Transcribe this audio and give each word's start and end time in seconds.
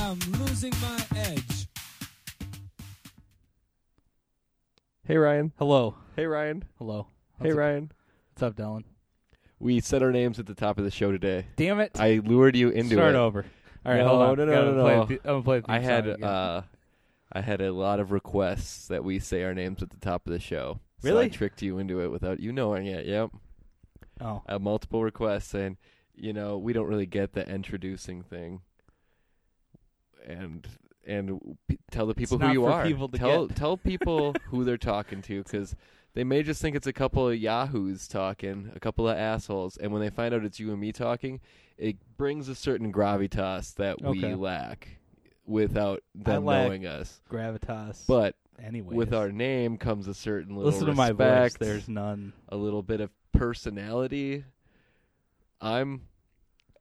Yeah, 0.00 0.10
I'm 0.12 0.32
losing 0.46 0.72
my 0.80 0.98
edge. 1.16 1.66
Hey 5.04 5.16
Ryan. 5.18 5.52
Hello. 5.58 5.94
Hey 6.16 6.24
Ryan. 6.26 6.64
Hello. 6.78 7.08
Hey 7.38 7.48
How's 7.48 7.54
it- 7.54 7.58
Ryan. 7.58 7.92
What's 8.32 8.42
up, 8.42 8.54
Dylan? 8.56 8.84
We 9.58 9.80
said 9.80 10.02
our 10.02 10.10
names 10.10 10.38
at 10.38 10.46
the 10.46 10.54
top 10.54 10.78
of 10.78 10.84
the 10.84 10.90
show 10.90 11.12
today. 11.12 11.44
Damn 11.56 11.80
it. 11.80 12.00
I 12.00 12.22
lured 12.24 12.56
you 12.56 12.70
into 12.70 12.94
it. 12.94 12.96
Start 12.96 13.14
it. 13.14 13.18
over. 13.18 13.44
All 13.84 13.92
right, 13.92 13.98
No, 14.00 14.08
hold 14.08 14.22
on. 14.22 14.36
no, 14.38 14.44
no, 14.46 14.52
Gotta 14.54 14.72
no, 14.72 14.82
play 14.82 14.96
no. 14.96 15.04
the- 15.04 15.14
I'm 15.16 15.20
gonna 15.34 15.42
play 15.42 15.60
the 15.60 15.66
theme 15.66 15.74
I 15.76 15.78
had 15.80 16.04
song 16.04 16.14
again. 16.14 16.24
uh 16.28 16.62
I 17.32 17.40
had 17.42 17.60
a 17.60 17.72
lot 17.72 18.00
of 18.00 18.10
requests 18.10 18.88
that 18.88 19.04
we 19.04 19.18
say 19.18 19.42
our 19.44 19.54
names 19.54 19.82
at 19.82 19.90
the 19.90 19.98
top 19.98 20.26
of 20.26 20.32
the 20.32 20.40
show. 20.40 20.80
So 21.00 21.08
I 21.10 21.12
Really? 21.12 21.30
tricked 21.30 21.60
you 21.60 21.76
into 21.78 22.00
it 22.00 22.08
without 22.10 22.40
you 22.40 22.52
knowing 22.52 22.86
it. 22.86 23.04
Yep. 23.06 23.32
oh, 24.22 24.42
I 24.46 24.52
have 24.52 24.62
multiple 24.62 25.02
requests 25.04 25.48
saying, 25.48 25.76
you 26.14 26.32
know, 26.32 26.56
we 26.56 26.72
don't 26.72 26.88
really 26.88 27.06
get 27.06 27.32
the 27.34 27.46
introducing 27.48 28.22
thing. 28.22 28.62
And 30.26 30.66
and 31.06 31.56
tell 31.90 32.06
the 32.06 32.14
people 32.14 32.38
who 32.38 32.44
not 32.44 32.52
you 32.52 32.66
are. 32.66 32.84
tell 33.14 33.46
get. 33.46 33.56
tell 33.56 33.76
people 33.76 34.34
who 34.48 34.64
they're 34.64 34.76
talking 34.76 35.22
to 35.22 35.42
cuz 35.44 35.74
they 36.12 36.24
may 36.24 36.42
just 36.42 36.60
think 36.60 36.74
it's 36.74 36.86
a 36.86 36.92
couple 36.92 37.28
of 37.28 37.36
yahoos 37.36 38.08
talking, 38.08 38.72
a 38.74 38.80
couple 38.80 39.08
of 39.08 39.16
assholes, 39.16 39.76
and 39.76 39.92
when 39.92 40.02
they 40.02 40.10
find 40.10 40.34
out 40.34 40.44
it's 40.44 40.58
you 40.58 40.72
and 40.72 40.80
me 40.80 40.92
talking, 40.92 41.40
it 41.78 41.96
brings 42.16 42.48
a 42.48 42.54
certain 42.54 42.92
gravitas 42.92 43.74
that 43.76 44.02
we 44.02 44.34
lack 44.34 44.98
without 45.46 46.02
them 46.14 46.44
knowing 46.44 46.86
us. 46.86 47.20
gravitas. 47.30 48.06
But 48.08 48.34
anyway, 48.62 48.94
with 48.94 49.14
our 49.14 49.30
name 49.30 49.76
comes 49.78 50.08
a 50.08 50.14
certain 50.14 50.56
little 50.56 50.70
listen 50.70 50.86
to 50.86 50.94
my 50.94 51.12
voice. 51.12 51.54
There's 51.54 51.88
none. 51.88 52.32
a 52.48 52.56
little 52.56 52.82
bit 52.82 53.00
of 53.00 53.10
personality. 53.32 54.44
I'm 55.60 56.02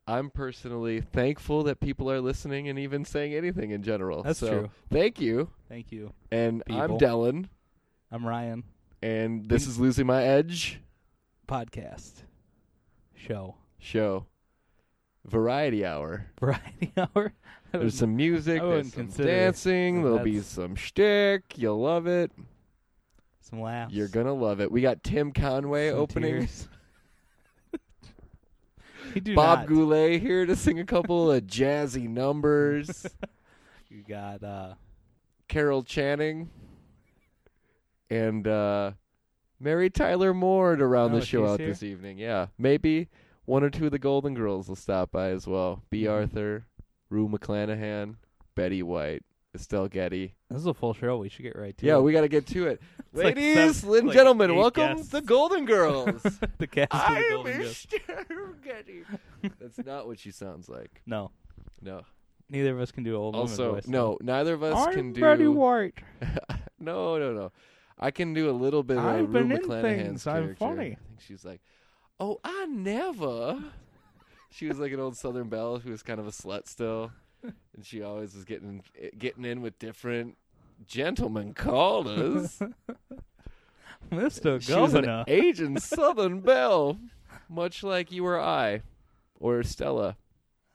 I'm 0.09 0.31
personally 0.31 1.01
thankful 1.01 1.61
that 1.65 1.79
people 1.79 2.09
are 2.09 2.19
listening 2.19 2.67
and 2.67 2.79
even 2.79 3.05
saying 3.05 3.35
anything 3.35 3.69
in 3.69 3.83
general. 3.83 4.23
That's 4.23 4.39
so, 4.39 4.47
true. 4.47 4.69
Thank 4.89 5.21
you. 5.21 5.51
Thank 5.69 5.91
you. 5.91 6.13
And 6.31 6.63
I'm 6.67 6.97
People. 6.97 6.99
Dylan, 6.99 7.49
I'm 8.11 8.25
Ryan. 8.25 8.63
and 9.03 9.47
this 9.47 9.67
is 9.67 9.79
Losing 9.79 10.07
My 10.07 10.23
Edge 10.23 10.81
Podcast 11.47 12.23
show 13.13 13.55
show. 13.77 14.25
Variety 15.27 15.85
hour. 15.85 16.25
variety 16.39 16.91
hour. 16.97 17.33
There's 17.71 17.93
some 17.93 18.15
music, 18.15 18.63
there's 18.63 18.91
some 18.91 19.09
dancing, 19.09 20.01
there'll 20.01 20.19
be 20.19 20.39
some 20.39 20.73
shtick. 20.75 21.55
You'll 21.55 21.81
love 21.81 22.07
it. 22.07 22.31
some 23.41 23.61
laughs. 23.61 23.93
You're 23.93 24.07
gonna 24.07 24.33
love 24.33 24.59
it. 24.59 24.71
We 24.71 24.81
got 24.81 25.03
Tim 25.03 25.31
Conway 25.33 25.91
some 25.91 25.99
opening. 25.99 26.49
tears. 29.13 29.15
you 29.15 29.21
do 29.21 29.35
Bob 29.35 29.59
not. 29.59 29.67
Goulet 29.67 30.21
here 30.21 30.45
to 30.45 30.55
sing 30.55 30.79
a 30.79 30.85
couple 30.85 31.31
of 31.31 31.43
jazzy 31.47 32.07
numbers. 32.09 33.05
You 33.91 34.03
got 34.07 34.43
uh, 34.43 34.75
Carol 35.47 35.81
Channing 35.81 36.51
and 38.09 38.47
uh, 38.47 38.91
Mary 39.59 39.89
Tyler 39.89 40.33
Moore 40.33 40.75
to 40.75 40.85
round 40.85 41.13
Oh, 41.15 41.19
the 41.19 41.25
show 41.25 41.47
out 41.47 41.59
here? 41.59 41.69
this 41.69 41.81
evening. 41.83 42.19
Yeah, 42.19 42.47
maybe 42.57 43.09
one 43.45 43.63
or 43.63 43.71
two 43.71 43.85
of 43.87 43.91
the 43.91 43.97
Golden 43.99 44.35
Girls 44.35 44.67
will 44.69 44.75
stop 44.75 45.11
by 45.11 45.29
as 45.29 45.47
well. 45.47 45.81
Bea. 45.89 46.03
Mhm. 46.03 46.11
Arthur, 46.11 46.65
Rue 47.09 47.27
McClanahan, 47.27 48.17
Betty 48.55 48.83
White, 48.83 49.23
Estelle 49.55 49.87
Getty. 49.87 50.35
this 50.49 50.59
is 50.59 50.67
a 50.67 50.73
full 50.75 50.93
show. 50.93 51.17
We 51.17 51.29
should 51.29 51.43
get 51.43 51.57
right 51.57 51.75
to 51.77 51.85
Yeah, 51.87 51.97
it. 51.97 52.01
we 52.01 52.11
got 52.11 52.21
to 52.21 52.27
get 52.29 52.45
to 52.47 52.67
it. 52.67 52.81
It's 53.11 53.23
like 53.23 53.35
Ladies 53.35 53.77
seven- 53.77 53.97
and 53.97 54.07
like 54.07 54.15
gentlemen, 54.17 54.51
eight 54.51 54.57
welcome 54.57 54.97
guests. 54.97 55.11
the 55.11 55.21
Golden 55.21 55.65
Girls. 55.65 56.21
the 56.59 56.67
cast 56.67 56.93
of 56.93 56.99
the 56.99 57.05
I'm 57.07 57.29
Golden 57.31 57.57
Girls. 57.59 57.87
Mr. 57.89 58.63
Getty. 58.63 59.03
That's 59.59 59.77
not 59.85 60.05
what 60.07 60.19
she 60.19 60.31
sounds 60.31 60.69
like. 60.69 61.01
No, 61.07 61.31
No. 61.81 62.01
neither 62.49 62.71
of 62.73 62.79
us 62.79 62.91
can 62.91 63.03
do 63.03 63.15
old 63.15 63.33
woman 63.35 63.49
Also, 63.49 63.73
voice. 63.75 63.87
no, 63.87 64.17
neither 64.21 64.53
of 64.53 64.61
us 64.63 64.87
I'm 64.87 64.93
can 64.93 65.13
do. 65.13 65.21
Betty 65.21 65.47
White. 65.47 65.95
no, 66.79 67.17
no, 67.17 67.33
no. 67.33 67.51
I 67.97 68.11
can 68.11 68.33
do 68.33 68.49
a 68.49 68.53
little 68.53 68.83
bit 68.83 68.97
of 68.97 69.05
I've 69.05 69.19
Rue 69.21 69.27
been 69.27 69.51
in 69.51 69.57
McClanahan's 69.59 69.81
things. 70.23 70.27
I'm 70.27 70.43
character. 70.43 70.55
funny. 70.65 70.85
I 70.91 70.95
think 71.07 71.19
she's 71.19 71.43
like, 71.43 71.61
"Oh, 72.19 72.39
I 72.43 72.65
never." 72.67 73.59
she 74.51 74.67
was 74.67 74.79
like 74.79 74.91
an 74.93 74.99
old 74.99 75.17
Southern 75.17 75.49
belle 75.49 75.79
who 75.79 75.89
was 75.91 76.01
kind 76.03 76.19
of 76.19 76.27
a 76.27 76.31
slut 76.31 76.67
still, 76.67 77.11
and 77.43 77.53
she 77.83 78.01
always 78.01 78.35
was 78.35 78.45
getting 78.45 78.83
eh, 79.01 79.09
getting 79.17 79.43
in 79.45 79.61
with 79.61 79.77
different 79.79 80.37
gentlemen 80.87 81.53
callers. 81.53 82.61
Mr. 84.11 84.61
she 84.61 84.73
was 84.73 84.93
an. 84.93 85.23
Asian 85.27 85.77
Southern 85.79 86.39
belle, 86.41 86.97
much 87.47 87.83
like 87.83 88.11
you 88.11 88.25
or 88.25 88.39
I, 88.39 88.81
or 89.39 89.61
Stella. 89.63 90.17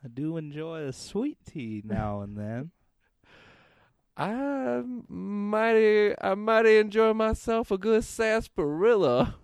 I 0.04 0.08
do 0.08 0.36
enjoy 0.36 0.82
a 0.82 0.92
sweet 0.92 1.38
tea 1.46 1.82
now 1.84 2.20
and 2.20 2.36
then. 2.36 2.70
I 4.16 4.82
mighty, 5.08 6.14
I 6.20 6.34
mighty 6.34 6.78
enjoy 6.78 7.12
myself 7.14 7.70
a 7.70 7.78
good 7.78 8.04
sarsaparilla. 8.04 9.36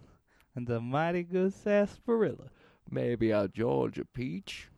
And 0.54 0.68
a 0.68 0.80
mighty 0.80 1.22
good 1.22 1.54
sarsaparilla. 1.54 2.50
Maybe 2.90 3.30
a 3.30 3.48
Georgia 3.48 4.04
peach. 4.04 4.68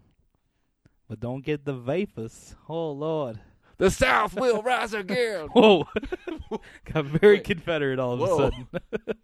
But 1.09 1.21
don't 1.21 1.44
get 1.44 1.65
the 1.65 1.75
vapors. 1.75 2.54
Oh, 2.69 2.91
Lord. 2.92 3.41
The 3.82 3.91
South 3.91 4.34
will 4.34 4.62
rise 4.62 4.94
again. 4.94 5.48
Whoa. 5.53 5.88
Got 6.93 7.06
very 7.06 7.38
Wait. 7.38 7.44
Confederate 7.44 7.98
all 7.98 8.12
of 8.12 8.20
Whoa. 8.20 8.26
a 8.26 8.38
sudden. 8.38 8.69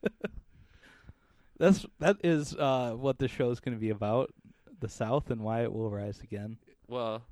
That's 1.58 1.86
that 2.00 2.16
is 2.24 2.56
uh, 2.56 2.94
what 2.96 3.20
the 3.20 3.28
show's 3.28 3.60
going 3.60 3.76
to 3.76 3.80
be 3.80 3.90
about, 3.90 4.34
the 4.80 4.88
South 4.88 5.30
and 5.30 5.42
why 5.42 5.62
it 5.62 5.72
will 5.72 5.90
rise 5.90 6.20
again. 6.24 6.56
well, 6.88 7.22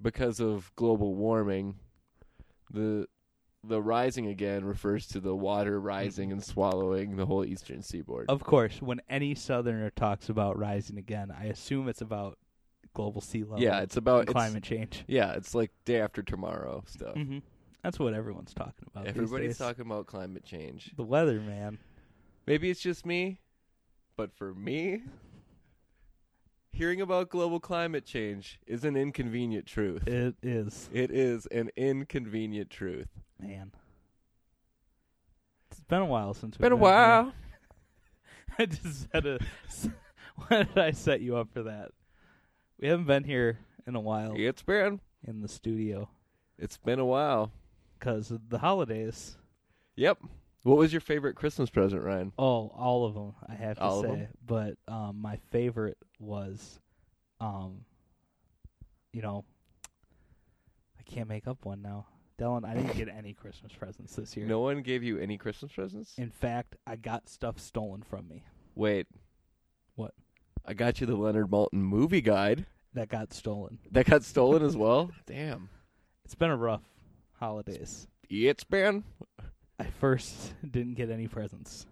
because 0.00 0.38
of 0.38 0.70
global 0.76 1.16
warming, 1.16 1.74
the 2.70 3.08
the 3.64 3.82
rising 3.82 4.28
again 4.28 4.64
refers 4.64 5.08
to 5.08 5.18
the 5.18 5.34
water 5.34 5.80
rising 5.80 6.30
and 6.30 6.44
swallowing 6.44 7.16
the 7.16 7.26
whole 7.26 7.44
eastern 7.44 7.82
seaboard. 7.82 8.26
Of 8.28 8.44
course, 8.44 8.80
when 8.80 9.00
any 9.08 9.34
Southerner 9.34 9.90
talks 9.90 10.28
about 10.28 10.56
rising 10.56 10.98
again, 10.98 11.34
I 11.36 11.46
assume 11.46 11.88
it's 11.88 12.00
about 12.00 12.38
global 12.94 13.20
sea 13.20 13.42
level. 13.42 13.60
yeah, 13.60 13.80
it's 13.80 13.96
about 13.96 14.22
it's- 14.22 14.32
climate 14.32 14.62
change. 14.62 15.04
Yeah, 15.06 15.32
it's 15.32 15.54
like 15.54 15.70
day 15.84 16.00
after 16.00 16.22
tomorrow 16.22 16.82
stuff. 16.86 17.14
hmm 17.14 17.38
That's 17.82 17.98
what 17.98 18.14
everyone's 18.14 18.54
talking 18.54 18.88
about. 18.92 19.06
Everybody's 19.06 19.58
talking 19.58 19.84
about 19.84 20.06
climate 20.06 20.44
change. 20.44 20.92
the 20.96 21.02
weather, 21.04 21.40
man. 21.40 21.78
Maybe 22.46 22.70
it's 22.70 22.80
just 22.80 23.04
me, 23.06 23.40
but 24.16 24.32
for 24.32 24.54
me, 24.54 25.02
hearing 26.72 27.00
about 27.00 27.28
global 27.30 27.60
climate 27.60 28.04
change 28.04 28.58
is 28.66 28.84
an 28.84 28.96
inconvenient 28.96 29.66
truth. 29.66 30.06
It 30.08 30.34
is, 30.42 30.88
It 30.92 31.10
is 31.10 31.46
an 31.46 31.70
inconvenient 31.76 32.70
truth. 32.70 33.08
man. 33.40 33.72
It's 35.70 35.80
been 35.84 36.02
a 36.02 36.06
while 36.06 36.34
since 36.34 36.56
we've 36.56 36.62
Been 36.62 36.72
a 36.72 36.76
while. 36.76 37.32
I 38.58 38.66
just 38.66 39.08
had 39.12 39.26
a. 39.26 39.38
Why 40.48 40.62
did 40.64 40.78
I 40.78 40.90
set 40.92 41.20
you 41.20 41.36
up 41.36 41.48
for 41.52 41.64
that? 41.64 41.90
We 42.84 42.90
haven't 42.90 43.06
been 43.06 43.24
here 43.24 43.60
in 43.86 43.94
a 43.96 44.00
while 44.00 44.34
It's 44.36 44.60
been 44.60 45.00
in 45.26 45.40
the 45.40 45.48
studio 45.48 46.10
it's 46.58 46.76
been 46.76 46.98
a 46.98 47.04
while. 47.06 47.50
because 47.98 48.30
of 48.30 48.50
the 48.50 48.58
holidays. 48.58 49.38
Yep. 49.96 50.18
What 50.64 50.76
was 50.76 50.92
your 50.92 51.00
favorite 51.00 51.34
Christmas 51.34 51.70
present, 51.70 52.02
Ryan? 52.02 52.34
Oh, 52.38 52.70
all 52.76 53.06
of 53.06 53.14
them, 53.14 53.32
I 53.48 53.54
have 53.54 53.78
to 53.78 53.82
All 53.82 54.00
of 54.00 54.04
say. 54.04 54.10
'em? 54.24 54.28
But 54.46 54.74
um, 54.86 55.22
my 55.22 55.36
favorite 55.50 55.96
was, 56.18 56.78
um, 57.40 57.86
you 59.14 59.22
know, 59.22 59.46
I 61.00 61.02
can't 61.04 61.26
make 61.30 61.48
up 61.48 61.64
one 61.64 61.80
now. 61.80 62.04
Dylan, 62.38 62.66
I 62.68 62.74
didn't 62.74 62.98
get 62.98 63.08
any 63.08 63.32
Christmas 63.32 63.72
presents 63.72 64.14
this 64.14 64.36
year. 64.36 64.44
No 64.44 64.60
one 64.60 64.82
gave 64.82 65.02
you 65.02 65.18
any 65.18 65.38
Christmas 65.38 65.72
presents? 65.72 66.18
In 66.18 66.28
fact, 66.28 66.76
I 66.86 66.96
got 66.96 67.30
stuff 67.30 67.58
stolen 67.58 68.02
from 68.02 68.28
me. 68.28 68.44
Wait. 68.74 69.06
What? 69.94 70.12
I 70.66 70.74
got 70.74 71.00
you 71.00 71.06
the 71.06 71.16
Leonard 71.16 71.50
Maltin 71.50 71.72
movie 71.80 72.20
guide. 72.20 72.66
That 72.94 73.08
got 73.08 73.32
stolen. 73.32 73.78
That 73.90 74.06
got 74.06 74.22
stolen 74.24 74.62
as 74.62 74.76
well? 74.76 75.10
Damn. 75.26 75.68
It's 76.24 76.34
been 76.34 76.50
a 76.50 76.56
rough 76.56 76.82
holidays. 77.34 78.06
It's 78.30 78.64
been. 78.64 79.04
I 79.78 79.84
first 79.84 80.54
didn't 80.70 80.94
get 80.94 81.10
any 81.10 81.26
presents. 81.28 81.86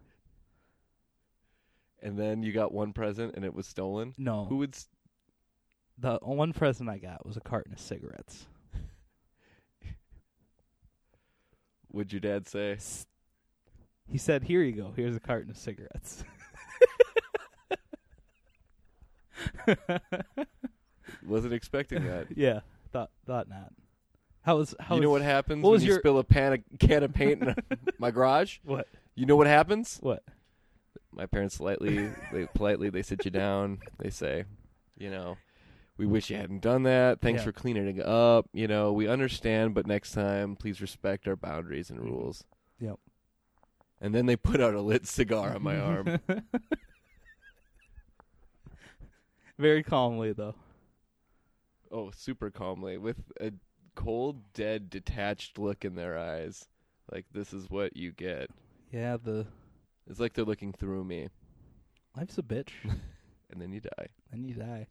And 2.00 2.19
then 2.19 2.43
you 2.43 2.52
got 2.52 2.72
one 2.72 2.93
present 2.93 3.34
and 3.37 3.44
it 3.44 3.54
was 3.54 3.66
stolen? 3.66 4.14
No. 4.19 4.44
Who 4.46 4.56
would. 4.58 4.75
s- 4.75 4.88
The 5.99 6.19
one 6.22 6.52
present 6.52 6.88
I 6.88 6.99
got 6.99 7.25
was 7.26 7.37
a 7.37 7.40
carton 7.40 7.72
of 7.72 7.78
cigarettes. 7.81 8.46
Would 11.93 12.12
your 12.12 12.20
dad 12.20 12.48
say? 12.48 12.78
He 14.08 14.16
said, 14.19 14.44
"Here 14.44 14.62
you 14.62 14.72
go. 14.72 14.93
Here's 14.96 15.14
a 15.14 15.20
carton 15.20 15.50
of 15.50 15.58
cigarettes." 15.58 16.25
Wasn't 21.26 21.52
expecting 21.54 22.04
that. 22.06 22.26
yeah, 22.36 22.60
thought 22.92 23.10
thought 23.26 23.48
not. 23.48 23.72
How 24.42 24.56
was 24.56 24.74
how 24.80 24.96
you 24.96 25.00
know 25.02 25.10
what 25.10 25.22
happens 25.22 25.62
what 25.62 25.70
when 25.70 25.76
was 25.76 25.84
you 25.84 25.90
your- 25.90 26.00
spill 26.00 26.19
a 26.19 26.24
pan 26.24 26.52
of, 26.54 26.60
can 26.80 27.02
of 27.04 27.12
paint 27.14 27.42
in 27.42 27.54
my 27.98 28.10
garage? 28.10 28.58
What? 28.64 28.88
You 29.14 29.26
know 29.26 29.36
what 29.36 29.46
happens? 29.46 29.98
What? 30.00 30.22
My 31.12 31.26
parents 31.26 31.56
slightly, 31.56 32.10
they 32.32 32.46
politely, 32.54 32.88
they 32.90 33.02
sit 33.02 33.24
you 33.24 33.30
down. 33.30 33.78
They 33.98 34.08
say, 34.10 34.44
you 34.96 35.10
know, 35.10 35.36
we 35.98 36.06
wish 36.06 36.30
you 36.30 36.36
hadn't 36.38 36.62
done 36.62 36.84
that. 36.84 37.20
Thanks 37.20 37.40
Yeah. 37.40 37.44
for 37.44 37.52
cleaning 37.52 37.98
it 37.98 38.06
up. 38.06 38.48
You 38.54 38.66
know, 38.66 38.92
we 38.92 39.06
understand, 39.06 39.74
but 39.74 39.86
next 39.86 40.12
time, 40.12 40.56
please 40.56 40.80
respect 40.80 41.28
our 41.28 41.36
boundaries 41.36 41.90
and 41.90 42.00
Mhm. 42.00 42.04
rules. 42.04 42.44
Yep. 42.80 42.98
And 44.00 44.14
then 44.14 44.24
they 44.26 44.34
put 44.36 44.60
out 44.60 44.74
a 44.74 44.80
lit 44.80 45.06
cigar 45.06 45.54
on 45.54 45.62
my 45.62 45.78
arm. 45.78 46.19
Very 49.58 49.82
calmly 49.82 50.32
though. 50.32 50.54
Oh, 51.92 52.10
super 52.10 52.50
calmly, 52.50 52.96
with 52.96 53.18
a 53.40 53.52
cold, 53.94 54.52
dead, 54.54 54.88
detached 54.90 55.58
look 55.58 55.84
in 55.84 55.94
their 55.94 56.18
eyes. 56.18 56.66
Like, 57.10 57.26
this 57.32 57.52
is 57.52 57.68
what 57.68 57.96
you 57.96 58.12
get. 58.12 58.48
Yeah, 58.90 59.18
the 59.22 59.46
It's 60.08 60.18
like 60.20 60.32
they're 60.32 60.44
looking 60.44 60.72
through 60.72 61.04
me, 61.04 61.28
life's 62.16 62.38
a 62.38 62.42
bitch. 62.42 62.70
and 63.50 63.60
then 63.60 63.72
you 63.72 63.80
die. 63.80 64.06
then 64.30 64.44
you 64.44 64.54
die. 64.54 64.86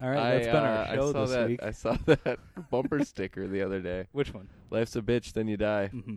All 0.00 0.08
right, 0.10 0.18
I, 0.18 0.30
that's 0.34 0.46
been 0.46 0.56
uh, 0.56 0.86
our 0.88 0.94
show 0.94 1.08
I 1.08 1.12
saw 1.12 1.20
this 1.22 1.30
that. 1.30 1.48
week. 1.48 1.62
I 1.62 1.70
saw 1.72 1.96
that 2.06 2.38
bumper 2.70 3.04
sticker 3.04 3.48
the 3.48 3.62
other 3.62 3.80
day. 3.80 4.06
Which 4.12 4.32
one? 4.32 4.48
Life's 4.70 4.94
a 4.94 5.02
bitch, 5.02 5.32
then 5.32 5.48
you 5.48 5.56
die. 5.56 5.88
hmm 5.88 6.14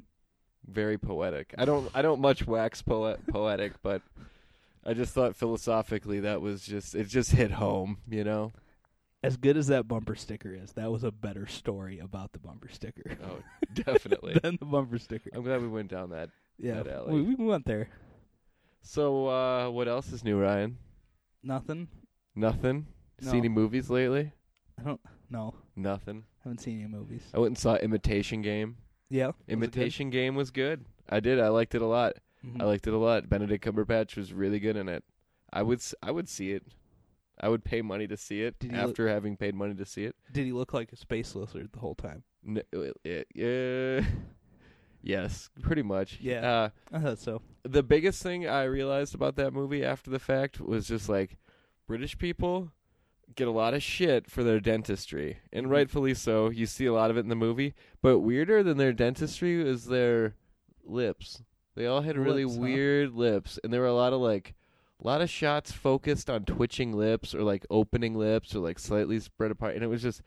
Very 0.68 1.00
poetic. 1.00 1.56
I 1.58 1.66
don't. 1.66 1.90
I 1.96 2.04
don't 2.04 2.22
much 2.22 2.46
wax 2.46 2.84
poet 2.84 3.26
poetic, 3.28 3.74
but 3.82 4.04
I 4.86 4.94
just 4.94 5.14
thought 5.16 5.36
philosophically 5.36 6.20
that 6.20 6.42
was 6.42 6.62
just. 6.62 6.94
It 6.94 7.08
just 7.08 7.32
hit 7.32 7.52
home. 7.52 7.98
You 8.08 8.24
know. 8.24 8.54
As 9.24 9.38
good 9.38 9.56
as 9.56 9.68
that 9.68 9.88
bumper 9.88 10.16
sticker 10.16 10.54
is, 10.54 10.74
that 10.74 10.92
was 10.92 11.04
a 11.04 11.12
better 11.12 11.46
story 11.46 12.00
about 12.00 12.32
the 12.32 12.40
bumper 12.40 12.70
sticker 12.70 13.04
Oh, 13.24 13.38
definitely. 13.74 14.40
than 14.42 14.58
the 14.60 14.66
bumper 14.66 14.98
sticker. 14.98 15.30
I'm 15.34 15.44
glad 15.44 15.62
we 15.62 15.68
went 15.68 15.92
down 15.92 16.10
that. 16.10 16.30
yeah, 16.58 16.82
that 16.82 16.88
alley. 16.92 17.22
we, 17.22 17.36
we 17.36 17.46
went 17.46 17.66
there. 17.66 17.90
So, 18.82 19.28
uh, 19.28 19.70
what 19.70 19.88
else 19.88 20.12
is 20.12 20.24
new, 20.24 20.40
Ryan? 20.42 20.78
Nothing. 21.44 21.88
Nothing. 22.36 22.88
No. 23.22 23.32
See 23.32 23.38
any 23.38 23.50
movies 23.50 23.90
lately? 23.92 24.32
I 24.80 24.84
don't. 24.84 25.02
No, 25.30 25.54
Nothing. 25.76 26.24
haven't 26.44 26.60
seen 26.60 26.80
any 26.80 26.88
movies. 26.90 27.22
I 27.34 27.38
went 27.40 27.50
and 27.52 27.58
saw 27.58 27.76
Imitation 27.76 28.42
Game. 28.42 28.78
Yeah? 29.10 29.32
Imitation 29.48 30.10
Game 30.10 30.36
was 30.36 30.50
good. 30.52 30.84
I 31.10 31.20
did. 31.20 31.40
I 31.40 31.50
liked 31.50 31.76
it 31.76 31.82
a 31.82 31.86
lot. 31.86 32.14
Mhm. 32.46 32.60
I 32.62 32.66
liked 32.66 32.88
it 32.88 32.94
a 32.94 32.98
lot. 32.98 33.30
Benedict 33.30 33.64
Cumberbatch 33.64 34.16
was 34.18 34.34
really 34.34 34.60
good 34.60 34.76
in 34.76 34.90
it. 34.90 35.04
I 35.54 35.62
would. 35.62 35.82
I 36.02 36.10
would 36.12 36.28
see 36.28 36.52
it. 36.54 36.64
I 37.42 37.50
would 37.50 37.64
pay 37.64 37.82
money 37.82 38.06
to 38.08 38.16
see 38.16 38.44
it 38.44 38.60
Did 38.60 38.72
he 38.72 38.78
after 38.78 39.08
having 39.10 39.36
paid 39.36 39.56
money 39.56 39.74
to 39.74 39.86
see 39.86 40.06
it. 40.06 40.16
Did 40.32 40.46
he 40.46 40.52
look 40.52 40.74
like 40.74 40.92
a 40.94 40.96
space 40.96 41.34
lizard 41.36 41.70
the 41.74 41.80
whole 41.80 41.96
time? 41.96 42.24
N- 42.48 42.62
it, 42.72 43.28
it, 43.36 44.04
uh, 44.04 44.06
yes, 45.02 45.50
pretty 45.62 45.82
much. 45.84 46.20
Yeah. 46.22 46.48
Uh, 46.52 46.70
I 46.92 47.00
thought 47.00 47.20
so. 47.20 47.42
the 47.64 47.84
biggest 47.84 48.22
thing 48.24 48.48
I 48.48 48.64
realized 48.64 49.16
about 49.16 49.36
that 49.38 49.54
movie 49.54 49.84
after 49.84 50.10
the 50.12 50.20
fact 50.20 50.60
was 50.62 50.88
just 50.88 51.10
like 51.10 51.38
British 51.88 52.18
people 52.18 52.72
get 53.36 53.48
a 53.48 53.52
lot 53.52 53.74
of 53.74 53.82
shit 53.82 54.30
for 54.30 54.44
their 54.44 54.60
dentistry, 54.60 55.40
and 55.54 55.68
Mhm. 55.68 55.72
rightfully 55.72 56.14
so. 56.14 56.50
You 56.50 56.66
see 56.66 56.86
a 56.86 56.94
lot 56.94 57.10
of 57.12 57.18
it 57.18 57.22
in 57.22 57.30
the 57.30 57.36
movie, 57.36 57.74
but 58.02 58.20
weirder 58.20 58.62
than 58.62 58.78
their 58.78 58.94
dentistry 58.94 59.62
is 59.62 59.86
their 59.86 60.36
lips. 60.84 61.42
They 61.76 61.86
all 61.86 62.02
had 62.02 62.18
really 62.18 62.44
Lips, 62.44 62.58
huh? 62.58 62.62
weird 62.64 63.14
lips, 63.14 63.58
and 63.64 63.72
there 63.72 63.80
were 63.82 63.88
a 63.88 63.94
lot 63.94 64.12
of 64.14 64.20
like 64.20 64.54
a 65.02 65.08
lot 65.08 65.22
of 65.22 65.30
shots 65.30 65.72
focused 65.72 66.30
on 66.30 66.46
twitching 66.46 66.94
lips 66.94 67.34
or 67.34 67.42
like 67.42 67.66
opening 67.70 68.16
lips 68.16 68.56
or 68.56 68.60
like 68.60 68.80
slightly 68.80 69.20
spread 69.20 69.52
apart, 69.52 69.76
and 69.76 69.84
it 69.84 69.88
was 69.88 70.02
just 70.02 70.22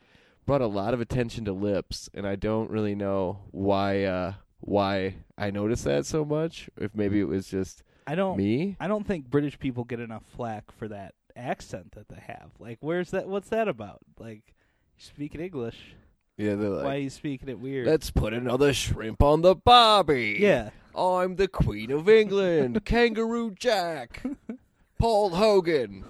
brought 0.45 0.61
a 0.61 0.67
lot 0.67 0.93
of 0.93 1.01
attention 1.01 1.45
to 1.45 1.53
lips, 1.53 2.09
and 2.13 2.27
I 2.27 2.35
don't 2.35 2.69
really 2.69 2.95
know 2.95 3.39
why 3.51 4.03
uh 4.03 4.33
why 4.59 5.15
I 5.37 5.51
noticed 5.51 5.83
that 5.85 6.05
so 6.05 6.25
much. 6.25 6.69
If 6.77 6.95
maybe 6.95 7.19
it 7.19 7.27
was 7.27 7.47
just 7.47 7.83
I 8.07 8.15
don't. 8.15 8.37
me. 8.37 8.75
I 8.79 8.87
don't 8.87 9.07
think 9.07 9.29
British 9.29 9.57
people 9.59 9.83
get 9.83 9.99
enough 9.99 10.23
flack 10.35 10.71
for 10.71 10.87
that 10.89 11.15
accent 11.35 11.93
that 11.93 12.07
they 12.07 12.21
have. 12.27 12.51
Like, 12.59 12.77
where's 12.81 13.11
that? 13.11 13.27
What's 13.27 13.49
that 13.49 13.67
about? 13.67 13.99
Like, 14.19 14.53
speaking 14.97 15.41
English. 15.41 15.95
Yeah, 16.37 16.55
they're 16.55 16.69
like, 16.69 16.83
Why 16.85 16.95
are 16.95 16.99
you 16.99 17.09
speaking 17.09 17.47
it 17.47 17.59
weird? 17.59 17.87
let's 17.87 18.11
put 18.11 18.33
another 18.33 18.73
shrimp 18.73 19.23
on 19.23 19.41
the 19.41 19.55
barbie. 19.55 20.37
yeah. 20.39 20.71
I'm 20.97 21.35
the 21.35 21.47
Queen 21.49 21.91
of 21.91 22.07
England, 22.07 22.85
Kangaroo 22.85 23.51
Jack, 23.51 24.23
Paul 24.99 25.31
Hogan, 25.31 26.03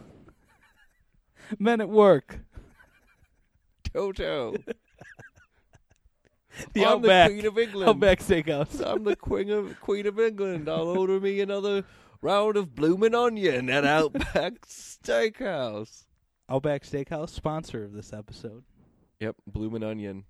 Men 1.60 1.82
at 1.82 1.90
work. 1.90 2.40
Toto. 3.94 4.54
The 6.74 6.86
I'm 6.86 6.94
Outback. 7.00 7.28
the 7.32 7.34
Queen 7.36 7.46
of 7.48 7.58
England. 7.58 7.90
Outback 7.90 8.20
Steakhouse. 8.20 8.82
I'm 8.86 9.04
the 9.04 9.18
Queen 9.18 9.50
of 9.50 9.78
Queen 9.82 10.08
of 10.08 10.18
England. 10.18 10.70
I'll 10.70 10.88
order 10.88 11.20
me 11.20 11.42
another 11.42 11.84
round 12.22 12.56
of 12.56 12.74
bloomin' 12.74 13.14
onion 13.14 13.70
at 13.70 13.84
Outback 13.86 14.62
Steakhouse. 14.66 16.06
Outback 16.48 16.84
Steakhouse, 16.84 17.32
sponsor 17.32 17.84
of 17.84 17.92
this 17.92 18.14
episode. 18.14 18.64
Yep, 19.20 19.36
bloomin' 19.46 19.84
onion. 19.84 20.24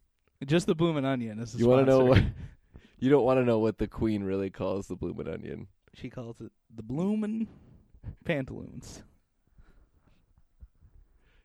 Just 0.44 0.66
the 0.66 0.74
bloomin' 0.74 1.06
onion 1.06 1.38
is 1.40 1.54
the 1.54 1.60
You 1.60 1.68
want 1.68 1.86
to 1.86 1.92
know 1.92 2.06
what? 2.06 2.24
You 2.98 3.12
don't 3.12 3.24
want 3.26 3.40
to 3.40 3.46
know 3.46 3.60
what 3.60 3.78
the 3.78 3.88
Queen 3.88 4.24
really 4.24 4.50
calls 4.50 4.88
the 4.88 4.96
bloomin' 4.96 5.28
onion. 5.28 5.68
She 5.94 6.10
calls 6.10 6.42
it 6.42 6.52
the 6.76 6.82
bloomin' 6.82 7.48
pantaloons. 8.24 9.04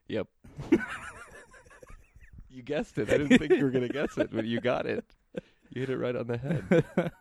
Yep. 0.07 0.27
you 2.49 2.61
guessed 2.63 2.97
it. 2.97 3.09
I 3.09 3.17
didn't 3.17 3.37
think 3.37 3.53
you 3.53 3.63
were 3.63 3.71
gonna 3.71 3.87
guess 3.87 4.17
it, 4.17 4.29
but 4.31 4.45
you 4.45 4.59
got 4.59 4.85
it. 4.85 5.05
You 5.69 5.81
hit 5.81 5.89
it 5.89 5.97
right 5.97 6.15
on 6.15 6.27
the 6.27 6.37
head. 6.37 6.83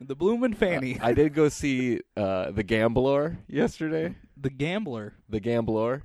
the 0.00 0.14
bloomin' 0.14 0.54
fanny. 0.54 1.00
I 1.00 1.14
did 1.14 1.34
go 1.34 1.48
see 1.48 2.00
uh, 2.16 2.52
the 2.52 2.62
Gambler 2.62 3.38
yesterday. 3.48 4.14
the 4.36 4.50
gambler. 4.50 5.14
The 5.28 5.40
Gambler. 5.40 6.04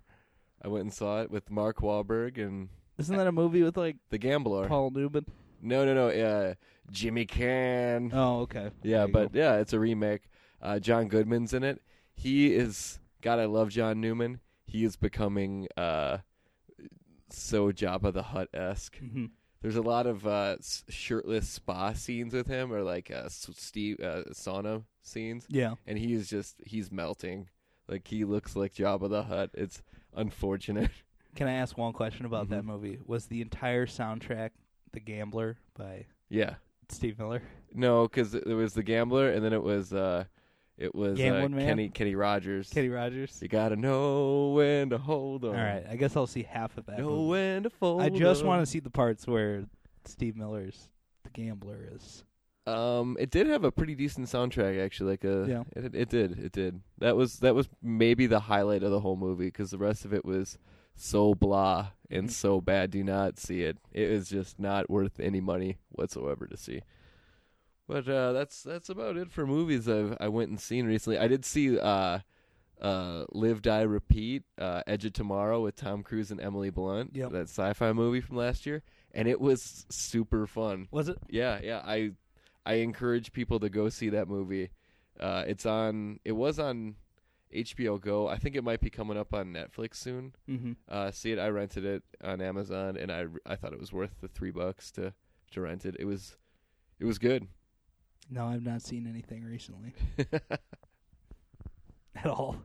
I 0.62 0.68
went 0.68 0.84
and 0.86 0.94
saw 0.94 1.22
it 1.22 1.30
with 1.30 1.50
Mark 1.52 1.82
Wahlberg 1.82 2.38
and 2.38 2.70
Isn't 2.98 3.16
that 3.16 3.28
a 3.28 3.32
movie 3.32 3.62
with 3.62 3.78
like 3.78 3.98
the 4.10 4.18
Gambler. 4.18 4.68
Paul 4.68 4.90
Newman? 4.90 5.26
No, 5.62 5.86
no, 5.86 5.94
no. 5.94 6.10
Uh, 6.10 6.54
Jimmy 6.92 7.26
Caan. 7.26 8.12
Oh, 8.14 8.42
okay. 8.42 8.72
yeah, 8.82 9.06
but 9.06 9.32
go. 9.34 9.40
yeah, 9.40 9.58
it's 9.58 9.74
a 9.74 9.80
remake. 9.80 10.24
Uh, 10.62 10.80
John 10.80 11.08
Goodman's 11.08 11.54
in 11.54 11.64
it. 11.64 11.82
He 12.20 12.54
is 12.54 13.00
God. 13.22 13.40
I 13.40 13.46
love 13.46 13.70
John 13.70 14.02
Newman. 14.02 14.40
He 14.66 14.84
is 14.84 14.96
becoming 14.96 15.68
uh, 15.78 16.18
so 17.30 17.72
Jabba 17.72 18.14
the 18.14 18.24
Hutt 18.24 18.50
esque. 18.54 18.98
Mhm. 19.00 19.32
There's 19.62 19.76
a 19.76 19.82
lot 19.82 20.08
of 20.08 20.26
uh, 20.26 20.56
shirtless 20.88 21.50
spa 21.50 21.94
scenes 21.94 22.34
with 22.34 22.48
him, 22.48 22.72
or 22.72 22.82
like 22.82 23.12
uh, 23.12 23.28
Steve 23.30 24.00
uh, 24.00 24.24
sauna 24.32 24.84
scenes, 25.02 25.46
Yeah. 25.50 25.76
and 25.86 25.98
he 25.98 26.14
is 26.14 26.30
just 26.30 26.56
he's 26.66 26.92
melting. 26.92 27.50
Like 27.88 28.08
he 28.08 28.24
looks 28.24 28.56
like 28.56 28.74
Jabba 28.74 29.10
the 29.10 29.24
Hutt. 29.24 29.50
It's 29.54 29.82
unfortunate. 30.16 30.92
Can 31.36 31.48
I 31.48 31.54
ask 31.54 31.78
one 31.78 31.94
question 31.94 32.26
about 32.26 32.50
that 32.50 32.64
Mhm. 32.64 32.68
movie? 32.68 33.00
Was 33.06 33.26
the 33.28 33.42
entire 33.42 33.86
soundtrack 33.86 34.52
"The 34.94 35.00
Gambler" 35.00 35.58
by 35.78 36.06
yeah, 36.30 36.56
Steve 36.90 37.18
Miller? 37.20 37.42
no, 37.74 38.04
because 38.08 38.34
it 38.36 38.46
was 38.48 38.74
the 38.74 38.84
Gambler, 38.84 39.30
and 39.32 39.44
then 39.44 39.54
it 39.54 39.62
was 39.64 39.92
uh, 39.94 40.24
it 40.80 40.96
was 40.96 41.20
uh, 41.20 41.24
Man? 41.24 41.54
Kenny 41.60 41.90
Kenny 41.90 42.16
Rogers. 42.16 42.70
Kenny 42.70 42.90
Rogers. 42.90 43.38
You 43.42 43.48
gotta 43.48 43.76
know 43.76 44.50
when 44.56 44.90
to 44.90 44.98
hold 44.98 45.44
on. 45.46 45.52
All 45.56 45.62
right, 45.62 45.86
I 45.90 45.96
guess 45.96 46.16
I'll 46.16 46.26
see 46.28 46.44
half 46.44 46.78
of 46.78 46.86
that. 46.88 46.98
Know 47.00 47.10
movie. 47.10 47.30
when 47.30 47.64
to 47.64 47.70
fold. 47.70 48.02
I 48.02 48.10
just 48.10 48.44
want 48.44 48.62
to 48.62 48.66
see 48.66 48.80
the 48.80 48.90
parts 48.90 49.28
where 49.28 49.66
Steve 50.06 50.36
Miller's 50.36 50.90
The 51.24 51.30
Gambler 51.30 51.88
is. 51.94 52.24
Um, 52.66 53.18
it 53.20 53.32
did 53.32 53.48
have 53.48 53.64
a 53.64 53.72
pretty 53.72 53.96
decent 53.96 54.28
soundtrack, 54.28 54.84
actually. 54.84 55.12
Like 55.12 55.24
a, 55.24 55.46
Yeah. 55.50 55.64
it, 55.76 55.96
it 55.96 56.10
did, 56.10 56.38
it 56.40 56.52
did. 56.52 56.82
That 57.00 57.16
was 57.16 57.40
that 57.40 57.56
was 57.56 57.68
maybe 57.82 58.28
the 58.28 58.40
highlight 58.42 58.84
of 58.84 58.92
the 58.92 59.00
whole 59.00 59.16
movie 59.16 59.46
because 59.48 59.72
the 59.72 59.78
rest 59.80 60.06
of 60.06 60.14
it 60.14 60.24
was 60.24 60.58
so 60.96 61.34
blah 61.34 61.88
and 62.12 62.28
Mhm. 62.28 62.32
so 62.32 62.62
bad. 62.62 62.92
Do 62.92 63.04
not 63.04 63.40
see 63.40 63.64
it. 63.64 63.78
It 63.92 64.10
is 64.10 64.30
just 64.30 64.60
not 64.60 64.90
worth 64.90 65.20
any 65.20 65.42
money 65.42 65.78
whatsoever 65.90 66.46
to 66.48 66.58
see. 66.58 66.82
But 67.90 68.08
uh, 68.08 68.34
that's 68.34 68.62
that's 68.62 68.90
about 68.90 69.18
it 69.18 69.32
for 69.32 69.48
movies 69.48 69.90
I've 69.90 70.16
I 70.20 70.28
went 70.28 70.52
and 70.52 70.60
seen 70.60 70.86
recently. 70.86 71.18
I 71.18 71.28
did 71.28 71.44
see 71.44 71.80
uh, 71.80 72.20
uh, 72.80 73.26
Live 73.32 73.64
Die 73.64 73.82
Repeat, 73.82 74.44
uh, 74.60 74.84
Edge 74.86 75.06
of 75.06 75.14
Tomorrow 75.14 75.64
with 75.64 75.76
Tom 75.76 76.04
Cruise 76.04 76.30
and 76.30 76.40
Emily 76.40 76.70
Blunt. 76.70 77.16
Yep. 77.16 77.32
That 77.32 77.50
sci-fi 77.50 77.92
movie 77.94 78.22
from 78.22 78.38
last 78.38 78.68
year, 78.68 78.84
and 79.12 79.28
it 79.28 79.42
was 79.42 79.88
super 79.90 80.46
fun. 80.46 80.88
Was 80.92 81.10
it? 81.10 81.18
Yeah, 81.30 81.60
yeah. 81.64 81.82
I 81.84 82.12
I 82.64 82.76
encourage 82.76 83.34
people 83.34 83.60
to 83.60 83.70
go 83.70 83.90
see 83.90 84.10
that 84.10 84.28
movie. 84.28 84.70
Uh, 85.20 85.46
it's 85.48 85.66
on. 85.66 86.20
It 86.24 86.34
was 86.34 86.60
on 86.60 86.94
HBO 87.52 88.00
Go. 88.00 88.28
I 88.28 88.38
think 88.38 88.56
it 88.56 88.64
might 88.64 88.82
be 88.82 88.92
coming 88.92 89.18
up 89.18 89.34
on 89.34 89.52
Netflix 89.52 89.96
soon. 89.96 90.36
Mm-hmm. 90.48 90.74
Uh, 90.88 91.10
see 91.10 91.32
it. 91.32 91.40
I 91.40 91.50
rented 91.50 91.86
it 91.86 92.04
on 92.24 92.40
Amazon, 92.40 92.98
and 92.98 93.12
I 93.12 93.26
I 93.48 93.56
thought 93.56 93.74
it 93.74 93.80
was 93.80 93.92
worth 93.92 94.22
the 94.22 94.28
three 94.28 94.52
bucks 94.52 94.92
to 94.92 95.16
to 95.54 95.62
rent 95.62 95.88
it. 95.88 95.96
It 95.98 96.06
was 96.06 96.38
it 97.00 97.06
was 97.06 97.18
good. 97.18 97.48
No, 98.30 98.46
I've 98.48 98.64
not 98.64 98.82
seen 98.82 99.08
anything 99.08 99.44
recently 99.44 99.94
at 102.16 102.26
all. 102.26 102.58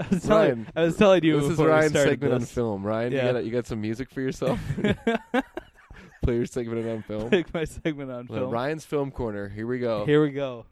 I 0.00 0.06
was 0.10 0.22
telling, 0.22 0.66
I 0.74 0.82
was 0.84 0.96
telling 0.96 1.22
you 1.24 1.40
this 1.40 1.50
is 1.50 1.58
Ryan's 1.58 1.92
segment 1.92 2.32
on 2.32 2.40
film. 2.40 2.82
Ryan, 2.84 3.12
Yeah. 3.12 3.26
you 3.26 3.32
got 3.32 3.44
you 3.44 3.50
got 3.52 3.66
some 3.66 3.80
music 3.80 4.10
for 4.10 4.20
yourself. 4.22 4.58
Play 6.22 6.34
your 6.36 6.46
segment 6.46 6.86
on 6.88 7.02
film. 7.02 7.30
Take 7.30 7.52
my 7.54 7.64
segment 7.64 8.10
on 8.10 8.26
Well, 8.28 8.40
film. 8.40 8.50
Ryan's 8.50 8.84
film 8.84 9.10
corner. 9.10 9.48
Here 9.48 9.66
we 9.66 9.78
go. 9.78 10.04
Here 10.06 10.22
we 10.22 10.30
go. 10.30 10.64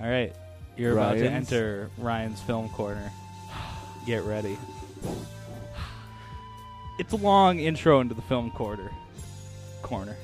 All 0.00 0.08
right, 0.08 0.34
you're 0.76 0.92
about 0.92 1.14
to 1.18 1.28
enter 1.30 1.90
Ryan's 1.98 2.40
film 2.42 2.68
corner. 2.70 3.10
Get 4.06 4.22
ready. 4.24 4.56
it's 6.98 7.12
a 7.12 7.16
long 7.16 7.58
intro 7.58 8.00
into 8.00 8.14
the 8.14 8.22
film 8.22 8.50
quarter 8.50 8.90
corner. 9.82 10.16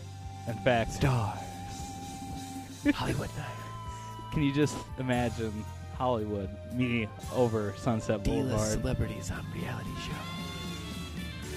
In 0.46 0.54
fact, 0.58 0.92
Stars. 0.92 1.38
Hollywood 2.94 3.30
night. 3.36 3.46
can 4.32 4.42
you 4.42 4.52
just 4.52 4.76
imagine 4.98 5.64
Hollywood, 5.96 6.50
me 6.74 7.08
over 7.34 7.74
Sunset 7.76 8.22
Boulevard? 8.22 8.68
celebrities 8.68 9.30
on 9.30 9.44
reality 9.54 9.90
show. 10.04 10.12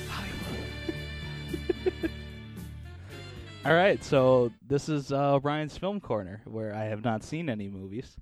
Hollywood. 0.08 2.02
All 3.66 3.74
right, 3.74 4.02
so 4.04 4.52
this 4.66 4.88
is 4.88 5.12
uh, 5.12 5.40
Ryan's 5.44 5.78
Film 5.78 6.00
Corner, 6.00 6.42
where 6.46 6.74
I 6.74 6.86
have 6.86 7.04
not 7.04 7.24
seen 7.24 7.50
any 7.50 7.68
movies, 7.68 8.16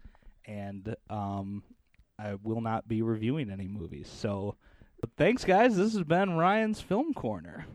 and 0.46 0.96
um, 1.10 1.62
I 2.18 2.36
will 2.42 2.62
not 2.62 2.88
be 2.88 3.04
reviewing 3.04 3.52
any 3.52 3.68
movies. 3.68 4.10
So, 4.10 4.56
thanks, 5.18 5.46
guys. 5.46 5.78
This 5.78 5.94
has 5.94 6.04
been 6.04 6.36
Ryan's 6.36 6.82
Film 6.82 7.14
Corner. 7.14 7.68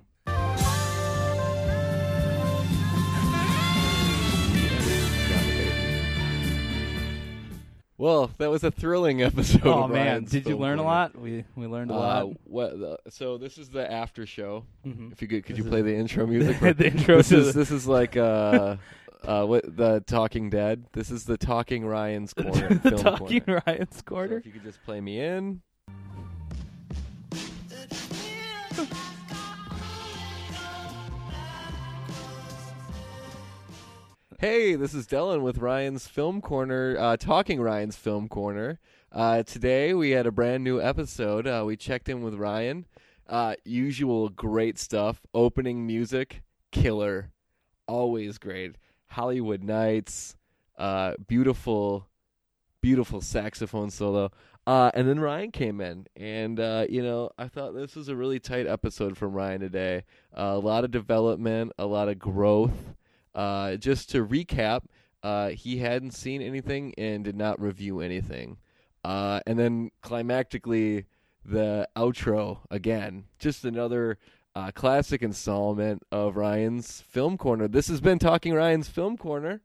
Well, 8.03 8.33
that 8.39 8.51
was 8.51 8.65
a 8.65 8.73
thrilling 8.73 9.23
episode. 9.31 9.65
Oh 9.65 9.85
of 9.85 9.91
man, 9.93 10.25
did 10.25 10.45
you 10.47 10.57
learn 10.57 10.81
a 10.81 10.83
lot? 10.83 11.17
We 11.17 11.45
we 11.55 11.69
learned 11.69 11.93
a 11.93 11.95
Uh, 11.95 11.99
lot. 11.99 12.27
what, 12.45 12.71
the, 12.81 12.99
so 13.11 13.39
this 13.39 13.59
is 13.59 13.69
the 13.71 13.89
after 13.91 14.27
show. 14.27 14.65
Mhm. 14.85 15.13
If 15.13 15.23
you 15.23 15.29
could, 15.29 15.45
could 15.45 15.55
This 15.55 15.59
you 15.59 15.65
is- 15.67 15.71
play 15.71 15.83
the 15.83 15.95
intro 15.95 16.27
music? 16.35 16.59
the 16.59 16.87
intro 16.89 17.19
this 17.19 17.31
is 17.31 17.53
the, 17.55 17.61
this 17.61 17.71
is 17.71 17.87
like 17.87 18.17
uh, 18.17 18.77
uh, 19.23 19.45
what 19.47 19.77
the 19.77 20.03
Talking 20.05 20.51
Dead. 20.51 20.85
This 20.95 21.13
is 21.13 21.23
the 21.27 21.37
Talking 21.39 21.87
Ryan's 21.87 22.35
corner. 22.43 22.71
the 22.71 22.91
film 22.91 23.03
talking 23.05 23.41
corner. 23.43 23.63
Ryan's 23.69 23.97
So 23.99 24.03
Corner. 24.03 24.37
if 24.39 24.47
you 24.47 24.53
could 24.53 24.65
just 24.65 24.83
play 24.85 25.01
me 25.01 25.21
in. 25.21 25.61
Hey, 34.43 34.75
this 34.75 34.93
is 34.93 35.07
Dylan 35.07 35.43
with 35.43 35.59
Ryan's 35.59 36.09
Film 36.09 36.41
Corner, 36.41 36.97
uh, 36.99 37.17
talking 37.17 37.61
Ryan's 37.61 37.95
Film 37.95 38.29
Corner. 38.29 38.81
Uh, 39.13 39.45
today 39.45 39.95
we 39.95 40.11
had 40.11 40.27
a 40.27 40.33
brand 40.33 40.65
new 40.65 40.83
episode. 40.83 41.47
Uh, 41.47 41.63
we 41.65 41.77
checked 41.77 42.09
in 42.09 42.23
with 42.23 42.35
Ryan. 42.35 42.85
Uh, 43.29 43.55
usual 43.65 44.31
great 44.31 44.81
stuff. 44.81 45.21
Opening 45.33 45.87
music, 45.87 46.43
killer. 46.73 47.31
Always 47.87 48.39
great. 48.39 48.75
Hollywood 49.07 49.63
Nights, 49.63 50.37
uh, 50.77 51.15
beautiful, 51.29 52.09
beautiful 52.81 53.21
saxophone 53.21 53.93
solo. 53.93 54.33
Uh, 54.67 54.91
and 54.95 55.09
then 55.09 55.21
Ryan 55.21 55.53
came 55.53 55.81
in, 55.81 56.09
and 56.17 56.59
you 56.91 57.01
know, 57.01 57.31
I 57.39 57.47
thought 57.47 57.77
this 57.77 57.95
was 57.95 58.09
a 58.09 58.17
really 58.17 58.41
tight 58.41 58.67
episode 58.67 59.17
from 59.17 59.35
Ryan 59.35 59.61
today. 59.61 60.03
A 60.33 60.59
lot 60.59 60.83
of 60.83 60.91
development, 60.91 61.71
a 61.79 61.87
lot 61.87 62.09
of 62.09 62.19
growth. 62.19 62.97
Uh, 63.35 63.77
just 63.77 64.11
to 64.11 64.27
recap, 64.27 64.83
uh, 65.23 65.51
he 65.51 65.79
hadn't 65.79 66.13
seen 66.13 66.43
anything 66.43 66.95
and 66.99 67.25
did 67.25 67.37
not 67.37 67.61
review 67.61 68.01
anything. 68.01 68.59
Uh, 69.05 69.41
and 69.47 69.59
then 69.59 69.91
climactically, 70.03 71.05
the 71.45 71.89
outro 71.97 72.59
again. 72.71 73.25
Just 73.39 73.65
another 73.65 74.19
uh, 74.55 74.71
classic 74.73 75.23
installment 75.23 76.03
of 76.13 76.37
Ryan's 76.37 77.01
Film 77.01 77.37
Corner. 77.37 77.69
This 77.69 77.89
has 77.89 78.01
been 78.01 78.19
Talking 78.19 78.55
Ryan's 78.55 78.89
Film 78.89 79.17
Corner. 79.17 79.61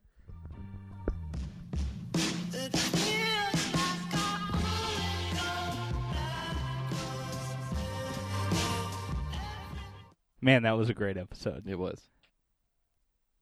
Man, 10.40 10.62
that 10.62 10.76
was 10.76 10.88
a 10.88 10.94
great 10.94 11.16
episode. 11.16 11.64
It 11.66 11.78
was. 11.78 12.00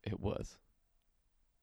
It 0.07 0.21
was. 0.21 0.57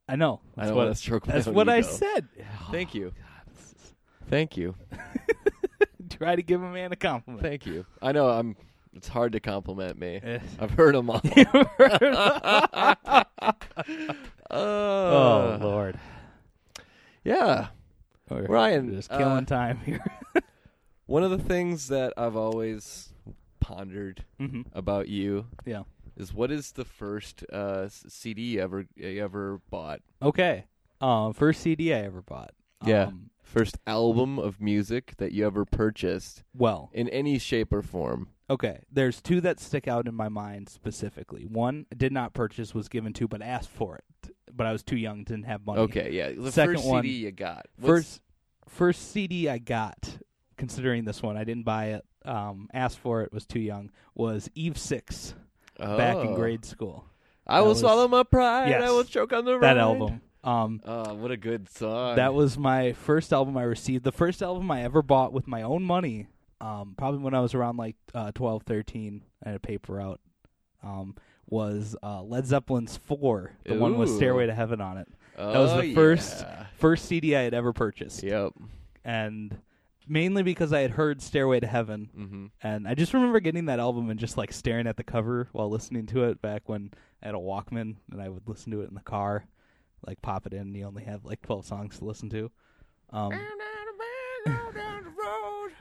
I 0.08 0.16
know. 0.18 0.42
I 0.58 0.62
That's 0.62 0.68
don't 0.70 0.78
what, 0.78 0.84
want 0.86 0.96
to 0.96 1.02
stroke 1.02 1.28
my 1.28 1.34
that's 1.34 1.48
own 1.48 1.54
what 1.54 1.70
I 1.70 1.80
ego. 1.80 1.88
said. 1.88 2.28
Thank 2.72 2.94
you. 2.94 3.06
God, 3.16 3.54
is- 3.58 3.94
Thank 4.30 4.58
you. 4.58 4.76
Try 6.10 6.36
to 6.36 6.44
give 6.44 6.62
a 6.62 6.70
man 6.70 6.92
a 6.92 6.96
compliment. 6.96 7.42
Thank 7.42 7.66
you. 7.66 7.86
I 8.02 8.12
know 8.12 8.30
I'm. 8.30 8.56
It's 8.96 9.08
hard 9.08 9.32
to 9.32 9.40
compliment 9.40 9.98
me. 9.98 10.20
Eh. 10.22 10.40
I've 10.60 10.72
heard 10.72 10.94
them 10.94 11.10
all. 11.10 11.22
oh 14.52 15.58
Lord, 15.62 15.98
Yeah. 17.24 17.68
We're 18.30 18.46
Ryan, 18.46 18.94
just 18.94 19.12
uh, 19.12 19.18
killing 19.18 19.46
time 19.46 19.80
here. 19.86 20.04
One 21.06 21.24
of 21.24 21.32
the 21.32 21.38
things 21.38 21.88
that 21.90 22.14
I've 22.18 22.36
always 22.36 23.10
pondered 23.60 24.24
hmm 24.40 24.62
about 24.74 25.08
you 25.08 25.46
Yeah. 25.66 25.84
Is 26.16 26.34
what 26.34 26.52
is 26.52 26.72
the 26.74 26.86
first 26.86 27.44
uh, 27.52 27.88
CD 27.90 28.42
you 28.54 28.62
ever 28.62 28.86
you 28.96 29.24
ever 29.24 29.62
bought? 29.70 30.02
Okay. 30.22 30.66
Um, 31.02 31.34
first 31.34 31.62
CD 31.62 31.94
I 31.94 32.00
ever 32.00 32.22
bought. 32.22 32.52
Yeah. 32.86 33.06
Um, 33.06 33.30
First 33.42 33.78
album 33.86 34.40
of 34.40 34.62
music 34.62 35.16
that 35.18 35.34
you 35.34 35.46
ever 35.46 35.66
purchased 35.66 36.44
well, 36.56 36.90
in 36.94 37.10
any 37.10 37.38
shape 37.38 37.74
or 37.74 37.82
form. 37.82 38.30
okay. 38.50 38.80
There's 38.90 39.22
two 39.22 39.42
that 39.42 39.60
stick 39.60 39.86
out 39.88 40.08
in 40.08 40.16
my 40.16 40.30
mind 40.30 40.70
specifically. 40.70 41.44
One 41.44 41.86
I 41.92 41.96
did 41.96 42.14
not 42.14 42.34
purchase, 42.34 42.74
was 42.74 42.88
given 42.88 43.12
to, 43.14 43.28
but 43.28 43.42
asked 43.42 43.70
for 43.70 43.98
it, 43.98 44.32
but 44.52 44.66
I 44.66 44.72
was 44.72 44.82
too 44.82 44.96
young, 44.96 45.24
didn't 45.26 45.44
have 45.44 45.66
money. 45.66 45.82
Okay, 45.82 46.12
yeah. 46.14 46.32
The 46.32 46.52
Second 46.54 46.76
first 46.76 46.88
one- 46.88 47.04
CD 47.04 47.16
you 47.18 47.32
got. 47.32 47.68
What's- 47.78 47.88
First, 47.88 48.22
first 48.70 49.12
CD 49.12 49.50
I 49.50 49.58
got, 49.60 50.18
considering 50.58 51.04
this 51.04 51.22
one, 51.22 51.36
I 51.36 51.44
didn't 51.44 51.66
buy 51.66 51.88
it. 51.88 52.06
Um, 52.26 52.70
asked 52.74 52.98
for 53.00 53.22
it, 53.24 53.34
was 53.34 53.46
too 53.46 53.60
young. 53.60 53.92
Was 54.16 54.50
Eve 54.56 54.78
Six 54.78 55.36
back 55.86 56.18
in 56.18 56.28
Oh. 56.30 56.36
grade 56.36 56.66
school? 56.66 57.06
I 57.46 57.58
that 57.58 57.62
will 57.62 57.70
was- 57.70 57.80
swallow 57.80 58.08
my 58.08 58.24
pride. 58.24 58.70
Yes. 58.70 58.84
I 58.84 58.92
will 58.92 59.04
choke 59.04 59.34
on 59.34 59.46
the 59.46 59.60
That 59.60 59.76
ride. 59.76 59.78
album. 59.78 60.22
Um, 60.44 60.82
Oh, 60.86 61.14
what 61.16 61.32
a 61.32 61.38
good 61.38 61.70
song. 61.70 62.16
That 62.18 62.34
was 62.34 62.58
my 62.58 62.92
first 62.94 63.32
album 63.32 63.56
I 63.58 63.64
received. 63.64 64.04
The 64.04 64.12
first 64.12 64.42
album 64.42 64.70
I 64.72 64.84
ever 64.84 65.02
bought 65.02 65.32
with 65.34 65.48
my 65.48 65.62
own 65.62 65.84
money. 65.84 66.28
Um, 66.60 66.96
probably 66.98 67.20
when 67.22 67.34
I 67.34 67.40
was 67.42 67.54
around 67.54 67.78
like 67.78 67.96
uh, 68.14 68.32
12, 68.34 68.64
13. 68.64 69.22
I 69.46 69.50
had 69.50 69.56
a 69.56 69.60
paper 69.60 70.00
out. 70.02 70.20
Um, 70.82 71.16
was 71.50 71.96
uh, 72.04 72.22
Led 72.24 72.46
Zeppelin's 72.46 72.98
Four, 72.98 73.52
the 73.66 73.76
one 73.76 73.98
with 73.98 74.10
Stairway 74.10 74.46
to 74.48 74.54
Heaven 74.54 74.80
on 74.82 74.98
it. 74.98 75.08
oh, 75.38 75.52
that 75.54 75.60
was 75.60 75.82
the 75.82 75.94
first- 75.94 76.46
First 76.78 77.06
CD 77.06 77.36
I 77.36 77.42
had 77.44 77.54
ever 77.54 77.72
purchased, 77.72 78.24
Yep. 78.24 78.54
and 79.06 79.58
mainly 80.08 80.44
because 80.44 80.72
I 80.74 80.82
had 80.82 80.92
heard 80.92 81.22
Stairway 81.22 81.60
to 81.60 81.68
Heaven, 81.68 82.10
hmm 82.14 82.46
and 82.62 82.88
I 82.88 82.94
just 82.96 83.14
remember 83.14 83.40
getting 83.40 83.66
that 83.66 83.80
album 83.80 84.10
and 84.10 84.20
just 84.20 84.38
like 84.38 84.52
staring 84.54 84.88
at 84.88 84.98
the 84.98 85.04
cover 85.04 85.48
while 85.52 85.70
listening 85.70 86.06
to 86.08 86.24
it 86.26 86.42
back 86.42 86.64
when 86.68 86.92
I 87.22 87.28
had 87.28 87.36
a 87.36 87.40
Walkman 87.40 87.96
and 88.12 88.22
I 88.22 88.30
would 88.30 88.48
listen 88.48 88.72
to 88.72 88.82
it 88.82 88.90
in 88.90 88.96
the 88.96 89.02
car, 89.02 89.46
like 90.06 90.22
pop 90.22 90.46
it 90.46 90.54
in. 90.54 90.60
and 90.62 90.76
You 90.76 90.86
only 90.86 91.04
have 91.04 91.26
like 91.26 91.42
twelve 91.42 91.66
songs 91.66 91.98
to 92.00 92.06
listen 92.06 92.30
to. 92.32 92.52
Um, 93.12 93.32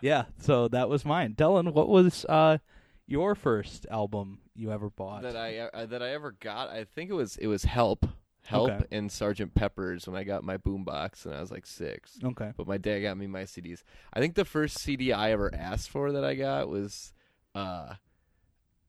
Yeah, 0.01 0.25
so 0.41 0.67
that 0.69 0.89
was 0.89 1.05
mine. 1.05 1.35
Dylan, 1.37 1.73
what 1.73 1.89
was 1.89 2.25
uh 2.29 2.59
your 3.07 3.35
first 3.35 3.87
album 3.91 4.39
you 4.55 4.73
ever 4.73 4.91
bought? 4.91 5.23
that 5.23 5.37
I 5.37 5.59
uh, 5.59 5.87
that 5.87 6.03
I 6.03 6.11
ever 6.11 6.33
got. 6.33 6.71
I 6.71 6.85
think 6.85 7.09
it 7.11 7.15
was 7.15 7.37
it 7.37 7.47
was 7.47 7.65
Help, 7.65 8.07
Help, 8.45 8.71
Okay. 8.71 8.85
and 8.91 9.11
Sergeant 9.11 9.55
Pepper's 9.55 10.07
when 10.07 10.17
I 10.17 10.25
got 10.25 10.43
my 10.43 10.57
boombox 10.57 11.25
and 11.27 11.35
I 11.35 11.41
was 11.41 11.51
like 11.53 11.65
six. 11.67 12.19
okay. 12.25 12.53
But 12.57 12.67
my 12.67 12.77
dad 12.79 13.01
got 13.01 13.17
me 13.17 13.27
my 13.29 13.43
CDs. 13.45 13.83
I 14.13 14.19
think 14.21 14.35
the 14.35 14.45
first 14.45 14.79
CD 14.79 15.13
I 15.13 15.31
ever 15.31 15.55
asked 15.55 15.91
for 15.91 16.11
that 16.13 16.25
I 16.25 16.35
got 16.35 16.69
was 16.69 17.13
uh 17.55 17.95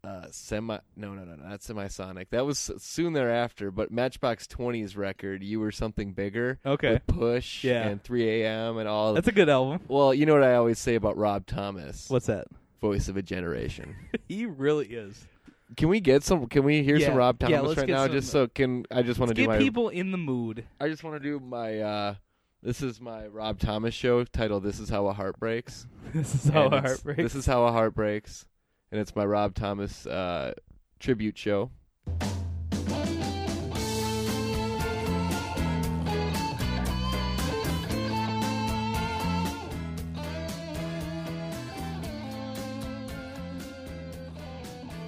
uh 0.06 0.26
semi 0.32 0.78
no 0.98 1.14
no 1.14 1.24
no 1.24 1.36
no 1.36 1.48
not 1.48 1.62
semisonic 1.62 2.30
that 2.32 2.46
was 2.46 2.72
soon 2.78 3.14
thereafter 3.14 3.72
but 3.72 3.90
matchbox 3.90 4.46
20's 4.48 4.98
record 4.98 5.42
you 5.42 5.62
were 5.62 5.72
something 5.72 6.12
bigger 6.12 6.60
Okay. 6.66 6.94
with 6.94 7.08
push 7.08 7.64
Yeah. 7.64 7.88
and 7.88 8.04
3 8.04 8.42
a.m 8.44 8.78
and 8.80 8.88
all 8.90 9.14
That's 9.14 9.30
a 9.30 9.32
good 9.32 9.48
album. 9.48 9.80
well 9.88 10.14
you 10.14 10.26
know 10.26 10.34
what 10.34 10.44
i 10.44 10.56
always 10.56 10.78
say 10.78 10.96
about 10.96 11.16
rob 11.16 11.46
thomas 11.46 12.10
What's 12.10 12.26
that? 12.26 12.48
voice 12.82 13.08
of 13.08 13.16
a 13.16 13.22
generation 13.22 13.96
he 14.28 14.46
really 14.46 14.88
is. 14.88 15.26
Can 15.75 15.89
we 15.89 16.00
get 16.00 16.24
some 16.24 16.46
can 16.48 16.63
we 16.63 16.84
hear 16.84 17.00
some 17.00 17.15
rob 17.15 17.38
Yeah, 17.42 17.48
thomas 17.58 17.68
let's 17.70 17.77
right 17.80 17.88
get 17.88 17.94
now 17.94 18.03
some- 18.06 18.12
just 18.13 18.30
so 18.32 18.48
can 18.48 18.86
i 18.92 19.01
just 19.01 19.20
want 19.20 19.30
to 19.30 19.34
do 19.36 19.44
get 19.44 19.50
my 19.50 19.58
people 19.58 19.89
in 19.89 20.12
the 20.12 20.18
mood. 20.18 20.65
i 20.80 20.88
just 20.88 21.03
want 21.03 21.15
to 21.15 21.20
do 21.20 21.39
my 21.39 21.80
uh 21.80 22.15
this 22.62 22.82
is 22.82 23.00
my 23.01 23.27
rob 23.27 23.60
thomas 23.60 23.94
show 23.94 24.24
titled 24.24 24.63
this 24.63 24.80
is 24.80 24.89
how 24.89 25.08
a 25.08 25.13
heart 25.13 25.39
breaks 25.39 25.86
this 26.13 26.34
is 26.36 26.50
how 26.50 26.65
And 26.65 26.74
it's- 26.75 26.84
heart 26.92 27.03
breaks. 27.03 27.22
This 27.24 27.36
is 27.36 27.46
how 27.46 27.65
a 27.65 27.72
heart 27.72 27.94
breaks, 27.96 28.46
and 28.92 29.00
it's 29.01 29.15
my 29.15 29.25
Rob 29.25 29.56
Thomas 29.56 30.06
uh, 30.06 30.53
tribute 31.00 31.38
show. 31.38 31.72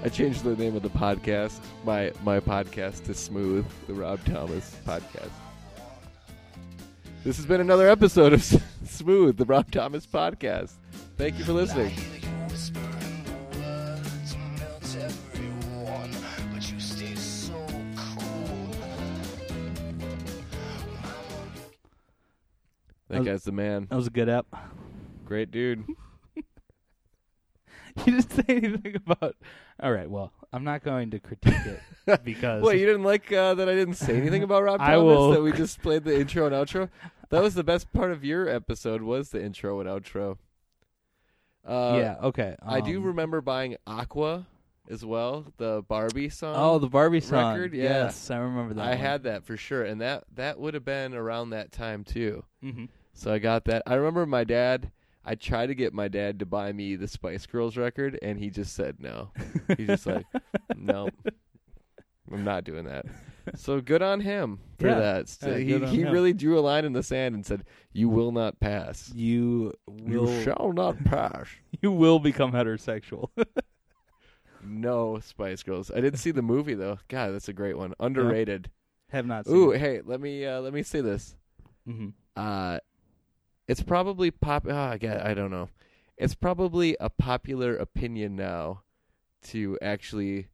I 0.06 0.10
changed 0.10 0.44
the 0.44 0.56
name 0.56 0.76
of 0.76 0.84
the 0.84 0.90
podcast, 0.92 1.60
my 1.84 2.12
my 2.24 2.40
podcast, 2.40 3.06
to 3.06 3.16
Smooth, 3.16 3.66
the 3.88 3.96
Rob 3.96 4.24
Thomas 4.24 4.76
podcast. 4.86 5.32
This 7.24 7.38
has 7.38 7.48
been 7.48 7.60
another 7.60 7.90
episode 7.90 8.32
of 8.32 8.44
Smooth, 8.86 9.36
the 9.38 9.46
Rob 9.46 9.72
Thomas 9.72 10.06
podcast. 10.06 10.74
Thank 11.18 11.40
you 11.40 11.44
for 11.44 11.54
listening. 11.54 11.92
That 23.08 23.20
was, 23.20 23.26
guy's 23.26 23.44
the 23.44 23.52
man. 23.52 23.88
That 23.90 23.96
was 23.96 24.06
a 24.06 24.12
good 24.12 24.30
app. 24.30 24.46
Great 25.26 25.50
dude. 25.50 25.84
you 26.36 26.44
didn't 28.06 28.32
say 28.32 28.44
anything 28.50 28.98
about 28.98 29.36
all 29.82 29.92
right, 29.92 30.10
well, 30.10 30.32
I'm 30.54 30.64
not 30.64 30.84
going 30.84 31.12
to 31.12 31.20
critique 31.20 31.54
it 31.66 32.24
because 32.24 32.62
What 32.64 32.78
you 32.78 32.86
didn't 32.86 33.04
like 33.04 33.32
uh, 33.32 33.56
that 33.56 33.68
I 33.68 33.76
didn't 33.76 33.96
say 33.96 34.16
anything 34.16 34.44
about 34.44 34.64
Rob 34.64 34.80
I 34.82 34.92
Thomas? 34.96 35.04
will- 35.04 35.32
That 35.32 35.42
we 35.44 35.52
just 35.52 35.82
played 35.82 36.04
the 36.06 36.18
intro 36.20 36.46
and 36.46 36.56
outro. 36.56 36.90
That 37.30 37.42
was 37.42 37.56
the 37.56 37.64
best 37.64 37.92
part 37.92 38.12
of 38.12 38.24
your 38.24 38.48
episode. 38.48 39.02
Was 39.02 39.30
the 39.30 39.44
intro 39.44 39.80
and 39.82 39.90
outro? 39.90 40.38
Uh, 41.66 41.98
yeah, 42.00 42.16
okay. 42.22 42.56
I 42.62 42.80
do 42.82 43.00
um, 43.00 43.06
remember 43.06 43.42
buying 43.42 43.76
Aqua 43.88 44.46
as 44.90 45.04
well, 45.04 45.48
the 45.58 45.84
Barbie 45.88 46.30
song. 46.30 46.54
Oh, 46.56 46.78
the 46.78 46.88
Barbie 46.88 47.22
song. 47.22 47.54
record? 47.56 47.74
Yeah. 47.74 47.84
Yes, 48.06 48.30
I 48.30 48.38
remember 48.38 48.76
that. 48.76 48.86
I 48.86 48.90
one. 48.90 48.98
had 49.00 49.24
that 49.24 49.44
for 49.44 49.58
sure, 49.58 49.84
and 49.84 50.00
that 50.02 50.26
that 50.36 50.60
would 50.60 50.76
have 50.76 50.86
been 50.86 51.16
around 51.16 51.50
that 51.50 51.72
time 51.72 52.04
too. 52.04 52.44
Mhm. 52.64 52.90
So 53.14 53.34
I 53.34 53.40
got 53.40 53.66
that. 53.66 53.82
I 53.88 53.96
remember 53.96 54.26
my 54.28 54.44
dad. 54.44 54.92
I 55.26 55.36
tried 55.36 55.68
to 55.68 55.76
get 55.76 55.94
my 55.94 56.08
dad 56.08 56.40
to 56.40 56.46
buy 56.46 56.72
me 56.72 56.96
the 56.96 57.08
Spice 57.08 57.46
Girls 57.46 57.78
record, 57.78 58.20
and 58.22 58.38
he 58.40 58.50
just 58.50 58.74
said 58.76 58.98
no. 59.00 59.32
He's 59.76 59.88
just 59.88 60.06
like, 60.06 60.28
no, 60.76 61.10
I'm 62.32 62.44
not 62.44 62.64
doing 62.64 62.86
that. 62.86 63.06
So 63.56 63.82
good 63.82 64.02
on 64.02 64.22
him 64.22 64.60
for 64.78 64.88
Yeah. 64.90 65.00
that. 65.00 65.30
So 65.30 65.52
Yeah, 65.52 65.58
he 65.58 65.68
good 65.68 65.84
on 65.84 65.96
he 65.96 66.04
him. 66.04 66.12
really 66.12 66.34
drew 66.34 66.58
a 66.58 66.62
line 66.62 66.86
in 66.86 66.94
the 66.94 67.04
sand 67.04 67.36
and 67.36 67.46
said, 67.46 67.64
"You 67.94 68.10
will 68.10 68.32
not 68.32 68.60
pass. 68.60 69.12
You 69.14 69.74
will. 69.88 70.28
You 70.28 70.44
shall 70.44 70.72
not 70.74 71.04
pass." 71.06 71.48
You 71.82 71.92
will 71.92 72.20
become 72.20 72.52
heterosexual. 72.54 73.30
no 74.64 75.20
Spice 75.20 75.62
Girls. 75.62 75.92
I 75.92 76.02
didn't 76.02 76.20
see 76.20 76.32
the 76.32 76.42
movie 76.42 76.74
though. 76.74 77.00
God, 77.10 77.34
that's 77.34 77.50
a 77.50 77.54
great 77.54 77.78
one. 77.78 77.94
Underrated. 78.00 78.70
Have 79.10 79.26
not 79.28 79.46
seen. 79.46 79.56
Ooh, 79.56 79.72
hey, 79.72 80.02
let 80.04 80.20
me 80.22 80.46
uh, 80.46 80.62
let 80.62 80.74
me 80.74 80.84
say 80.84 81.02
this. 81.02 81.36
hmm 81.86 82.10
uh 82.36 82.80
it's 83.68 83.82
probably 83.84 84.32
pop 84.32 84.66
oh, 84.70 84.76
I 84.76 84.98
get 84.98 85.26
I 85.26 85.34
don't 85.34 85.52
know. 85.52 85.70
It's 86.18 86.36
probably 86.36 86.96
a 87.00 87.10
popular 87.10 87.76
opinion 87.76 88.36
now 88.36 88.84
to 89.48 89.78
actually 89.82 90.48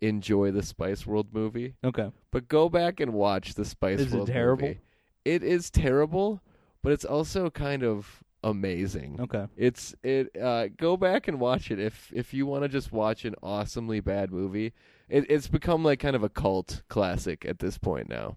enjoy 0.00 0.50
the 0.50 0.62
Spice 0.62 1.06
World 1.06 1.28
movie. 1.32 1.74
Okay. 1.82 2.10
But 2.30 2.48
go 2.48 2.68
back 2.68 3.00
and 3.00 3.12
watch 3.12 3.54
the 3.54 3.64
Spice 3.64 4.00
Is 4.00 4.12
it 4.12 4.16
World 4.16 4.28
terrible? 4.28 4.68
movie. 4.68 4.80
It 5.24 5.42
is 5.42 5.70
terrible, 5.70 6.42
but 6.82 6.92
it's 6.92 7.04
also 7.04 7.48
kind 7.50 7.82
of 7.82 8.22
amazing. 8.42 9.18
Okay. 9.20 9.46
It's 9.56 9.94
it 10.02 10.36
uh 10.40 10.68
go 10.76 10.96
back 10.96 11.28
and 11.28 11.40
watch 11.40 11.70
it 11.70 11.78
if 11.78 12.12
if 12.14 12.34
you 12.34 12.44
want 12.46 12.62
to 12.62 12.68
just 12.68 12.92
watch 12.92 13.24
an 13.24 13.34
awesomely 13.42 14.00
bad 14.00 14.30
movie. 14.30 14.74
It 15.08 15.24
it's 15.30 15.48
become 15.48 15.82
like 15.82 16.00
kind 16.00 16.14
of 16.14 16.22
a 16.22 16.28
cult 16.28 16.82
classic 16.88 17.46
at 17.46 17.58
this 17.58 17.78
point 17.78 18.08
now. 18.08 18.36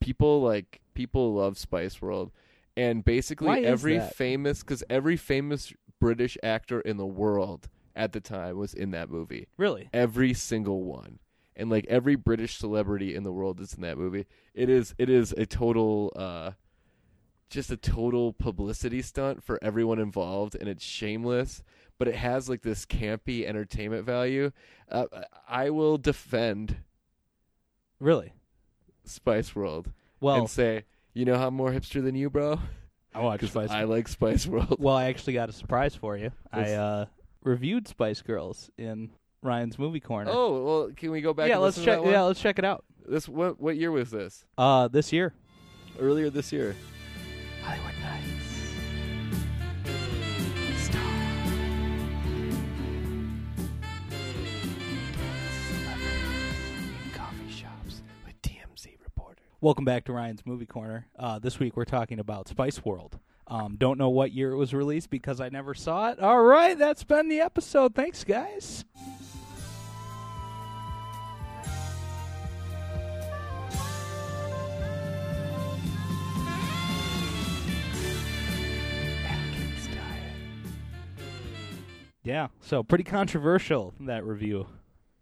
People 0.00 0.40
like 0.40 0.80
people 0.94 1.34
love 1.34 1.58
Spice 1.58 2.00
World 2.00 2.32
and 2.76 3.04
basically 3.04 3.48
Why 3.48 3.60
every 3.60 4.00
famous 4.00 4.62
cuz 4.62 4.82
every 4.90 5.16
famous 5.16 5.72
British 6.00 6.36
actor 6.42 6.80
in 6.80 6.96
the 6.96 7.06
world 7.06 7.68
at 7.94 8.12
the 8.12 8.20
time 8.20 8.56
was 8.58 8.74
in 8.74 8.90
that 8.90 9.08
movie. 9.10 9.48
Really? 9.56 9.88
Every 9.92 10.34
single 10.34 10.84
one. 10.84 11.18
And 11.58 11.70
like 11.70 11.86
every 11.88 12.16
British 12.16 12.56
celebrity 12.58 13.14
in 13.14 13.22
the 13.22 13.32
world 13.32 13.60
is 13.60 13.72
in 13.72 13.80
that 13.80 13.96
movie. 13.96 14.26
It 14.54 14.68
is 14.68 14.94
it 14.98 15.08
is 15.08 15.32
a 15.32 15.46
total 15.46 16.12
uh 16.14 16.52
just 17.48 17.70
a 17.70 17.76
total 17.76 18.32
publicity 18.32 19.00
stunt 19.00 19.42
for 19.42 19.58
everyone 19.62 19.98
involved 20.00 20.56
and 20.58 20.68
it's 20.68 20.84
shameless 20.84 21.62
but 21.96 22.08
it 22.08 22.16
has 22.16 22.48
like 22.48 22.62
this 22.62 22.84
campy 22.84 23.46
entertainment 23.46 24.04
value 24.04 24.50
uh, 24.90 25.06
i 25.48 25.70
will 25.70 25.96
defend 25.96 26.78
Really? 28.00 28.32
spice 29.04 29.54
world 29.54 29.92
Well, 30.20 30.38
and 30.40 30.50
say 30.50 30.84
you 31.16 31.24
know 31.24 31.36
how 31.38 31.48
i'm 31.48 31.54
more 31.54 31.70
hipster 31.70 32.02
than 32.02 32.14
you 32.14 32.28
bro 32.30 32.60
I 33.14 33.20
watched 33.20 33.40
'Cause 33.40 33.50
Spice. 33.50 33.70
i 33.70 33.84
like 33.84 34.08
spice 34.08 34.46
world 34.46 34.76
well, 34.78 34.94
I 34.94 35.06
actually 35.06 35.32
got 35.32 35.48
a 35.48 35.52
surprise 35.52 35.94
for 35.94 36.18
you. 36.18 36.32
I 36.52 36.72
uh, 36.72 37.06
reviewed 37.42 37.88
Spice 37.88 38.20
Girls 38.20 38.70
in 38.76 39.08
Ryan's 39.42 39.78
movie 39.78 40.00
corner. 40.00 40.30
oh 40.34 40.64
well 40.64 40.90
can 40.94 41.10
we 41.12 41.22
go 41.22 41.32
back 41.32 41.48
yeah. 41.48 41.54
and 41.54 41.62
Let's 41.62 41.78
listen 41.78 41.84
to 41.84 41.90
check. 41.92 41.98
that 42.00 42.04
one? 42.04 42.12
Yeah, 42.12 42.22
let's 42.22 42.40
check 42.40 42.58
it 42.58 42.64
out. 42.66 42.84
this 43.08 43.26
what 43.28 43.58
what 43.58 43.76
year 43.76 43.90
was 43.90 44.10
this 44.10 44.44
Uh, 44.58 44.88
this 44.88 45.12
year. 45.14 45.32
earlier 45.98 46.28
this 46.28 46.52
year 46.52 46.76
Hollywood 47.62 47.94
Welcome 59.62 59.86
back 59.86 60.04
to 60.04 60.12
Ryan's 60.12 60.44
Movie 60.44 60.66
Corner. 60.66 61.06
Uh, 61.18 61.38
this 61.38 61.58
week 61.58 61.78
we're 61.78 61.86
talking 61.86 62.18
about 62.18 62.46
Spice 62.46 62.84
World. 62.84 63.18
Um, 63.46 63.76
don't 63.78 63.96
know 63.96 64.10
what 64.10 64.32
year 64.32 64.52
it 64.52 64.56
was 64.58 64.74
released 64.74 65.08
because 65.08 65.40
I 65.40 65.48
never 65.48 65.72
saw 65.72 66.10
it. 66.10 66.18
All 66.18 66.42
right, 66.42 66.76
that's 66.76 67.04
been 67.04 67.30
the 67.30 67.40
episode. 67.40 67.94
Thanks, 67.94 68.22
guys. 68.22 68.84
Yeah, 82.22 82.48
so 82.60 82.82
pretty 82.82 83.04
controversial 83.04 83.94
that 84.00 84.22
review 84.24 84.66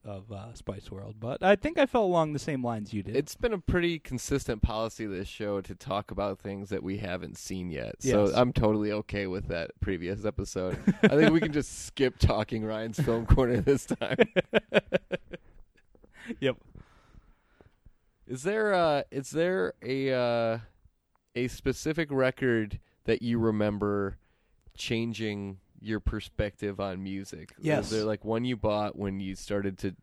of 0.05 0.31
uh, 0.31 0.53
Spice 0.55 0.91
World, 0.91 1.17
but 1.19 1.43
I 1.43 1.57
think 1.57 1.79
I 1.79 1.87
fell 1.87 2.05
along 2.05 2.33
the 2.33 2.39
same 2.39 2.63
lines 2.63 2.93
you 2.93 3.03
did. 3.03 3.17
It's 3.17 3.35
been 3.35 3.53
a 3.53 3.59
pretty 3.59 3.99
consistent 3.99 4.63
policy 4.63 5.05
of 5.05 5.11
this 5.11 5.29
show 5.29 5.61
to 5.63 5.75
talk 5.75 6.11
about 6.11 6.39
things 6.39 6.69
that 6.71 6.83
we 6.83 6.99
haven't 6.99 7.39
seen 7.39 7.71
yet. 7.71 7.97
So 8.03 8.27
Yes. 8.27 8.35
I'm 8.37 8.53
totally 8.53 8.93
okay 8.93 9.27
with 9.27 9.49
that 9.49 9.71
previous 9.81 10.25
episode. 10.25 10.79
I 11.03 11.09
think 11.09 11.33
we 11.33 11.41
can 11.41 11.53
just 11.53 11.87
skip 11.87 12.19
talking 12.19 12.65
Ryan's 12.65 13.01
film 13.01 13.27
corner 13.27 13.61
this 13.61 13.87
time. 13.87 14.17
yep. 16.41 16.57
Is 18.27 18.43
there 18.43 18.73
uh 18.75 19.03
is 19.11 19.31
there 19.31 19.75
a 19.83 20.13
uh 20.13 20.59
a 21.35 21.49
specific 21.49 22.09
record 22.11 22.81
that 23.05 23.23
you 23.23 23.39
remember 23.39 24.17
changing 24.77 25.59
your 25.85 26.01
perspective 26.01 26.81
on 26.81 27.03
music? 27.03 27.53
Yes. 27.61 27.93
Like 27.93 28.25
one 28.25 28.45
you 28.45 28.57
bought 28.57 28.97
when 28.97 29.21
you 29.21 29.35
started 29.35 29.79
to 29.79 29.95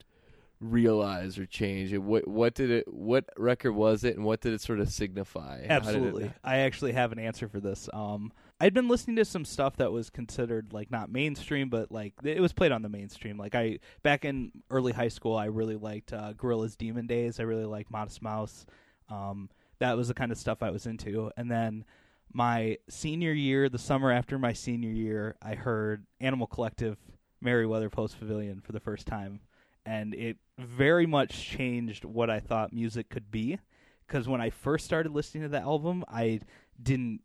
realize 0.61 1.37
or 1.39 1.45
change 1.45 1.91
it? 1.91 1.97
What 1.97 2.27
what 2.27 2.53
did 2.53 2.69
it 2.69 2.93
what 2.93 3.25
record 3.35 3.73
was 3.73 4.03
it 4.03 4.15
and 4.15 4.23
what 4.23 4.41
did 4.41 4.53
it 4.53 4.61
sort 4.61 4.79
of 4.79 4.89
signify? 4.89 5.57
Did 5.57 5.65
it- 5.65 5.71
Absolutely. 5.71 6.31
I 6.43 6.57
actually 6.59 6.93
have 6.93 7.11
an 7.11 7.19
answer 7.19 7.47
for 7.49 7.59
this. 7.59 7.89
Um, 7.91 8.31
I'd 8.59 8.73
been 8.75 8.87
listening 8.87 9.15
to 9.15 9.25
some 9.25 9.43
stuff 9.43 9.77
that 9.77 9.91
was 9.91 10.11
considered 10.11 10.71
like 10.71 10.91
not 10.91 11.11
mainstream, 11.11 11.69
but 11.69 11.91
like 11.91 12.13
it 12.23 12.39
was 12.39 12.53
played 12.53 12.71
on 12.71 12.83
the 12.83 12.89
mainstream. 12.89 13.37
Like 13.37 13.55
I 13.55 13.79
back 14.03 14.23
in 14.23 14.51
early 14.69 14.91
high 14.93 15.07
school, 15.07 15.35
I 15.35 15.45
really 15.45 15.75
liked 15.77 16.13
uh, 16.13 16.33
Gorillaz 16.33 16.77
Demon 16.77 17.07
Days. 17.07 17.39
I 17.39 17.43
really 17.43 17.65
liked 17.65 17.89
Modest 17.89 18.21
Mouse. 18.21 18.65
Um, 19.09 19.49
that 19.79 19.97
was 19.97 20.09
the 20.09 20.13
kind 20.13 20.31
of 20.31 20.37
stuff 20.37 20.61
I 20.61 20.69
was 20.69 20.85
into. 20.85 21.31
And 21.35 21.49
then 21.49 21.85
my 22.33 22.77
senior 22.89 23.33
year, 23.33 23.69
the 23.69 23.77
summer 23.77 24.11
after 24.11 24.37
my 24.37 24.53
senior 24.53 24.89
year, 24.91 25.35
I 25.41 25.55
heard 25.55 26.05
Animal 26.19 26.47
Collective, 26.47 26.97
Merriweather 27.41 27.89
Post 27.89 28.19
Pavilion 28.19 28.61
for 28.61 28.71
the 28.71 28.79
first 28.79 29.07
time, 29.07 29.41
and 29.85 30.13
it 30.13 30.37
very 30.59 31.05
much 31.05 31.49
changed 31.49 32.05
what 32.05 32.29
I 32.29 32.39
thought 32.39 32.71
music 32.73 33.09
could 33.09 33.31
be 33.31 33.59
because 34.07 34.27
when 34.27 34.41
I 34.41 34.49
first 34.49 34.85
started 34.85 35.11
listening 35.11 35.43
to 35.43 35.49
the 35.49 35.59
album, 35.59 36.03
I 36.07 36.41
didn't 36.81 37.21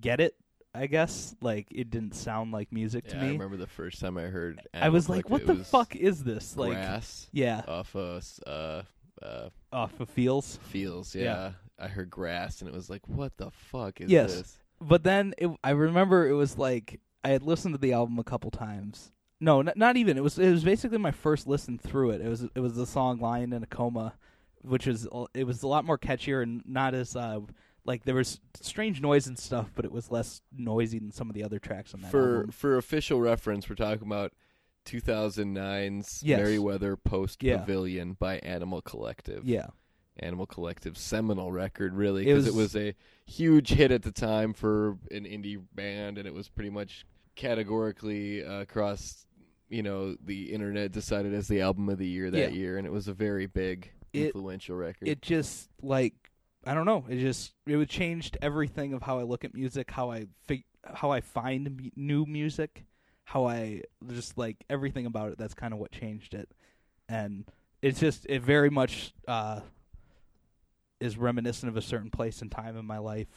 get 0.00 0.20
it. 0.20 0.34
I 0.74 0.86
guess 0.86 1.34
like 1.40 1.66
it 1.72 1.90
didn't 1.90 2.14
sound 2.14 2.52
like 2.52 2.72
music 2.72 3.08
to 3.08 3.16
me. 3.16 3.28
I 3.28 3.30
remember 3.32 3.56
the 3.56 3.66
first 3.66 4.00
time 4.00 4.16
I 4.16 4.24
heard. 4.24 4.60
I 4.72 4.78
Animal 4.78 4.92
was 4.92 5.08
like, 5.08 5.28
"What 5.28 5.46
the 5.46 5.56
fuck 5.56 5.96
is 5.96 6.22
this?" 6.22 6.56
Like, 6.56 6.72
grass 6.72 7.26
yeah, 7.32 7.62
off 7.66 7.96
of 7.96 8.24
uh 8.46 8.82
uh 9.20 9.48
off 9.72 9.98
of 9.98 10.08
feels. 10.10 10.58
fields. 10.68 11.14
Yeah. 11.14 11.22
Yeah. 11.22 11.52
I 11.78 11.88
heard 11.88 12.10
grass 12.10 12.60
and 12.60 12.68
it 12.68 12.74
was 12.74 12.90
like, 12.90 13.06
what 13.08 13.36
the 13.36 13.50
fuck 13.50 14.00
is 14.00 14.10
Yes. 14.10 14.34
this? 14.34 14.58
But 14.80 15.02
then 15.04 15.34
it, 15.38 15.48
I 15.64 15.70
remember 15.70 16.28
it 16.28 16.34
was 16.34 16.56
like 16.58 17.00
I 17.24 17.30
had 17.30 17.42
listened 17.42 17.74
to 17.74 17.80
the 17.80 17.92
album 17.92 18.18
a 18.18 18.24
couple 18.24 18.50
times. 18.50 19.12
No, 19.40 19.60
n- 19.60 19.72
not 19.76 19.96
even. 19.96 20.16
It 20.16 20.22
was 20.22 20.38
it 20.38 20.50
was 20.50 20.64
basically 20.64 20.98
my 20.98 21.10
first 21.12 21.46
listen 21.46 21.78
through 21.78 22.10
it. 22.10 22.20
It 22.20 22.28
was 22.28 22.42
it 22.54 22.60
was 22.60 22.74
the 22.74 22.86
song 22.86 23.18
"Lion 23.20 23.52
in 23.52 23.62
a 23.62 23.66
Coma," 23.66 24.14
which 24.62 24.86
is 24.86 25.06
it 25.34 25.44
was 25.44 25.62
a 25.62 25.68
lot 25.68 25.84
more 25.84 25.98
catchier 25.98 26.42
and 26.42 26.62
not 26.66 26.94
as 26.94 27.14
uh 27.16 27.40
like 27.84 28.04
there 28.04 28.14
was 28.16 28.40
strange 28.60 29.00
noise 29.00 29.26
and 29.26 29.38
stuff, 29.38 29.70
but 29.74 29.84
it 29.84 29.92
was 29.92 30.10
less 30.10 30.42
noisy 30.56 30.98
than 30.98 31.10
some 31.12 31.28
of 31.28 31.34
the 31.34 31.42
other 31.44 31.58
tracks 31.58 31.94
on 31.94 32.00
that 32.02 32.10
For 32.10 32.36
album. 32.38 32.50
for 32.52 32.76
official 32.76 33.20
reference, 33.20 33.68
we're 33.68 33.76
talking 33.76 34.06
about 34.06 34.32
2009's 34.84 36.22
Yes. 36.22 36.38
Merriweather 36.40 36.96
Post 36.96 37.42
Yeah. 37.42 37.58
Pavilion 37.58 38.14
by 38.14 38.38
Animal 38.38 38.80
Collective. 38.82 39.44
Yeah, 39.44 39.68
Animal 40.20 40.46
Collective's 40.46 41.00
seminal 41.00 41.50
record, 41.52 41.94
really, 41.94 42.24
because 42.24 42.46
it, 42.46 42.54
was- 42.54 42.74
was 42.74 42.76
a 42.76 42.94
huge 43.26 43.70
hit 43.70 43.90
at 43.90 44.02
the 44.02 44.12
time 44.12 44.52
for 44.52 44.98
an 45.10 45.24
indie 45.24 45.60
band, 45.74 46.18
and 46.18 46.26
it 46.26 46.34
was 46.34 46.48
pretty 46.48 46.70
much 46.70 47.04
categorically 47.36 48.44
uh, 48.44 48.60
across, 48.60 49.26
you 49.68 49.82
know, 49.82 50.16
the 50.24 50.52
internet 50.52 50.92
decided 50.92 51.34
as 51.34 51.48
the 51.48 51.60
album 51.60 51.88
of 51.88 51.98
the 51.98 52.06
year 52.06 52.30
that 52.30 52.52
Yeah. 52.52 52.58
year, 52.58 52.78
and 52.78 52.86
it 52.86 52.92
was 52.92 53.08
a 53.08 53.14
very 53.14 53.46
big, 53.46 53.90
It- 54.12 54.26
influential 54.26 54.76
record. 54.76 55.08
it 55.08 55.22
just 55.22 55.68
like 55.82 56.14
I 56.66 56.74
don't 56.74 56.86
know. 56.86 57.04
It 57.08 57.18
just 57.20 57.54
it 57.66 57.76
would 57.76 57.88
changed 57.88 58.36
everything 58.42 58.92
of 58.92 59.02
how 59.02 59.18
I 59.20 59.22
look 59.22 59.44
at 59.44 59.54
music, 59.54 59.90
how 59.90 60.10
I 60.10 60.26
fig- 60.46 60.64
how 60.84 61.10
I 61.10 61.20
find 61.20 61.66
m- 61.66 61.90
new 61.96 62.26
music, 62.26 62.84
how 63.24 63.46
I 63.46 63.82
just 64.10 64.36
like 64.36 64.56
everything 64.68 65.06
about 65.06 65.30
it. 65.32 65.38
That's 65.38 65.54
kind 65.54 65.72
of 65.72 65.78
what 65.78 65.92
changed 65.92 66.34
it, 66.34 66.50
and 67.08 67.44
it's 67.80 68.00
just 68.00 68.26
it 68.28 68.42
very 68.42 68.70
much 68.70 69.14
uh, 69.28 69.60
is 71.00 71.16
reminiscent 71.18 71.68
of 71.68 71.76
a 71.76 71.82
certain 71.82 72.10
place 72.10 72.42
and 72.42 72.50
time 72.50 72.76
in 72.76 72.84
my 72.84 72.98
life. 72.98 73.28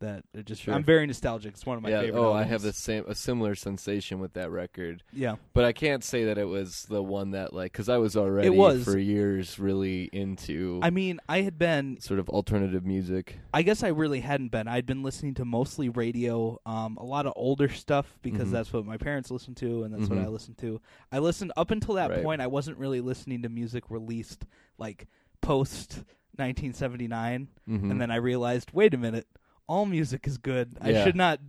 That 0.00 0.24
it 0.34 0.44
just 0.44 0.60
Sure. 0.60 0.74
I'm 0.74 0.82
very 0.82 1.06
nostalgic. 1.06 1.54
It's 1.54 1.64
one 1.64 1.76
of 1.78 1.82
my 1.82 1.88
yeah. 1.88 2.00
favorite. 2.00 2.20
Oh, 2.20 2.32
I 2.32 2.42
have 2.42 2.62
the 2.62 2.72
same 2.72 3.04
a 3.06 3.14
similar 3.14 3.54
sensation 3.54 4.18
with 4.18 4.32
that 4.34 4.50
record, 4.50 5.04
Yeah, 5.12 5.36
but 5.54 5.64
I 5.64 5.72
can't 5.72 6.02
say 6.02 6.24
that 6.24 6.36
it 6.36 6.46
was 6.48 6.82
the 6.90 7.00
one 7.02 7.30
that 7.30 7.54
like 7.54 7.72
because 7.72 7.88
I 7.88 7.96
was 7.98 8.16
already 8.16 8.50
was. 8.50 8.84
for 8.84 8.98
years 8.98 9.56
really 9.58 10.10
into 10.12 10.80
I 10.82 10.90
mean, 10.90 11.20
I 11.28 11.42
had 11.42 11.58
been 11.58 12.00
sort 12.00 12.18
of 12.18 12.28
alternative 12.28 12.84
music. 12.84 13.38
I 13.54 13.62
guess 13.62 13.84
I 13.84 13.88
really 13.88 14.20
hadn't 14.20 14.48
been. 14.50 14.66
I'd 14.66 14.84
been 14.84 15.04
listening 15.04 15.34
to 15.34 15.44
mostly 15.44 15.88
radio, 15.88 16.58
um, 16.66 16.96
a 16.98 17.04
lot 17.04 17.24
of 17.24 17.32
older 17.36 17.68
stuff 17.68 18.18
because 18.20 18.48
Mhm. 18.48 18.52
that's 18.52 18.72
what 18.72 18.84
my 18.84 18.96
parents 18.98 19.30
listened 19.30 19.56
to, 19.58 19.84
and 19.84 19.94
that's 19.94 20.10
what 20.10 20.18
Mhm. 20.18 20.24
I 20.24 20.28
listened 20.28 20.58
to. 20.58 20.80
I 21.12 21.20
listened 21.20 21.52
up 21.56 21.70
until 21.70 21.94
that 21.94 22.10
Right. 22.10 22.22
point. 22.22 22.42
I 22.42 22.48
wasn't 22.48 22.78
really 22.78 23.00
listening 23.00 23.42
to 23.42 23.48
music 23.48 23.90
released 23.90 24.44
like 24.76 25.06
post 25.40 26.02
1979, 26.38 27.48
Mhm. 27.68 27.90
and 27.90 28.00
then 28.00 28.10
I 28.10 28.16
realized, 28.16 28.70
wait 28.72 28.94
a 28.94 28.98
minute, 28.98 29.26
all 29.68 29.86
music 29.86 30.26
is 30.26 30.38
good. 30.38 30.76
I 30.80 31.04
should 31.04 31.16
not, 31.16 31.40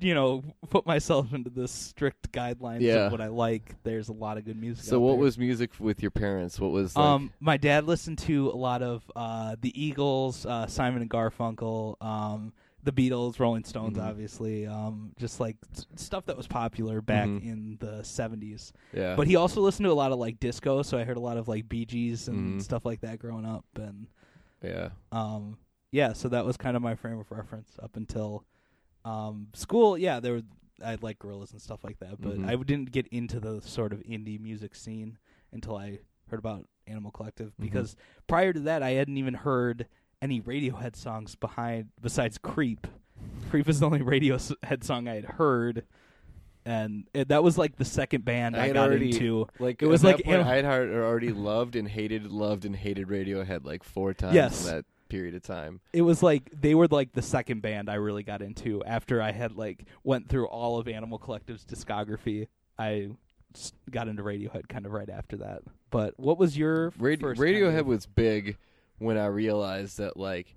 you 0.00 0.14
know, 0.14 0.42
put 0.70 0.86
myself 0.86 1.32
into 1.34 1.50
the 1.50 1.68
strict 1.68 2.32
guidelines 2.32 2.80
Yeah. 2.80 3.06
of 3.06 3.12
what 3.12 3.20
I 3.20 3.26
like. 3.28 3.74
There's 3.82 4.08
a 4.08 4.12
lot 4.14 4.38
of 4.38 4.44
good 4.46 4.56
music. 4.58 4.84
So 4.84 4.98
what 5.00 5.12
there. 5.12 5.20
was 5.20 5.36
music 5.38 5.72
with 5.78 6.00
your 6.00 6.10
parents? 6.10 6.58
What 6.58 6.70
was 6.70 6.96
like, 6.96 7.04
Um, 7.04 7.32
my 7.40 7.56
dad 7.58 7.84
listened 7.86 8.18
to 8.20 8.48
a 8.50 8.56
lot 8.56 8.82
of 8.82 9.10
uh, 9.14 9.56
the 9.60 9.78
Eagles, 9.80 10.46
uh, 10.46 10.66
Simon 10.66 11.02
and 11.02 11.10
Garfunkel, 11.10 11.96
um, 12.02 12.52
the 12.82 12.92
Beatles, 12.92 13.38
Rolling 13.38 13.64
Stones, 13.64 13.98
Mhm. 13.98 14.02
obviously, 14.08 14.66
um, 14.66 15.12
just 15.18 15.38
like 15.38 15.58
s- 15.76 15.84
stuff 15.96 16.24
that 16.24 16.36
was 16.38 16.46
popular 16.46 17.02
back 17.02 17.28
Mhm. 17.28 17.42
in 17.44 17.76
the 17.78 18.02
'70s. 18.02 18.72
yeah? 18.94 19.16
But 19.16 19.26
he 19.26 19.36
also 19.36 19.60
listened 19.60 19.84
to 19.84 19.92
a 19.92 19.92
lot 19.92 20.12
of 20.12 20.18
like 20.18 20.40
disco, 20.40 20.80
so 20.80 20.96
I 20.96 21.04
heard 21.04 21.18
a 21.18 21.20
lot 21.20 21.36
of 21.36 21.46
like 21.46 21.68
Bee 21.68 21.84
Gees 21.84 22.26
and 22.26 22.54
Mhm. 22.58 22.62
stuff 22.62 22.86
like 22.86 23.00
that 23.02 23.18
growing 23.18 23.44
up, 23.44 23.66
and 23.76 24.06
yeah. 24.62 24.90
um, 25.12 25.58
yeah, 25.92 26.12
so 26.12 26.28
that 26.28 26.44
was 26.44 26.56
kind 26.56 26.76
of 26.76 26.82
my 26.82 26.94
frame 26.94 27.18
of 27.18 27.30
reference 27.30 27.70
up 27.82 27.96
until 27.96 28.44
um, 29.04 29.48
school. 29.54 29.98
Yeah, 29.98 30.20
there 30.20 30.34
were 30.34 30.42
I 30.84 30.96
like 31.02 31.18
Gorillaz 31.18 31.52
and 31.52 31.60
stuff 31.60 31.84
like 31.84 31.98
that, 31.98 32.20
but 32.20 32.38
Mhm. 32.38 32.48
I 32.48 32.54
didn't 32.56 32.90
get 32.92 33.06
into 33.08 33.38
the 33.40 33.60
sort 33.60 33.92
of 33.92 34.00
indie 34.00 34.40
music 34.40 34.74
scene 34.74 35.18
until 35.52 35.76
I 35.76 35.98
heard 36.30 36.38
about 36.38 36.66
Animal 36.86 37.10
Collective 37.10 37.48
Mhm. 37.56 37.62
because 37.64 37.96
prior 38.26 38.52
to 38.52 38.60
that 38.60 38.82
I 38.82 38.90
hadn't 38.92 39.18
even 39.18 39.34
heard 39.34 39.86
any 40.22 40.40
Radiohead 40.40 40.96
songs 40.96 41.34
behind 41.34 41.90
besides 42.00 42.38
Creep. 42.38 42.86
Creep 43.50 43.68
is 43.68 43.80
the 43.80 43.86
only 43.86 44.00
Radiohead 44.00 44.82
song 44.84 45.06
I 45.08 45.16
had 45.16 45.24
heard. 45.24 45.84
And 46.70 47.08
it, 47.12 47.28
that 47.28 47.42
was 47.42 47.58
like 47.58 47.74
the 47.76 47.84
second 47.84 48.24
band 48.24 48.56
I 48.56 48.64
I, 48.66 48.70
got 48.72 48.88
already- 48.88 49.10
into. 49.10 49.48
Like 49.58 49.82
It 49.82 49.86
was 49.86 50.04
like 50.04 50.22
point, 50.24 50.42
I 50.42 50.56
had 50.56 50.64
already 50.64 51.32
loved 51.32 51.74
and 51.74 51.88
hated, 51.88 52.30
loved 52.30 52.64
and 52.64 52.76
hated 52.76 53.08
Radiohead 53.08 53.64
like 53.64 53.82
four 53.82 54.14
times 54.14 54.34
Yes. 54.36 54.64
in 54.66 54.76
that 54.76 54.84
period 55.08 55.34
of 55.34 55.42
time. 55.42 55.80
it 55.92 56.02
was 56.02 56.22
like 56.22 56.48
they 56.52 56.72
were 56.76 56.86
like 56.86 57.12
the 57.12 57.22
second 57.22 57.60
band 57.62 57.90
I 57.90 57.94
really 57.94 58.22
got 58.22 58.40
into 58.42 58.84
after 58.84 59.20
I 59.20 59.32
had 59.32 59.56
like 59.56 59.84
went 60.04 60.28
through 60.28 60.46
all 60.46 60.78
of 60.78 60.86
Animal 60.86 61.18
Collective's 61.18 61.64
discography. 61.64 62.46
I 62.78 63.08
got 63.90 64.06
into 64.06 64.22
Radiohead 64.22 64.68
kind 64.68 64.86
of 64.86 64.92
right 64.92 65.10
after 65.10 65.38
that. 65.38 65.62
But 65.90 66.14
what 66.20 66.38
was 66.38 66.56
your 66.56 66.92
Radi- 66.92 67.20
first 67.20 67.40
Radiohead 67.40 67.64
kind 67.70 67.80
of- 67.80 67.86
was 67.86 68.06
big 68.06 68.56
when 68.98 69.16
I 69.18 69.26
realized 69.26 69.98
that 69.98 70.16
like 70.16 70.54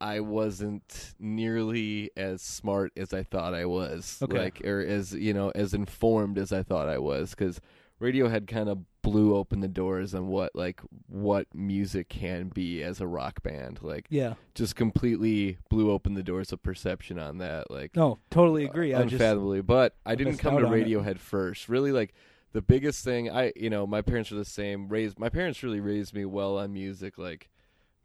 I 0.00 0.20
wasn't 0.20 1.14
nearly 1.18 2.10
as 2.16 2.42
smart 2.42 2.92
as 2.96 3.12
I 3.12 3.22
thought 3.22 3.54
I 3.54 3.64
was, 3.66 4.18
Okay. 4.22 4.38
like 4.38 4.60
or 4.64 4.80
as 4.80 5.12
you 5.14 5.32
know 5.32 5.50
as 5.54 5.72
informed 5.74 6.38
as 6.38 6.52
I 6.52 6.62
thought 6.62 6.88
I 6.88 6.98
was, 6.98 7.30
because 7.30 7.60
Radiohead 8.00 8.46
kind 8.46 8.68
of 8.68 8.80
blew 9.00 9.34
open 9.36 9.60
the 9.60 9.68
doors 9.68 10.14
on 10.14 10.26
what 10.26 10.54
like 10.54 10.80
what 11.06 11.46
music 11.54 12.08
can 12.10 12.48
be 12.48 12.82
as 12.82 13.00
a 13.00 13.06
rock 13.06 13.42
band, 13.42 13.78
like 13.82 14.06
yeah. 14.10 14.34
just 14.54 14.76
completely 14.76 15.56
blew 15.70 15.90
open 15.90 16.12
the 16.14 16.22
doors 16.22 16.52
of 16.52 16.62
perception 16.62 17.18
on 17.18 17.38
that, 17.38 17.70
like 17.70 17.96
No, 17.96 18.18
totally 18.30 18.66
uh, 18.66 18.70
agree. 18.70 18.92
I 18.94 19.02
just 19.04 19.14
unfathomably. 19.14 19.62
but 19.62 19.94
I 20.04 20.14
didn't 20.14 20.38
come 20.38 20.56
to 20.56 20.58
out 20.58 20.64
on 20.66 20.74
it. 20.74 20.86
Radiohead 20.86 21.18
first. 21.18 21.68
Really, 21.70 21.92
like 21.92 22.12
the 22.52 22.60
biggest 22.62 23.02
thing. 23.04 23.30
I, 23.30 23.52
you 23.56 23.70
know, 23.70 23.86
my 23.86 24.02
parents 24.02 24.30
are 24.32 24.36
the 24.36 24.44
same. 24.44 24.88
Raised 24.88 25.18
my 25.18 25.28
parents 25.30 25.62
really 25.62 25.80
raised 25.80 26.12
me 26.14 26.24
well 26.26 26.58
on 26.58 26.72
music. 26.74 27.16
Like 27.16 27.48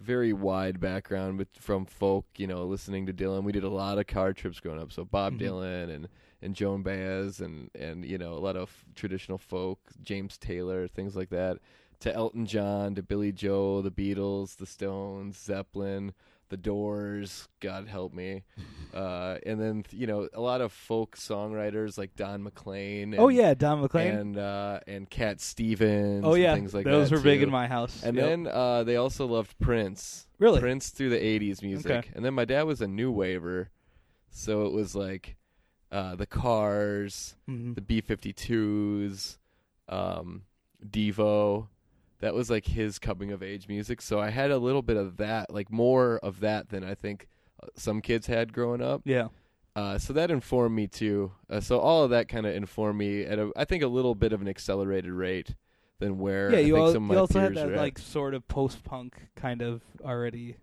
very 0.02 0.34
wide 0.34 0.80
background, 0.80 1.38
but 1.38 1.48
from 1.60 1.86
folk. 1.86 2.26
You 2.38 2.48
know, 2.48 2.66
listening 2.66 3.06
to 3.06 3.14
Dylan. 3.14 3.44
We 3.44 3.52
did 3.52 3.64
a 3.64 3.70
lot 3.70 3.98
of 3.98 4.08
car 4.08 4.34
trips 4.34 4.60
growing 4.60 4.80
up. 4.82 4.92
So 4.92 5.06
Bob 5.06 5.34
Mhm. 5.34 5.40
Dylan 5.40 5.90
and 5.96 6.08
and 6.42 6.56
Joan 6.56 6.82
Baez 6.82 7.40
and 7.40 7.70
and 7.76 8.04
you 8.04 8.18
know 8.18 8.34
a 8.34 8.40
lot 8.40 8.56
of 8.58 8.86
traditional 8.96 9.38
folk, 9.38 9.80
James 10.02 10.38
Taylor, 10.38 10.88
things 10.88 11.16
like 11.16 11.30
that. 11.30 11.58
To 12.00 12.14
Elton 12.14 12.48
John, 12.48 12.96
to 12.96 13.04
Billy 13.04 13.32
Joel, 13.32 13.84
the 13.84 13.92
Beatles, 13.92 14.56
the 14.58 14.66
Stones, 14.66 15.38
Zeppelin, 15.38 16.14
the 16.50 16.58
Doors. 16.58 17.48
God 17.60 17.88
help 17.88 18.12
me. 18.12 18.44
Uh, 18.94 19.38
and 19.46 19.60
then 19.60 19.86
you 19.92 20.06
know 20.06 20.28
a 20.34 20.42
lot 20.42 20.60
of 20.62 20.72
folk 20.74 21.16
songwriters 21.16 21.98
like 21.98 22.16
Don 22.16 22.44
McLean. 22.44 23.14
And, 23.14 23.22
Oh 23.22 23.30
yeah, 23.30 23.54
Don 23.54 23.82
McLean. 23.82 24.08
and 24.14 24.38
uh, 24.38 24.80
and 24.88 25.10
Cat 25.10 25.40
Stevens. 25.40 26.24
oh 26.26 26.34
and 26.34 26.44
yeah, 26.44 26.54
things 26.56 26.74
like 26.74 26.84
that. 26.86 26.92
those 26.92 27.10
that 27.10 27.16
were 27.18 27.22
big 27.22 27.42
in 27.42 27.50
my 27.50 27.68
house. 27.68 28.04
And 28.04 28.18
Yep. 28.18 28.26
then 28.26 28.48
uh, 28.48 28.84
they 28.84 28.98
also 28.98 29.26
loved 29.26 29.58
Prince. 29.60 30.28
Really? 30.40 30.60
Prince 30.60 30.90
through 30.90 31.10
the 31.10 31.18
'80s 31.20 31.62
music. 31.62 31.90
Okay. 31.92 32.10
And 32.16 32.26
then 32.26 32.34
my 32.34 32.46
dad 32.46 32.64
was 32.64 32.82
a 32.82 32.88
new 32.88 33.12
waver, 33.12 33.70
so 34.30 34.66
it 34.66 34.74
was 34.74 34.94
like 34.96 35.38
uh, 35.92 36.16
the 36.16 36.26
Cars, 36.26 37.36
Mhm. 37.50 37.76
the 37.76 37.82
B52s, 37.82 39.38
um, 39.90 40.44
Devo. 40.86 41.68
That 42.20 42.34
was 42.34 42.50
like 42.50 42.66
his 42.68 43.00
coming 43.00 43.32
of 43.32 43.42
age 43.42 43.68
music. 43.68 44.02
So 44.02 44.20
I 44.20 44.30
had 44.30 44.52
a 44.52 44.58
little 44.58 44.82
bit 44.84 44.96
of 44.98 45.18
that, 45.18 45.52
like 45.52 45.72
more 45.72 46.18
of 46.20 46.40
that 46.42 46.70
than 46.70 46.84
I 46.84 46.94
think 46.94 47.28
some 47.76 48.02
kids 48.02 48.28
had 48.28 48.54
growing 48.54 48.82
up. 48.82 49.02
yeah, 49.06 49.28
Uh, 49.76 49.98
so 49.98 50.14
that 50.14 50.30
informed 50.32 50.76
me 50.76 50.88
too. 50.88 51.32
Uh, 51.50 51.60
so 51.60 51.80
all 51.80 52.04
of 52.04 52.10
that 52.12 52.28
kind 52.28 52.46
of 52.46 52.54
informed 52.56 52.98
me 53.00 53.24
at 53.24 53.40
a, 53.40 53.52
I 53.56 53.66
think 53.66 53.84
a 53.84 53.88
little 53.88 54.16
bit 54.16 54.34
of 54.34 54.42
an 54.42 54.48
accelerated 54.48 55.12
rate 55.12 55.56
than 56.00 56.18
where 56.18 56.52
yeah. 56.52 56.58
I 56.58 56.62
You, 56.62 56.74
think 56.76 56.86
al- 56.88 56.94
some 56.94 57.10
of 57.10 57.14
you 57.16 57.20
also 57.20 57.40
had 57.40 57.56
that 57.56 57.72
like 57.76 57.98
sort 58.00 58.34
of 58.34 58.48
post 58.48 58.84
punk 58.84 59.16
kind 59.36 59.62
of 59.62 59.82
already 60.04 60.58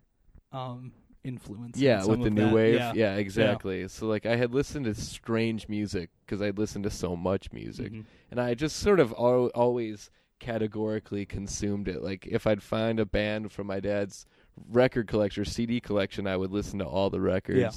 um, 0.53 0.93
influence. 1.25 1.79
yeah, 1.79 2.01
some 2.01 2.11
with 2.11 2.23
the 2.25 2.31
new 2.31 2.47
that. 2.47 2.55
wave. 2.55 2.81
Yeah. 2.95 3.17
exactly. 3.17 3.87
So 3.89 4.07
like 4.07 4.27
I 4.27 4.37
had 4.37 4.53
listened 4.53 4.87
to 4.87 4.95
strange 4.95 5.69
music 5.69 6.11
because 6.27 6.43
I'd 6.43 6.59
listened 6.59 6.85
to 6.85 6.91
so 6.91 7.15
much 7.17 7.53
music, 7.53 7.93
Mhm. 7.93 8.05
and 8.31 8.41
I 8.41 8.55
just 8.55 8.77
sort 8.77 8.99
of 9.01 9.13
al- 9.19 9.51
always 9.55 10.11
categorically 10.41 11.25
consumed 11.27 11.89
it. 11.89 12.03
Like 12.03 12.27
if 12.27 12.47
I'd 12.47 12.63
find 12.63 12.99
a 13.01 13.07
band 13.07 13.53
from 13.53 13.67
my 13.69 13.81
dad's 13.81 14.27
record 14.71 15.07
collection 15.07 15.43
or 15.43 15.45
CD 15.45 15.81
collection, 15.81 16.27
I 16.27 16.37
would 16.37 16.51
listen 16.51 16.79
to 16.81 16.85
all 16.87 17.11
the 17.11 17.21
records. 17.21 17.59
Yeah. 17.59 17.71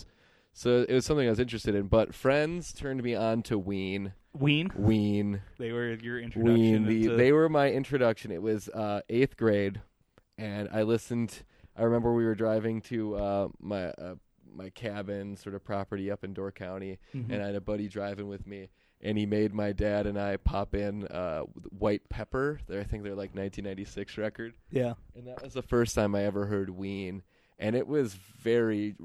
So 0.54 0.86
it 0.88 0.94
was 0.94 1.06
something 1.06 1.26
I 1.28 1.30
was 1.30 1.40
interested 1.40 1.76
in. 1.76 1.88
But 1.88 2.14
friends 2.14 2.74
turned 2.74 3.02
me 3.04 3.16
on 3.16 3.42
to 3.44 3.58
Ween. 3.58 4.14
Ween. 4.34 4.70
Ween. 4.76 5.42
They 5.58 5.72
were 5.72 5.94
your 5.94 6.20
introduction. 6.20 6.54
Ween. 6.62 6.86
The, 6.86 7.04
into- 7.04 7.16
they 7.18 7.32
were 7.32 7.48
my 7.50 7.70
introduction. 7.72 8.32
It 8.32 8.42
was 8.42 8.68
uh, 8.70 9.02
eighth 9.10 9.38
grade, 9.38 9.82
and 10.38 10.68
I 10.72 10.84
listened. 10.84 11.44
I 11.78 11.84
remember 11.84 12.14
we 12.14 12.26
were 12.26 12.36
driving 12.36 12.82
to 12.84 13.16
uh, 13.16 13.48
my 13.60 13.86
uh, 13.92 14.16
my 14.54 14.70
cabin, 14.72 15.38
sort 15.38 15.56
of 15.56 15.64
property 15.64 16.12
up 16.12 16.24
in 16.26 16.34
Door 16.34 16.52
County, 16.54 17.00
Mhm. 17.16 17.32
and 17.32 17.42
I 17.42 17.46
had 17.48 17.56
a 17.56 17.62
buddy 17.62 17.88
driving 17.88 18.28
with 18.28 18.46
me, 18.46 18.70
and 19.02 19.18
he 19.18 19.26
made 19.26 19.54
my 19.54 19.72
dad 19.72 20.06
and 20.08 20.20
I 20.20 20.38
pop 20.38 20.76
in 20.76 21.08
uh, 21.08 21.42
White 21.78 22.08
Pepper. 22.10 22.60
They're, 22.68 22.82
I 22.82 22.84
think 22.84 23.04
they're 23.04 23.12
like 23.12 23.36
1996 23.36 24.18
record, 24.18 24.54
yeah. 24.70 24.94
and 25.16 25.28
that 25.28 25.42
was 25.44 25.54
the 25.54 25.62
first 25.62 25.96
time 25.96 26.16
I 26.16 26.24
ever 26.26 26.46
heard 26.46 26.70
Ween, 26.70 27.24
and 27.60 27.76
it 27.76 27.88
was 27.88 28.14
very 28.14 28.96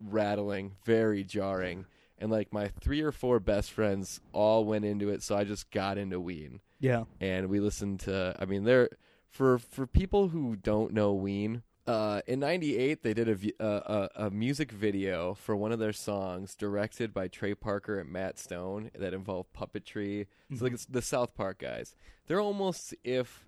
rattling, 0.00 0.72
very 0.84 1.24
jarring. 1.24 1.86
And 2.18 2.30
like 2.30 2.52
my 2.52 2.68
three 2.80 3.02
or 3.02 3.12
four 3.12 3.40
best 3.40 3.72
friends 3.72 4.20
all 4.32 4.64
went 4.64 4.84
into 4.86 5.10
it, 5.10 5.22
so 5.22 5.36
I 5.36 5.44
just 5.44 5.70
got 5.70 5.98
into 5.98 6.18
Ween 6.18 6.60
Yeah. 6.80 7.04
and 7.20 7.48
we 7.48 7.60
listened 7.60 8.00
to. 8.00 8.34
I 8.38 8.46
mean, 8.46 8.64
there 8.64 8.88
for 9.28 9.58
for 9.58 9.86
people 9.86 10.28
who 10.28 10.56
don't 10.56 10.94
know 10.94 11.12
Ween. 11.12 11.62
Uh, 11.86 12.20
in 12.26 12.40
'98, 12.40 13.02
they 13.02 13.14
did 13.14 13.28
a, 13.28 13.62
uh, 13.64 14.08
a 14.16 14.26
a 14.26 14.30
music 14.30 14.72
video 14.72 15.34
for 15.34 15.54
one 15.54 15.70
of 15.72 15.78
their 15.78 15.92
songs, 15.92 16.54
directed 16.56 17.14
by 17.14 17.28
Trey 17.28 17.54
Parker 17.54 18.00
and 18.00 18.10
Matt 18.10 18.38
Stone, 18.38 18.90
that 18.98 19.14
involved 19.14 19.50
puppetry. 19.56 20.26
So 20.56 20.64
like 20.64 20.72
it's 20.74 20.86
the 20.86 21.02
South 21.02 21.34
Park 21.34 21.58
guys. 21.58 21.94
They're 22.26 22.40
almost 22.40 22.94
if 23.04 23.44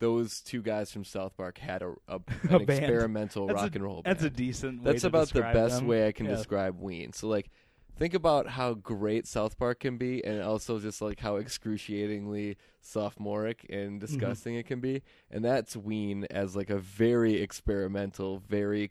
those 0.00 0.40
two 0.40 0.60
guys 0.62 0.92
from 0.92 1.04
South 1.04 1.36
Park 1.36 1.58
had 1.58 1.82
a, 1.82 1.94
a 2.08 2.20
an 2.50 2.64
band. 2.64 2.70
experimental 2.70 3.46
That's 3.46 3.60
a- 3.60 3.62
rock 3.64 3.74
and 3.74 3.84
roll. 3.84 4.02
Band. 4.02 4.16
That's 4.16 4.24
a 4.24 4.30
decent. 4.30 4.82
way 4.82 4.92
That's 4.92 5.02
to 5.02 5.08
about 5.08 5.28
the 5.28 5.34
describe 5.34 5.54
best 5.54 5.76
them. 5.78 5.86
way 5.88 6.06
I 6.06 6.12
can 6.12 6.26
Yeah. 6.26 6.36
describe 6.36 6.80
Ween. 6.80 7.12
So 7.12 7.26
like 7.28 7.50
think 7.96 8.14
about 8.14 8.48
how 8.50 8.74
great 8.74 9.26
South 9.26 9.58
Park 9.58 9.80
can 9.80 9.96
be 9.96 10.24
and 10.24 10.42
also 10.42 10.78
just 10.78 11.00
like 11.00 11.20
how 11.20 11.36
excruciatingly 11.36 12.56
sophomoric 12.80 13.66
and 13.70 14.00
Mm-hmm. 14.00 14.00
disgusting 14.00 14.54
it 14.56 14.66
can 14.66 14.80
be. 14.80 15.02
And 15.30 15.44
that's 15.44 15.76
Ween 15.76 16.26
as 16.30 16.56
like 16.56 16.70
a 16.70 16.78
very 16.78 17.36
experimental, 17.40 18.38
very 18.38 18.90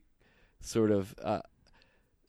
sort 0.62 0.92
of 0.92 1.14
uh, 1.22 1.42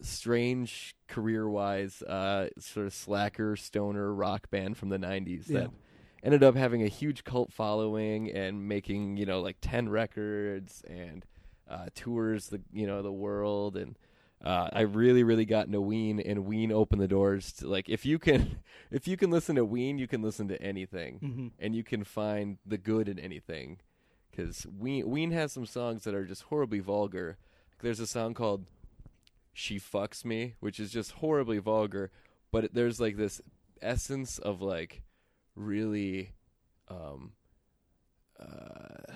strange 0.01 0.95
career-wise, 1.09 2.03
uh, 2.03 2.49
sort 2.59 2.87
of 2.87 2.93
slacker 2.95 3.57
stoner 3.57 4.13
rock 4.13 4.51
band 4.51 4.77
from 4.77 4.89
the 4.91 4.99
'90s 4.99 5.47
Yeah. 5.49 5.61
that 5.61 5.71
ended 6.23 6.43
up 6.43 6.57
having 6.57 6.83
a 6.83 6.89
huge 6.89 7.25
cult 7.25 7.53
following 7.53 8.31
and 8.31 8.67
making 8.69 9.17
you 9.17 9.27
know 9.27 9.41
like 9.41 9.57
ten 9.61 9.89
records 9.89 10.83
and 10.89 11.25
uh, 11.69 11.87
tours 11.95 12.49
the 12.49 12.61
you 12.73 12.87
know 12.87 13.03
the 13.03 13.13
world 13.13 13.77
and. 13.77 13.97
Uh, 14.45 14.69
I 14.73 14.83
really, 14.83 15.23
really 15.23 15.47
got 15.47 15.67
into 15.67 15.81
Ween, 15.81 16.21
and 16.21 16.45
Ween 16.45 16.71
opened 16.71 17.01
the 17.01 17.09
doors 17.09 17.51
to 17.55 17.67
like 17.67 17.89
if 17.89 18.05
you 18.05 18.19
can, 18.19 18.59
if 18.91 19.09
you 19.09 19.17
can 19.17 19.31
listen 19.31 19.57
to 19.57 19.65
Ween, 19.65 19.97
you 19.99 20.07
can 20.07 20.21
listen 20.23 20.49
to 20.49 20.61
anything 20.63 21.19
hmm 21.21 21.49
and 21.59 21.75
you 21.75 21.83
can 21.83 22.05
find 22.05 22.59
the 22.67 22.77
good 22.79 23.09
in 23.09 23.19
anything. 23.19 23.79
Because 24.31 24.67
Ween, 24.67 25.09
Ween 25.09 25.31
has 25.31 25.53
some 25.53 25.65
songs 25.65 26.05
that 26.05 26.15
are 26.15 26.25
just 26.27 26.43
horribly 26.45 26.81
vulgar. 26.81 27.39
There's 27.81 28.01
a 28.01 28.07
song 28.07 28.35
called 28.35 28.67
"She 29.53 29.79
Fucks 29.79 30.25
Me," 30.25 30.55
which 30.61 30.79
is 30.81 30.91
just 30.91 31.13
horribly 31.13 31.59
vulgar, 31.59 32.11
but 32.51 32.75
there's 32.75 33.01
like 33.01 33.17
this 33.17 33.41
essence 33.81 34.39
of 34.39 34.61
like 34.61 35.03
really, 35.55 36.33
um, 36.89 37.33
uh, 38.39 39.13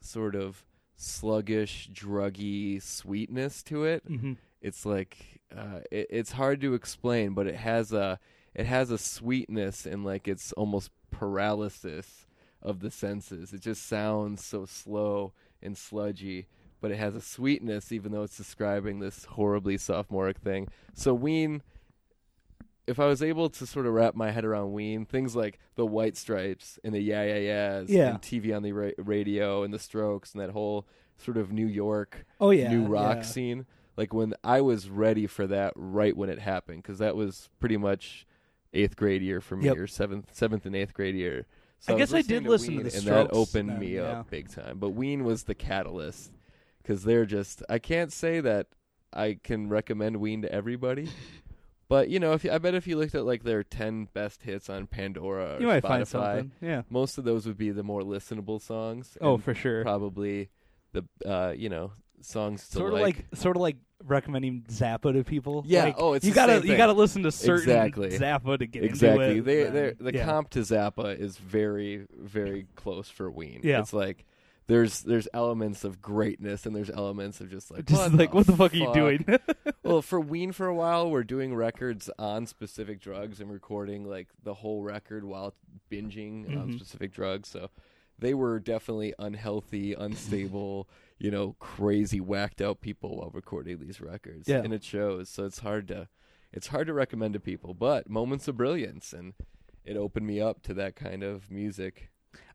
sort 0.00 0.34
of 0.34 0.64
sluggish, 0.96 1.90
druggy 1.92 2.80
sweetness 2.82 3.62
to 3.64 3.84
it 3.84 4.02
hmm 4.06 4.34
it's 4.60 4.84
like 4.86 5.40
uh, 5.56 5.80
it, 5.90 6.06
it's 6.10 6.32
hard 6.32 6.60
to 6.62 6.74
explain, 6.74 7.34
but 7.34 7.46
it 7.46 7.56
has 7.56 7.92
a 7.92 8.18
it 8.54 8.66
has 8.66 8.90
a 8.90 8.98
sweetness 8.98 9.86
and 9.86 10.04
like 10.04 10.26
it's 10.28 10.52
almost 10.52 10.90
paralysis 11.10 12.26
of 12.62 12.80
the 12.80 12.90
senses. 12.90 13.52
It 13.52 13.60
just 13.60 13.86
sounds 13.86 14.44
so 14.44 14.66
slow 14.66 15.32
and 15.62 15.76
sludgy, 15.78 16.46
but 16.80 16.90
it 16.90 16.96
has 16.98 17.14
a 17.14 17.20
sweetness 17.20 17.92
even 17.92 18.12
though 18.12 18.22
it's 18.22 18.36
describing 18.36 18.98
this 19.00 19.24
horribly 19.24 19.78
sophomoric 19.78 20.38
thing. 20.38 20.68
So 20.94 21.14
Ween 21.14 21.62
if 22.86 22.98
I 22.98 23.06
was 23.06 23.22
able 23.22 23.48
to 23.50 23.66
sort 23.66 23.86
of 23.86 23.92
wrap 23.92 24.16
my 24.16 24.32
head 24.32 24.44
around 24.44 24.72
Ween, 24.72 25.04
things 25.04 25.36
like 25.36 25.60
the 25.76 25.86
White 25.86 26.16
Stripes 26.16 26.76
and 26.82 26.92
the 26.92 27.00
Yeah 27.00 27.22
Yeah 27.22 27.36
Yeahs 27.36 27.88
Yeah. 27.90 28.10
and 28.10 28.20
TV 28.20 28.54
on 28.56 28.62
the 28.64 28.72
ra- 28.72 28.90
radio 28.98 29.62
and 29.62 29.72
the 29.72 29.78
Strokes 29.78 30.32
and 30.32 30.42
that 30.42 30.50
whole 30.50 30.86
sort 31.16 31.36
of 31.36 31.52
New 31.52 31.66
York 31.68 32.26
Oh 32.40 32.50
yeah, 32.50 32.68
new 32.70 32.84
rock 32.86 33.18
yeah. 33.18 33.22
scene. 33.22 33.66
Like 34.00 34.14
when 34.14 34.32
I 34.42 34.62
was 34.62 34.88
ready 34.88 35.26
for 35.26 35.46
that 35.48 35.74
right 35.76 36.16
when 36.16 36.30
it 36.30 36.38
happened, 36.38 36.82
because 36.82 37.00
that 37.00 37.16
was 37.16 37.50
pretty 37.60 37.76
much 37.76 38.26
eighth 38.72 38.96
grade 38.96 39.20
year 39.20 39.42
for 39.42 39.56
me, 39.56 39.66
Yep. 39.66 39.76
or 39.76 39.86
seventh, 39.86 40.34
seventh 40.34 40.64
and 40.64 40.74
eighth 40.74 40.94
grade 40.94 41.14
year. 41.14 41.44
So 41.80 41.92
I 41.92 41.96
was 41.96 42.10
guess 42.10 42.14
I 42.18 42.22
did 42.26 42.44
to 42.44 42.50
listen 42.50 42.68
to 42.70 42.76
Ween, 42.76 42.86
the 42.86 42.92
and 42.94 43.02
Strokes 43.02 43.30
that 43.30 43.36
opened 43.36 43.78
me 43.78 43.96
yeah. 43.96 44.20
up 44.20 44.30
big 44.30 44.50
time. 44.50 44.78
But 44.78 44.90
Ween 44.90 45.22
was 45.22 45.42
the 45.42 45.54
catalyst 45.54 46.32
because 46.82 47.04
they're 47.04 47.26
just. 47.26 47.62
I 47.68 47.78
can't 47.78 48.10
say 48.10 48.40
that 48.40 48.68
I 49.12 49.38
can 49.42 49.68
recommend 49.68 50.16
Ween 50.16 50.40
to 50.42 50.50
everybody. 50.50 51.10
But 51.90 52.08
you 52.08 52.20
know, 52.20 52.34
if 52.34 52.44
you, 52.44 52.52
I 52.52 52.58
bet 52.58 52.76
if 52.76 52.86
you 52.86 52.96
looked 52.96 53.16
at 53.16 53.26
like 53.26 53.42
their 53.42 53.64
ten 53.64 54.06
best 54.14 54.44
hits 54.44 54.70
on 54.70 54.86
Pandora 54.86 55.56
or 55.56 55.60
You 55.60 55.66
might 55.66 55.82
Spotify, 55.82 55.88
find 55.88 56.08
something. 56.08 56.52
Yeah. 56.60 56.82
most 56.88 57.18
of 57.18 57.24
those 57.24 57.46
would 57.46 57.58
be 57.58 57.72
the 57.72 57.82
more 57.82 58.02
listenable 58.02 58.62
songs. 58.62 59.18
Oh, 59.20 59.38
for 59.38 59.54
sure. 59.54 59.82
probably 59.82 60.50
the 60.92 61.04
uh, 61.26 61.52
you 61.56 61.68
know 61.68 61.90
songs 62.20 62.68
to 62.68 62.76
Sort 62.76 62.94
of 62.94 63.00
like, 63.00 63.26
sort 63.34 63.56
of 63.56 63.62
like 63.62 63.76
recommending 64.04 64.62
Zappa 64.68 65.12
to 65.12 65.24
people. 65.24 65.64
Yeah, 65.66 65.84
Like, 65.84 65.96
oh, 65.98 66.14
it's 66.14 66.24
you 66.24 66.32
gotta 66.32 66.66
you 66.66 66.76
gotta 66.76 66.92
listen 66.92 67.22
to 67.24 67.32
certain 67.32 67.70
Exactly. 67.70 68.10
Zappa 68.18 68.58
to 68.58 68.66
get 68.66 68.84
exactly. 68.84 69.38
into 69.38 69.50
it. 69.50 69.72
They 69.98 70.10
the 70.10 70.14
yeah. 70.18 70.24
comp 70.24 70.50
to 70.50 70.60
Zappa 70.60 71.18
is 71.18 71.36
very 71.36 72.06
very 72.18 72.66
close 72.76 73.08
for 73.08 73.30
Ween. 73.30 73.60
Yeah. 73.62 73.80
It's 73.80 73.92
like 73.92 74.24
there's 74.66 75.00
there's 75.02 75.26
elements 75.34 75.82
of 75.82 76.00
greatness 76.00 76.64
and 76.64 76.74
there's 76.76 76.90
elements 76.90 77.40
of 77.40 77.50
just 77.50 77.70
like 77.72 77.86
just 77.86 78.00
what 78.00 78.12
like 78.14 78.30
the 78.30 78.36
what 78.36 78.46
the 78.46 78.56
fuck, 78.56 78.72
are 78.72 78.76
you 78.76 78.94
doing? 78.94 79.24
well, 79.82 80.00
for 80.00 80.20
Ween 80.20 80.52
for 80.52 80.66
a 80.68 80.74
while, 80.74 81.10
we're 81.10 81.24
doing 81.24 81.54
records 81.54 82.08
on 82.18 82.46
specific 82.46 83.00
drugs 83.00 83.40
and 83.40 83.50
recording 83.50 84.04
like 84.04 84.28
the 84.44 84.54
whole 84.54 84.82
record 84.82 85.24
while 85.24 85.54
binging 85.90 86.56
on 86.56 86.68
Mhm. 86.68 86.76
specific 86.76 87.12
drugs. 87.12 87.48
So 87.48 87.70
they 88.18 88.32
were 88.32 88.60
definitely 88.60 89.12
unhealthy, 89.18 89.94
unstable, 89.94 90.88
you 91.20 91.30
know, 91.30 91.54
crazy, 91.60 92.20
whacked 92.20 92.60
out 92.60 92.80
people 92.80 93.18
while 93.18 93.30
recording 93.32 93.78
these 93.78 94.00
records. 94.00 94.48
Yeah. 94.48 94.62
And 94.62 94.72
it 94.72 94.82
shows. 94.82 95.28
So 95.28 95.44
it's 95.44 95.60
hard 95.60 95.86
to 95.88 96.08
it's 96.52 96.68
hard 96.68 96.88
to 96.88 96.94
recommend 96.94 97.34
to 97.34 97.40
people, 97.40 97.74
but 97.74 98.10
moments 98.10 98.48
of 98.48 98.56
brilliance 98.56 99.12
and 99.12 99.34
it 99.84 99.96
opened 99.96 100.26
me 100.26 100.40
up 100.40 100.62
to 100.62 100.74
that 100.74 100.96
kind 100.96 101.22
of 101.22 101.50
music. 101.50 102.10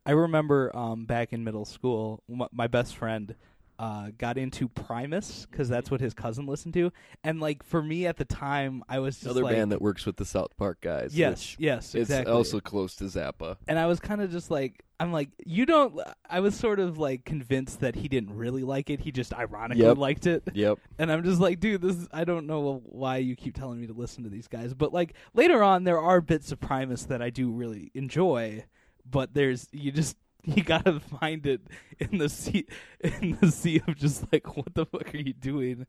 I 0.05 0.11
remember 0.11 0.75
um, 0.75 1.05
back 1.05 1.31
in 1.31 1.43
middle 1.43 1.65
school, 1.65 2.23
my 2.27 2.67
best 2.67 2.95
friend 2.95 3.35
uh, 3.77 4.09
got 4.17 4.37
into 4.37 4.67
Primus 4.67 5.45
because 5.49 5.67
that's 5.69 5.91
what 5.91 5.99
his 6.01 6.13
cousin 6.13 6.45
listened 6.45 6.73
to, 6.75 6.91
and 7.23 7.39
like 7.39 7.63
for 7.63 7.81
me 7.83 8.05
at 8.05 8.17
the 8.17 8.25
time, 8.25 8.83
I 8.87 8.99
was 8.99 9.15
just 9.15 9.25
Another 9.25 9.43
like, 9.43 9.55
band 9.55 9.71
that 9.71 9.81
works 9.81 10.05
with 10.05 10.15
the 10.17 10.25
South 10.25 10.55
Park 10.57 10.79
guys. 10.81 11.17
yes, 11.17 11.55
yes, 11.59 11.95
It's 11.95 12.09
exactly. 12.09 12.33
also 12.33 12.59
close 12.59 12.95
to 12.97 13.05
Zappa. 13.05 13.57
and 13.67 13.77
I 13.77 13.85
was 13.87 13.99
kind 13.99 14.21
of 14.21 14.31
just 14.31 14.49
like, 14.49 14.81
I'm 14.99 15.11
like, 15.11 15.29
you 15.45 15.65
don't. 15.65 15.99
I 16.29 16.39
was 16.39 16.55
sort 16.55 16.79
of 16.79 16.97
like 16.97 17.25
convinced 17.25 17.81
that 17.81 17.95
he 17.95 18.07
didn't 18.07 18.33
really 18.33 18.63
like 18.63 18.89
it. 18.89 19.01
He 19.01 19.11
just 19.11 19.33
ironically 19.33 19.83
Yep. 19.83 19.97
liked 19.97 20.25
it. 20.25 20.43
Yep. 20.53 20.79
And 20.97 21.11
I'm 21.11 21.23
just 21.25 21.41
like, 21.41 21.59
dude, 21.59 21.81
this 21.81 21.97
is, 21.97 22.07
I 22.13 22.23
don't 22.23 22.47
know 22.47 22.81
why 22.85 23.17
you 23.17 23.35
keep 23.35 23.55
telling 23.57 23.81
me 23.81 23.87
to 23.87 23.93
listen 23.93 24.23
to 24.23 24.29
these 24.29 24.47
guys. 24.47 24.73
But 24.73 24.93
like 24.93 25.13
later 25.33 25.61
on, 25.61 25.83
there 25.83 25.99
are 25.99 26.21
bits 26.21 26.53
of 26.53 26.61
Primus 26.61 27.03
that 27.07 27.21
I 27.21 27.29
do 27.29 27.51
really 27.51 27.91
enjoy. 27.93 28.63
But 29.05 29.33
there's 29.33 29.67
you 29.73 29.91
just 29.91 30.15
you 30.55 30.63
gotta 30.63 30.99
find 30.99 31.45
it 31.45 31.61
in 31.99 32.17
the 32.17 32.29
sea 32.29 32.65
in 32.99 33.37
the 33.41 33.51
sea 33.51 33.81
of 33.87 33.95
just 33.95 34.25
like 34.31 34.55
what 34.57 34.73
the 34.73 34.85
fuck 34.85 35.13
are 35.13 35.17
you 35.17 35.33
doing? 35.33 35.85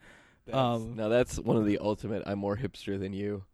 That's- 0.47 0.55
Um, 0.63 0.95
now 0.97 1.09
that's 1.09 1.39
one 1.39 1.57
of 1.57 1.67
the 1.67 1.79
ultimate. 1.79 2.23
I'm 2.27 2.39
more 2.39 2.57
hipster 2.57 2.99
than 2.99 3.13
you. 3.13 3.45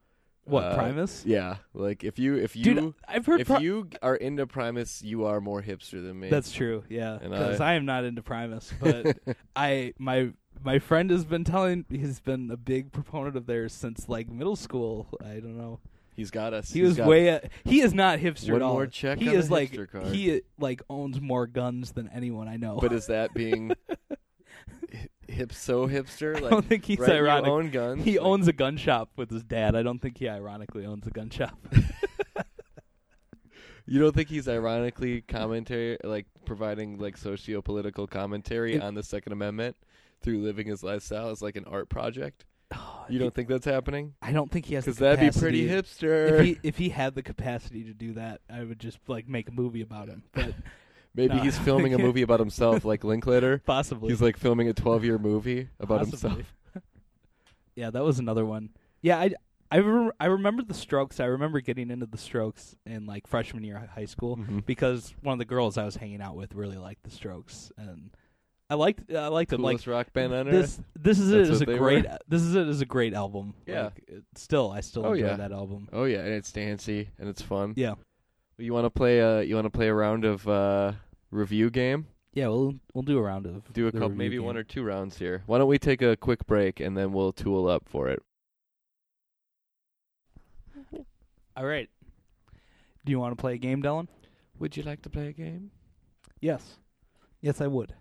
What 0.45 0.65
Uh, 0.65 0.75
Primus? 0.75 1.25
Yeah, 1.25 1.57
like 1.73 2.03
if 2.03 2.19
you 2.19 2.35
if 2.35 2.57
you 2.57 2.65
Dude, 2.65 2.95
I've 3.07 3.25
heard 3.27 3.41
if 3.41 3.47
Pri- 3.47 3.61
you 3.61 3.89
are 4.03 4.17
into 4.17 4.45
Primus, 4.47 5.01
you 5.03 5.25
are 5.25 5.41
more 5.41 5.63
hipster 5.63 6.03
than 6.03 6.19
me. 6.19 6.31
That's 6.31 6.51
true. 6.53 6.83
Yeah, 6.89 7.19
because 7.23 7.61
I- 7.61 7.73
I 7.73 7.75
am 7.75 7.85
not 7.85 8.05
into 8.05 8.23
Primus, 8.23 8.73
but 8.81 9.17
I 9.55 9.95
my 9.99 10.33
my 10.65 10.79
friend 10.81 11.11
has 11.11 11.25
been 11.25 11.45
telling 11.45 11.85
he's 11.89 12.19
been 12.21 12.51
a 12.51 12.57
big 12.57 12.91
proponent 12.93 13.37
of 13.37 13.47
theirs 13.47 13.73
since 13.73 14.09
like 14.09 14.29
middle 14.29 14.57
school. 14.57 15.09
I 15.25 15.35
don't 15.35 15.57
know. 15.57 15.79
He's 16.15 16.31
got 16.31 16.53
us. 16.55 16.71
He 16.73 16.81
He's 16.81 16.89
was 16.91 16.97
got- 16.99 17.09
way. 17.09 17.49
He 17.65 17.81
is 17.81 17.93
not 17.95 18.19
hipster 18.19 18.53
One 18.53 18.57
at 18.57 18.63
all. 18.63 18.75
more 18.75 18.87
check 18.87 19.19
he 19.19 19.29
on 19.29 19.35
the 19.35 19.39
is 19.39 19.51
like 19.51 19.73
hipster 19.73 19.91
card. 19.91 20.07
he 20.15 20.43
like 20.59 20.83
owns 20.91 21.21
more 21.21 21.47
guns 21.47 21.93
than 21.93 22.09
anyone 22.09 22.49
I 22.49 22.57
know. 22.57 22.79
But 22.81 22.93
is 22.93 23.07
that 23.07 23.33
being 23.35 23.73
hi- 23.89 25.09
hip 25.29 25.53
so 25.53 25.89
hipster? 25.89 26.37
I 26.37 26.41
Like 26.41 26.51
don't 26.51 26.67
think 26.67 26.85
he's 26.85 26.99
right, 26.99 27.11
ironic. 27.13 27.51
Own 27.51 27.71
guns. 27.71 28.05
he 28.05 28.19
like- 28.19 28.27
owns 28.27 28.49
a 28.49 28.53
gun 28.53 28.77
shop 28.77 29.11
with 29.17 29.31
his 29.31 29.43
dad. 29.43 29.75
I 29.75 29.83
don't 29.83 29.99
think 30.01 30.19
he 30.19 30.29
ironically 30.29 30.85
owns 30.87 31.07
a 31.07 31.11
gun 31.11 31.31
shop. 31.31 31.59
You 33.85 33.99
don't 34.01 34.15
think 34.15 34.29
he's 34.29 34.49
ironically 34.49 35.23
commentary, 35.23 35.99
like 36.05 36.27
providing 36.45 36.99
like 36.99 37.17
socio-political 37.17 38.07
commentary 38.07 38.75
It- 38.77 38.83
on 38.83 38.95
the 38.95 39.03
Second 39.03 39.33
Amendment 39.33 39.77
through 40.23 40.39
living 40.41 40.69
his 40.69 40.85
lifestyle 40.85 41.31
as 41.31 41.43
like 41.43 41.57
an 41.57 41.65
art 41.65 41.89
project? 41.89 42.45
Oh, 42.75 43.05
You 43.09 43.19
don't 43.19 43.35
think 43.35 43.49
that's 43.49 43.65
happening? 43.67 44.15
I 44.23 44.33
don't 44.33 44.51
think 44.51 44.67
he 44.67 44.75
has 44.75 44.85
the 44.85 44.91
Because 44.93 44.99
that'd 45.01 45.33
be 45.35 45.39
pretty 45.39 45.69
hipster. 45.69 46.31
If 46.39 46.45
he 46.45 46.59
if 46.63 46.79
he 46.79 46.89
had 46.91 47.15
the 47.15 47.23
capacity 47.23 47.85
to 47.85 47.93
do 47.95 48.15
that, 48.15 48.41
I 48.51 48.63
would 48.65 48.79
just 48.79 48.99
like 49.09 49.29
make 49.29 49.49
a 49.49 49.53
movie 49.53 49.81
about 49.83 50.09
him. 50.09 50.25
But 50.33 50.55
Maybe 51.15 51.35
No. 51.35 51.43
he's 51.43 51.59
filming 51.59 51.93
a 51.93 51.99
movie 52.07 52.23
about 52.23 52.41
himself, 52.41 52.87
like 52.87 53.05
Linklater. 53.05 53.61
possibly 53.67 54.09
He's 54.09 54.23
like 54.23 54.39
filming 54.39 54.69
a 54.69 54.73
12 54.73 55.05
year 55.05 55.19
movie 55.19 55.69
about 55.79 55.99
Possibly. 56.09 56.31
himself. 56.31 56.53
yeah, 57.75 57.91
that 57.91 58.03
was 58.03 58.19
another 58.19 58.45
one. 58.47 58.71
Yeah, 59.03 59.19
I 59.19 59.33
I, 59.71 59.79
rem- 59.79 60.13
I 60.21 60.27
remember 60.27 60.63
the 60.63 60.75
Strokes. 60.75 61.19
I 61.21 61.25
remember 61.25 61.61
getting 61.61 61.91
into 61.91 62.05
the 62.07 62.19
Strokes 62.19 62.77
in 62.85 63.07
like 63.07 63.27
freshman 63.27 63.65
year 63.65 63.77
of 63.79 63.89
high 63.89 64.05
school 64.05 64.37
Mhm. 64.37 64.65
because 64.67 65.15
one 65.23 65.33
of 65.35 65.39
the 65.39 65.45
girls 65.47 65.77
I 65.79 65.85
was 65.85 65.97
hanging 65.97 66.21
out 66.21 66.37
with 66.37 66.55
really 66.55 66.77
liked 66.79 67.05
the 67.05 67.11
Strokes, 67.11 67.73
and 67.79 68.11
I 68.73 68.75
liked 68.75 69.13
I 69.13 69.29
liked 69.29 69.51
them. 69.51 69.61
Like 69.61 69.73
Coolest 69.75 69.87
rock 69.87 70.13
band 70.15 70.33
on 70.33 70.47
this 70.51 70.79
earth. 70.79 70.85
this 70.99 71.19
is 71.19 71.29
That's 71.31 71.49
it 71.49 71.53
as 71.53 71.61
a 71.61 71.65
they 71.67 71.77
great 71.77 72.05
were? 72.09 72.19
this 72.27 72.41
is 72.41 72.55
it 72.55 72.67
as 72.69 72.81
a 72.81 72.87
great 72.87 73.13
album. 73.13 73.53
Yeah. 73.67 73.85
Like, 73.85 74.05
it- 74.09 74.25
still 74.35 74.71
I 74.71 74.81
still 74.81 75.05
Oh, 75.05 75.13
enjoy 75.13 75.27
yeah. 75.27 75.37
that 75.37 75.53
album. 75.53 75.89
Oh 75.93 76.05
yeah, 76.05 76.21
and 76.21 76.29
it's 76.33 76.51
dancey 76.53 77.11
and 77.19 77.29
it's 77.29 77.43
fun. 77.43 77.75
Yeah, 77.77 77.95
You 78.57 78.73
want 78.73 78.87
to 78.87 78.91
play 78.91 79.19
a 79.19 79.43
you 79.43 79.55
want 79.57 79.67
to 79.67 79.71
play 79.71 79.89
a 79.89 79.95
round 79.95 80.25
of 80.25 80.49
uh, 80.49 80.93
review 81.31 81.69
game? 81.69 82.07
yeah. 82.33 82.49
We'll 82.49 82.77
we'll 82.95 83.03
do 83.05 83.19
a 83.19 83.23
round 83.23 83.45
of 83.47 83.71
Do 83.75 83.87
a 83.89 83.91
the 83.91 83.99
couple, 83.99 84.09
review 84.09 84.19
maybe 84.19 84.37
game. 84.37 84.47
one 84.47 84.57
or 84.57 84.65
two 84.65 84.83
rounds 84.83 85.19
here. 85.19 85.43
Why 85.47 85.59
don't 85.59 85.69
we 85.69 85.79
take 85.79 86.01
a 86.01 86.17
quick 86.17 86.47
break 86.47 86.81
and 86.81 86.97
then 86.97 87.13
we'll 87.13 87.33
tool 87.33 87.69
up 87.69 87.89
for 87.89 88.09
it? 88.09 88.23
All 91.57 91.67
right. 91.67 91.91
Do 93.05 93.11
you 93.13 93.19
want 93.21 93.37
to 93.37 93.41
play 93.41 93.55
a 93.55 93.59
game, 93.59 93.83
Dylan? 93.83 94.09
Would 94.59 94.77
you 94.77 94.83
like 94.85 95.03
to 95.03 95.11
play 95.11 95.27
a 95.29 95.33
game? 95.33 95.71
Yes. 96.41 96.79
Yes, 97.43 97.61
I 97.61 97.67
would. 97.67 97.95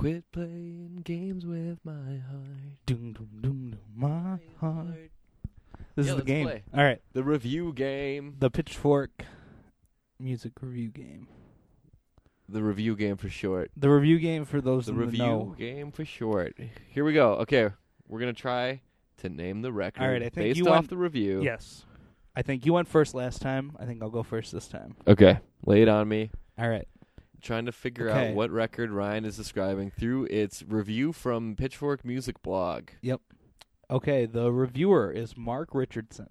Quit 0.00 0.24
playing 0.32 1.02
games 1.04 1.44
with 1.44 1.78
my 1.84 1.92
heart. 1.92 2.78
Doom, 2.86 3.12
doom, 3.12 3.28
doom, 3.42 3.70
doom, 3.70 3.78
my 3.94 4.38
heart. 4.58 5.10
This 5.94 6.06
Yeah, 6.06 6.12
is 6.12 6.12
the 6.12 6.14
let's 6.16 6.24
game. 6.26 6.46
play. 6.46 6.62
All 6.74 6.82
right. 6.84 7.02
The 7.12 7.22
review 7.22 7.72
game. 7.74 8.36
The 8.38 8.50
Pitchfork 8.50 9.24
music 10.18 10.52
review 10.62 10.88
game. 10.88 11.28
The 12.48 12.62
review 12.62 12.96
game 12.96 13.18
for 13.18 13.28
short. 13.28 13.70
The 13.76 13.90
review 13.90 14.18
game 14.18 14.46
for 14.46 14.62
those 14.62 14.86
The 14.86 14.92
in 14.92 14.98
the 14.98 15.04
review 15.04 15.18
know. 15.26 15.54
game 15.58 15.92
for 15.92 16.06
short. 16.06 16.56
Here 16.88 17.04
we 17.04 17.12
go. 17.12 17.34
Okay. 17.34 17.68
we're 18.08 18.20
gonna 18.20 18.32
try 18.32 18.80
to 19.18 19.28
name 19.28 19.60
the 19.62 19.70
record 19.72 20.02
All 20.02 20.08
right, 20.08 20.22
I 20.22 20.30
think 20.30 20.34
based 20.34 20.56
you 20.58 20.66
off 20.68 20.70
went- 20.76 20.88
the 20.90 20.96
review. 20.96 21.42
Yes. 21.42 21.84
I 22.34 22.40
think 22.42 22.64
you 22.64 22.72
went 22.72 22.88
first 22.88 23.14
last 23.14 23.42
time. 23.42 23.76
I 23.78 23.84
think 23.84 24.02
I'll 24.02 24.08
go 24.10 24.22
first 24.22 24.50
this 24.52 24.66
time. 24.66 24.96
Okay, 25.06 25.38
lay 25.66 25.82
it 25.82 25.88
on 25.88 26.08
me. 26.08 26.30
All 26.58 26.68
right. 26.70 26.88
Trying 27.40 27.66
to 27.66 27.72
figure 27.72 28.08
Okay. 28.10 28.28
out 28.30 28.34
what 28.34 28.50
record 28.50 28.90
Ryan 28.90 29.24
is 29.24 29.36
describing 29.36 29.90
through 29.90 30.24
its 30.30 30.62
review 30.62 31.12
from 31.12 31.56
Pitchfork 31.56 32.04
Music 32.04 32.40
Blog. 32.42 32.90
Yep. 33.02 33.20
Okay, 33.90 34.26
the 34.26 34.52
reviewer 34.52 35.10
is 35.10 35.36
Mark 35.36 35.74
Richardson. 35.74 36.28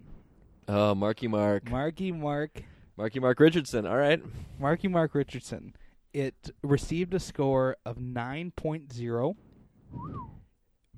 Oh, 0.67 0.93
Marky 0.95 1.27
Mark, 1.27 1.69
Marky 1.69 2.11
Mark 2.11 2.63
Marky 2.95 3.19
Mark 3.19 3.39
Richardson. 3.39 3.85
All 3.85 3.97
right, 3.97 4.21
Marky 4.59 4.87
Mark 4.87 5.15
Richardson. 5.15 5.73
It 6.13 6.51
received 6.63 7.13
a 7.13 7.19
score 7.19 7.75
of 7.85 7.97
9.0 7.97 9.35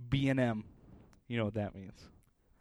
B&M. 0.09 0.63
You 1.27 1.37
know 1.37 1.45
what 1.45 1.53
that 1.55 1.73
means? 1.75 2.09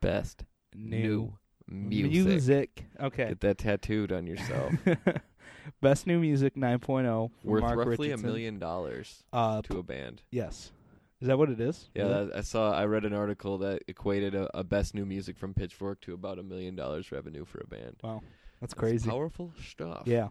best 0.00 0.44
New, 0.74 1.34
music. 1.68 2.26
music. 2.26 2.84
Okay. 3.00 3.28
Get 3.28 3.40
that 3.40 3.58
tattooed 3.58 4.12
on 4.12 4.26
yourself. 4.26 4.72
Best 5.80 6.06
new 6.06 6.18
music 6.20 6.54
9.0 6.54 7.30
from 7.40 7.50
Worth 7.50 7.62
Mark 7.62 7.78
roughly 7.78 8.08
Richardson. 8.08 8.24
a 8.24 8.28
million 8.28 8.58
dollars 8.58 9.22
Uh, 9.32 9.62
to 9.62 9.78
a 9.78 9.82
band. 9.82 10.22
yes. 10.30 10.72
Is 11.20 11.28
that 11.28 11.36
what 11.36 11.50
it 11.50 11.60
is? 11.60 11.90
Yeah, 11.94 12.08
that, 12.08 12.30
I 12.36 12.40
saw. 12.40 12.72
I 12.72 12.86
read 12.86 13.04
an 13.04 13.12
article 13.12 13.58
that 13.58 13.82
equated 13.86 14.34
a, 14.34 14.48
a 14.58 14.64
best 14.64 14.94
new 14.94 15.04
music 15.04 15.36
from 15.36 15.52
Pitchfork 15.52 16.00
to 16.02 16.14
about 16.14 16.38
a 16.38 16.42
million 16.42 16.74
dollars 16.74 17.12
revenue 17.12 17.44
for 17.44 17.60
a 17.60 17.66
band. 17.66 17.96
Wow. 18.02 18.22
That's 18.60 18.72
That's 18.72 18.74
crazy. 18.74 19.10
powerful 19.10 19.52
stuff. 19.62 20.04
Yeah. 20.06 20.28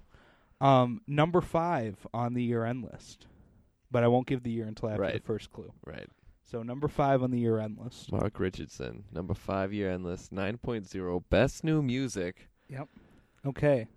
Um, 0.60 1.02
number 1.06 1.42
five 1.42 1.96
on 2.12 2.34
the 2.34 2.42
year 2.44 2.66
end 2.66 2.84
list. 2.92 3.28
But 3.92 4.04
I 4.04 4.08
won't 4.08 4.26
give 4.28 4.42
the 4.42 4.50
year 4.52 4.66
until 4.66 4.90
after 4.90 5.12
the 5.12 5.20
first 5.20 5.52
clue. 5.52 5.72
Right. 5.86 6.08
So 6.44 6.64
number 6.64 6.88
five 6.88 7.22
on 7.22 7.30
the 7.30 7.40
year 7.40 7.60
end 7.60 7.78
list. 7.84 8.12
Mark 8.12 8.40
Richardson, 8.40 9.04
number 9.12 9.36
five 9.36 9.72
year 9.72 9.92
endless, 9.92 10.30
9.0, 10.30 11.24
best 11.30 11.64
new 11.64 11.84
music. 11.84 12.50
Yep. 12.68 12.88
Okay. 13.46 13.88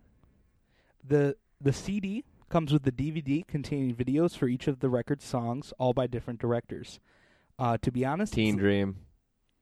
The 1.07 1.37
the 1.61 1.73
CD 1.73 2.25
comes 2.49 2.73
with 2.73 2.83
the 2.83 2.93
DVD 2.93 3.47
containing 3.47 3.95
videos 3.95 4.37
for 4.37 4.47
each 4.49 4.69
of 4.69 4.81
the 4.81 4.89
record 4.89 5.23
songs, 5.23 5.73
all 5.79 5.93
by 5.93 6.07
different 6.07 6.41
directors. 6.41 7.01
Uh, 7.59 7.77
to 7.83 7.91
be 7.93 8.05
honest, 8.05 8.33
Teen 8.35 8.57
Dream. 8.57 8.97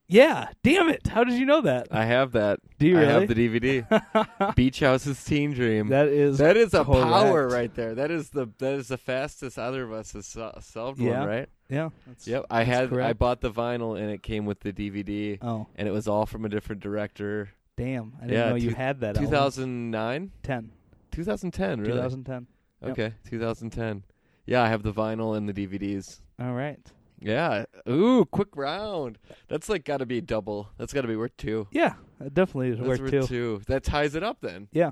Yeah, 0.07 0.49
damn 0.61 0.89
it! 0.89 1.07
How 1.07 1.23
did 1.23 1.35
you 1.35 1.45
know 1.45 1.61
that? 1.61 1.87
I 1.89 2.03
have 2.03 2.33
that. 2.33 2.59
Do 2.79 2.85
you 2.85 2.97
I 2.97 3.01
really? 3.01 3.13
have 3.13 3.27
the 3.29 3.35
DVD. 3.35 4.55
Beach 4.55 4.81
House's 4.81 5.23
Teen 5.23 5.53
Dream. 5.53 5.87
that 5.87 6.07
is 6.09 6.37
that 6.39 6.57
is 6.57 6.73
a 6.73 6.83
power 6.83 7.47
right 7.47 7.73
there. 7.73 7.95
That 7.95 8.11
is 8.11 8.29
the 8.31 8.47
that 8.57 8.73
is 8.73 8.89
the 8.89 8.97
fastest 8.97 9.57
either 9.57 9.83
of 9.83 9.93
us 9.93 10.11
has 10.11 10.25
solved 10.65 10.99
Yeah. 10.99 11.19
one, 11.19 11.27
right? 11.29 11.49
yeah. 11.69 11.89
That's, 12.07 12.27
Yep. 12.27 12.45
I 12.51 12.65
that's 12.65 12.91
had 12.91 12.99
I 12.99 13.13
bought 13.13 13.39
the 13.39 13.51
vinyl 13.51 13.97
and 13.97 14.11
it 14.11 14.21
came 14.21 14.45
with 14.45 14.59
the 14.59 14.73
DVD 14.73 15.37
Oh, 15.41 15.67
and 15.77 15.87
it 15.87 15.91
was 15.91 16.09
all 16.09 16.25
from 16.25 16.43
a 16.43 16.49
different 16.49 16.81
director. 16.81 17.51
damn! 17.77 18.11
I 18.17 18.25
didn't 18.25 18.33
Yeah, 18.37 18.49
know 18.49 18.55
you 18.55 18.69
two- 18.71 18.75
had 18.75 18.99
that. 18.99 19.15
album. 19.15 19.23
2009, 19.31 20.31
10. 20.43 20.71
2010, 21.11 21.81
really? 21.81 21.93
2010. 21.93 22.47
Yep. 22.81 22.91
Okay, 22.91 23.13
2010. 23.29 24.03
Yeah, 24.45 24.63
I 24.63 24.67
have 24.69 24.83
the 24.83 24.91
vinyl 24.93 25.37
and 25.37 25.47
the 25.47 25.53
DVDs. 25.53 26.19
All 26.39 26.53
right. 26.53 26.79
Yeah. 27.19 27.65
Ooh, 27.87 28.25
quick 28.25 28.55
round. 28.55 29.19
That's 29.47 29.69
like 29.69 29.85
got 29.85 29.97
to 29.97 30.05
be 30.07 30.21
double. 30.21 30.69
That's 30.77 30.91
got 30.93 31.01
to 31.01 31.07
be 31.07 31.15
worth 31.15 31.37
two. 31.37 31.67
Yeah, 31.71 31.93
that 32.19 32.33
definitely 32.33 32.69
is 32.69 32.77
That's 32.77 32.87
worth 32.87 33.01
worth 33.01 33.11
two. 33.11 33.27
two. 33.27 33.61
That 33.67 33.83
ties 33.83 34.15
it 34.15 34.23
up 34.23 34.37
then. 34.41 34.67
Yeah, 34.71 34.91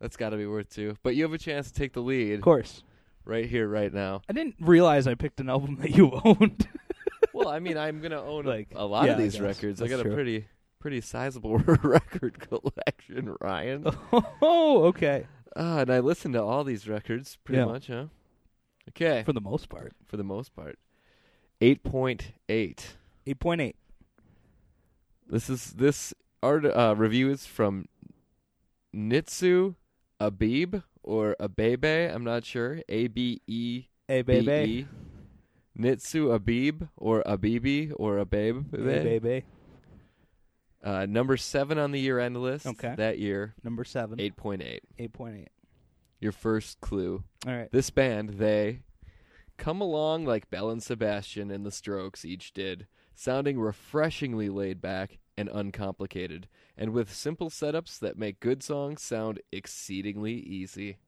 That's 0.00 0.16
got 0.16 0.30
to 0.30 0.38
be 0.38 0.46
worth 0.46 0.70
two. 0.70 0.96
But 1.02 1.14
you 1.16 1.24
have 1.24 1.34
a 1.34 1.38
chance 1.38 1.70
to 1.70 1.74
take 1.78 1.92
the 1.92 2.00
lead. 2.00 2.34
of 2.36 2.40
course. 2.40 2.82
right 3.26 3.44
here, 3.46 3.68
right 3.68 3.92
now. 3.92 4.22
I 4.28 4.32
didn't 4.32 4.54
realize 4.60 5.06
I 5.06 5.14
picked 5.14 5.40
an 5.40 5.50
album 5.50 5.76
that 5.82 5.90
you 5.90 6.10
owned. 6.24 6.66
well, 7.34 7.48
I 7.48 7.58
mean, 7.58 7.76
I'm 7.76 8.00
gonna 8.00 8.22
own 8.22 8.46
Like, 8.46 8.68
a 8.74 8.86
lot 8.86 9.04
yeah, 9.04 9.12
of 9.12 9.18
these 9.18 9.34
guess. 9.34 9.42
records. 9.42 9.82
I 9.82 9.88
That's 9.88 10.02
got 10.02 10.10
a 10.10 10.14
pretty, 10.14 10.46
pretty 10.80 11.02
sizable 11.02 11.58
record 11.82 12.38
collection, 12.38 13.36
Ryan. 13.38 13.84
oh, 14.40 14.84
okay. 14.84 15.26
Ah, 15.58 15.78
and 15.80 15.90
I 15.90 16.00
listen 16.00 16.32
to 16.32 16.42
all 16.42 16.62
these 16.64 16.86
records 16.86 17.38
pretty 17.42 17.58
Yeah. 17.58 17.64
much, 17.64 17.86
huh? 17.86 18.06
Okay, 18.90 19.22
For 19.24 19.32
the 19.32 19.40
most 19.40 19.68
part, 19.68 19.94
for 20.04 20.16
the 20.16 20.22
most 20.24 20.54
part. 20.54 20.78
Eight 21.60 21.82
point 21.82 22.32
eight. 22.48 22.96
eight 23.26 23.40
point 23.40 23.60
eight. 23.60 23.76
This 25.28 25.48
is 25.50 25.72
this 25.72 26.14
art 26.42 26.64
uh, 26.64 26.94
review 26.96 27.30
is 27.30 27.46
from 27.46 27.86
Nitsuh 28.94 29.74
Abib 30.20 30.82
or 31.02 31.34
Abebe. 31.40 32.14
I'm 32.14 32.22
not 32.24 32.44
sure. 32.44 32.80
A 32.88 33.08
B 33.08 33.40
E 33.46 33.86
Hey, 34.06 34.22
B 34.22 34.42
baby. 34.46 34.70
E. 34.72 34.86
Nitsuh 35.76 36.32
Abib 36.34 36.88
or 36.96 37.22
Abibi 37.24 37.92
or 37.96 38.18
Ababe. 38.24 38.64
Hey, 38.70 39.18
baby. 39.18 39.44
Uh, 40.86 41.04
number 41.04 41.36
seven 41.36 41.78
on 41.78 41.90
the 41.90 41.98
year 41.98 42.20
end 42.20 42.36
list. 42.36 42.64
Okay. 42.64 42.94
That 42.96 43.18
year, 43.18 43.54
Number 43.64 43.82
seven. 43.82 44.20
eight 44.20 44.36
point 44.36 44.62
eight. 44.62 44.84
Eight 44.98 45.12
point 45.12 45.34
eight. 45.36 45.48
Your 46.20 46.30
first 46.30 46.80
clue. 46.80 47.24
All 47.44 47.52
right. 47.52 47.70
This 47.72 47.90
band, 47.90 48.34
they 48.38 48.82
come 49.56 49.80
along 49.80 50.26
like 50.26 50.48
Belle 50.48 50.70
and 50.70 50.80
Sebastian 50.82 51.50
and 51.50 51.66
the 51.66 51.72
Strokes 51.72 52.24
each 52.24 52.52
did, 52.52 52.86
sounding 53.14 53.58
refreshingly 53.58 54.48
laid 54.48 54.80
back 54.80 55.18
and 55.36 55.48
uncomplicated, 55.52 56.46
and 56.78 56.92
with 56.92 57.12
simple 57.12 57.50
setups 57.50 57.98
that 57.98 58.16
make 58.16 58.38
good 58.38 58.62
songs 58.62 59.02
sound 59.02 59.40
exceedingly 59.50 60.34
easy. 60.34 60.98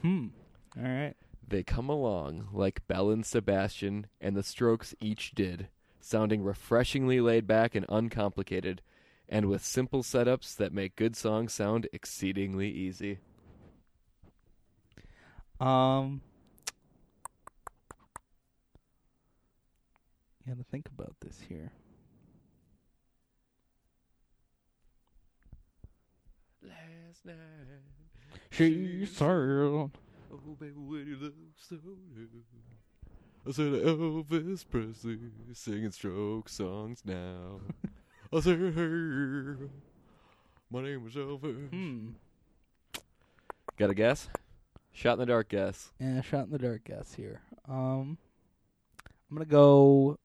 Hmm. 0.00 0.28
All 0.76 0.84
right. 0.84 1.14
They 1.48 1.62
come 1.62 1.88
along 1.88 2.48
like 2.52 2.86
Belle 2.86 3.10
and 3.10 3.26
Sebastian 3.26 4.06
and 4.20 4.36
the 4.36 4.42
Strokes 4.42 4.94
each 5.00 5.32
did, 5.34 5.68
sounding 6.06 6.42
refreshingly 6.42 7.20
laid 7.20 7.46
back 7.46 7.74
and 7.74 7.84
uncomplicated, 7.88 8.80
and 9.28 9.46
with 9.46 9.64
simple 9.64 10.02
setups 10.02 10.56
that 10.56 10.72
make 10.72 10.94
good 10.94 11.16
songs 11.16 11.52
sound 11.52 11.88
exceedingly 11.92 12.70
easy. 12.70 13.18
Um. 15.58 16.20
You 20.44 20.54
got 20.54 20.58
to 20.58 20.70
think 20.70 20.86
about 20.86 21.16
this 21.20 21.40
here. 21.48 21.72
Last 26.62 27.24
night. 27.24 27.34
She 28.50 29.06
said. 29.06 29.26
Oh, 29.26 29.90
baby, 30.60 30.72
what 30.76 31.04
you 31.04 31.16
love 31.20 31.32
so 31.56 31.76
do? 31.76 31.96
I 33.46 33.52
said 33.52 33.66
Elvis 33.66 34.64
Presley 34.68 35.18
singing 35.52 35.92
stroke 35.92 36.48
songs 36.48 37.02
now. 37.04 37.60
I 38.32 38.40
said, 38.40 38.58
hey, 38.58 39.66
my 40.68 40.82
name 40.82 41.06
is 41.06 41.14
Elvis. 41.14 41.70
Hmm. 41.70 42.08
Got 43.76 43.90
a 43.90 43.94
guess? 43.94 44.28
Shot 44.92 45.12
in 45.12 45.18
the 45.20 45.26
dark 45.26 45.50
guess. 45.50 45.92
Yeah, 46.00 46.22
shot 46.22 46.46
in 46.46 46.50
the 46.50 46.58
dark 46.58 46.84
guess 46.84 47.14
here. 47.14 47.40
Um, 47.68 48.18
I'm 49.30 49.36
gonna 49.36 49.44
go. 49.44 50.18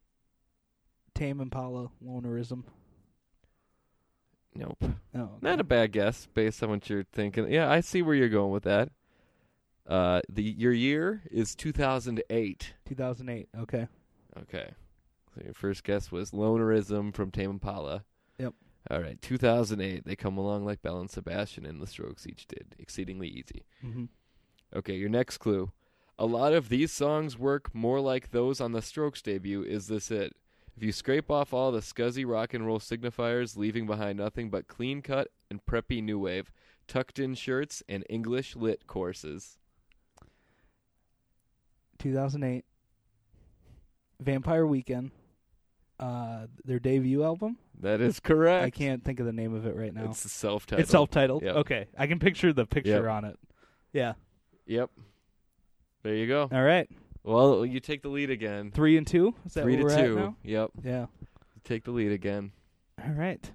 Tame 1.13 1.41
Impala 1.41 1.91
Lonerism. 2.03 2.63
Nope. 4.55 4.83
Oh, 5.13 5.29
Not 5.41 5.59
a 5.59 5.63
bad 5.63 5.91
guess 5.91 6.27
based 6.33 6.63
on 6.63 6.69
what 6.71 6.89
you're 6.89 7.05
thinking. 7.11 7.51
Yeah, 7.51 7.69
I 7.69 7.81
see 7.81 8.01
where 8.01 8.15
you're 8.15 8.29
going 8.29 8.51
with 8.51 8.63
that. 8.63 8.89
Uh, 9.91 10.21
the 10.29 10.41
your 10.41 10.71
year 10.71 11.21
is 11.29 11.53
2008. 11.53 12.73
2008. 12.85 13.49
Okay. 13.59 13.87
Okay. 14.41 14.71
So 15.35 15.41
your 15.43 15.53
first 15.53 15.83
guess 15.83 16.11
was 16.13 16.31
Lonerism 16.31 17.13
from 17.13 17.29
Tame 17.29 17.51
Impala. 17.51 18.05
Yep. 18.39 18.53
All 18.89 19.01
right. 19.01 19.21
2008. 19.21 20.05
They 20.05 20.15
come 20.15 20.37
along 20.37 20.63
like 20.63 20.81
Belle 20.81 21.01
and 21.01 21.11
Sebastian 21.11 21.65
and 21.65 21.81
the 21.81 21.87
Strokes 21.87 22.25
each 22.25 22.47
did. 22.47 22.73
Exceedingly 22.79 23.27
easy. 23.27 23.65
Mm-hmm. 23.85 24.05
Okay, 24.73 24.95
your 24.95 25.09
next 25.09 25.39
clue. 25.39 25.73
A 26.17 26.25
lot 26.25 26.53
of 26.53 26.69
these 26.69 26.93
songs 26.93 27.37
work 27.37 27.75
more 27.75 27.99
like 27.99 28.31
those 28.31 28.61
on 28.61 28.71
the 28.71 28.81
Strokes 28.81 29.21
debut. 29.21 29.61
Is 29.61 29.87
this 29.87 30.09
it? 30.09 30.33
If 30.77 30.83
you 30.83 30.93
scrape 30.93 31.29
off 31.29 31.53
all 31.53 31.73
the 31.73 31.81
scuzzy 31.81 32.25
rock 32.25 32.53
and 32.53 32.65
roll 32.65 32.79
signifiers, 32.79 33.57
leaving 33.57 33.85
behind 33.85 34.19
nothing 34.19 34.49
but 34.49 34.69
clean 34.69 35.01
cut 35.01 35.27
and 35.49 35.65
preppy 35.65 36.01
new 36.01 36.17
wave, 36.17 36.49
tucked 36.87 37.19
in 37.19 37.35
shirts, 37.35 37.83
and 37.89 38.05
English 38.09 38.55
lit 38.55 38.87
courses. 38.87 39.57
2008. 42.01 42.65
Vampire 44.19 44.65
Weekend. 44.65 45.11
Uh, 45.99 46.47
their 46.65 46.79
debut 46.79 47.23
album. 47.23 47.57
That 47.79 48.01
is 48.01 48.19
correct. 48.19 48.65
I 48.65 48.71
can't 48.71 49.03
think 49.03 49.19
of 49.19 49.27
the 49.27 49.31
name 49.33 49.53
of 49.53 49.67
it 49.67 49.75
right 49.75 49.93
now. 49.93 50.05
It's 50.09 50.31
self 50.31 50.65
titled. 50.65 50.81
It's 50.81 50.89
self-titled. 50.91 51.43
Yep. 51.43 51.55
Okay, 51.57 51.87
I 51.95 52.07
can 52.07 52.17
picture 52.17 52.51
the 52.53 52.65
picture 52.65 53.03
Yep. 53.03 53.05
on 53.05 53.25
it. 53.25 53.39
Yeah. 53.93 54.13
Yep. 54.65 54.89
There 56.01 56.15
you 56.15 56.27
go. 56.27 56.49
All 56.51 56.63
right. 56.63 56.89
Well, 57.23 57.63
you 57.63 57.79
take 57.79 58.01
the 58.01 58.09
lead 58.09 58.31
again. 58.31 58.71
Three 58.71 58.97
and 58.97 59.05
two. 59.05 59.35
Is 59.45 59.53
that 59.53 59.63
Three 59.63 59.75
to 59.77 59.83
we're 59.83 59.95
two. 59.95 60.17
At 60.17 60.23
now? 60.23 60.35
Yep. 60.43 60.71
Yeah. 60.83 60.99
You 61.21 61.61
take 61.63 61.83
the 61.83 61.91
lead 61.91 62.11
again. 62.11 62.51
All 63.03 63.13
right. 63.13 63.51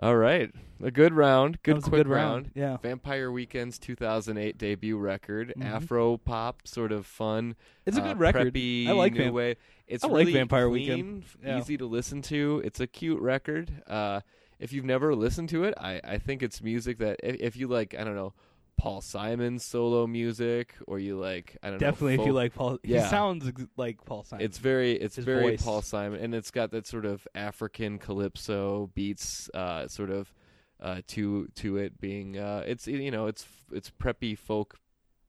All 0.00 0.16
right, 0.16 0.50
a 0.82 0.90
good 0.90 1.12
round, 1.14 1.62
good 1.62 1.82
quick 1.82 2.00
good 2.04 2.08
round. 2.08 2.50
Yeah. 2.54 2.76
Vampire 2.78 3.30
Weekend's 3.30 3.78
2008 3.78 4.58
debut 4.58 4.98
record, 4.98 5.54
Mhm. 5.56 5.64
Afro 5.64 6.16
pop, 6.16 6.66
sort 6.66 6.90
of 6.92 7.06
fun. 7.06 7.54
It's 7.86 7.96
a 7.96 8.02
uh, 8.02 8.08
good 8.08 8.18
record. 8.18 8.52
Preppy, 8.52 8.88
I 8.88 8.92
like 8.92 9.12
new 9.12 9.20
Vamp- 9.24 9.34
wave. 9.34 9.56
It's 9.86 10.02
I 10.04 10.08
like 10.08 10.28
Vampire 10.28 10.68
clean, 10.68 10.72
Weekend. 10.96 11.24
Yeah. 11.44 11.58
easy 11.58 11.76
to 11.76 11.86
listen 11.86 12.22
to. 12.22 12.60
It's 12.64 12.80
a 12.80 12.86
cute 12.86 13.20
record. 13.20 13.70
Uh, 13.86 14.20
if 14.58 14.72
you've 14.72 14.84
never 14.84 15.14
listened 15.14 15.48
to 15.50 15.64
it, 15.64 15.74
I, 15.78 16.00
I 16.02 16.18
think 16.18 16.42
it's 16.42 16.60
music 16.62 16.98
that 16.98 17.20
if, 17.22 17.36
if 17.40 17.56
you 17.56 17.68
like, 17.68 17.94
I 17.98 18.02
don't 18.02 18.14
know, 18.16 18.32
Paul 18.76 19.00
Simon 19.00 19.58
solo 19.58 20.06
music, 20.06 20.74
or 20.86 20.98
you 20.98 21.18
like, 21.18 21.56
I 21.62 21.68
don't 21.70 21.80
know. 21.80 21.86
Definitely, 21.86 22.16
know, 22.16 22.22
if 22.22 22.26
you 22.26 22.32
like 22.32 22.54
Paul, 22.54 22.78
yeah. 22.82 23.04
he 23.04 23.08
sounds 23.08 23.50
like 23.76 24.04
Paul 24.04 24.24
Simon. 24.24 24.44
It's 24.44 24.58
very 24.58 24.92
it's 24.92 25.16
His 25.16 25.24
very 25.24 25.42
voice. 25.42 25.62
Paul 25.62 25.82
Simon, 25.82 26.20
and 26.20 26.34
it's 26.34 26.50
got 26.50 26.70
that 26.72 26.86
sort 26.86 27.06
of 27.06 27.26
African 27.34 27.98
calypso 27.98 28.90
beats, 28.94 29.48
uh, 29.54 29.88
sort 29.88 30.10
of 30.10 30.32
uh, 30.80 31.00
to 31.08 31.48
to 31.56 31.76
it 31.78 32.00
being 32.00 32.38
uh, 32.38 32.62
it's 32.66 32.86
you 32.86 33.10
know 33.10 33.26
it's 33.26 33.46
it's 33.72 33.90
preppy 33.90 34.36
folk 34.36 34.78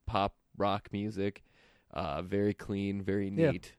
pop 0.06 0.36
rock 0.58 0.90
music, 0.92 1.44
uh, 1.94 2.22
very 2.22 2.54
clean, 2.54 3.02
very 3.02 3.30
Yeah. 3.30 3.52
neat. 3.52 3.74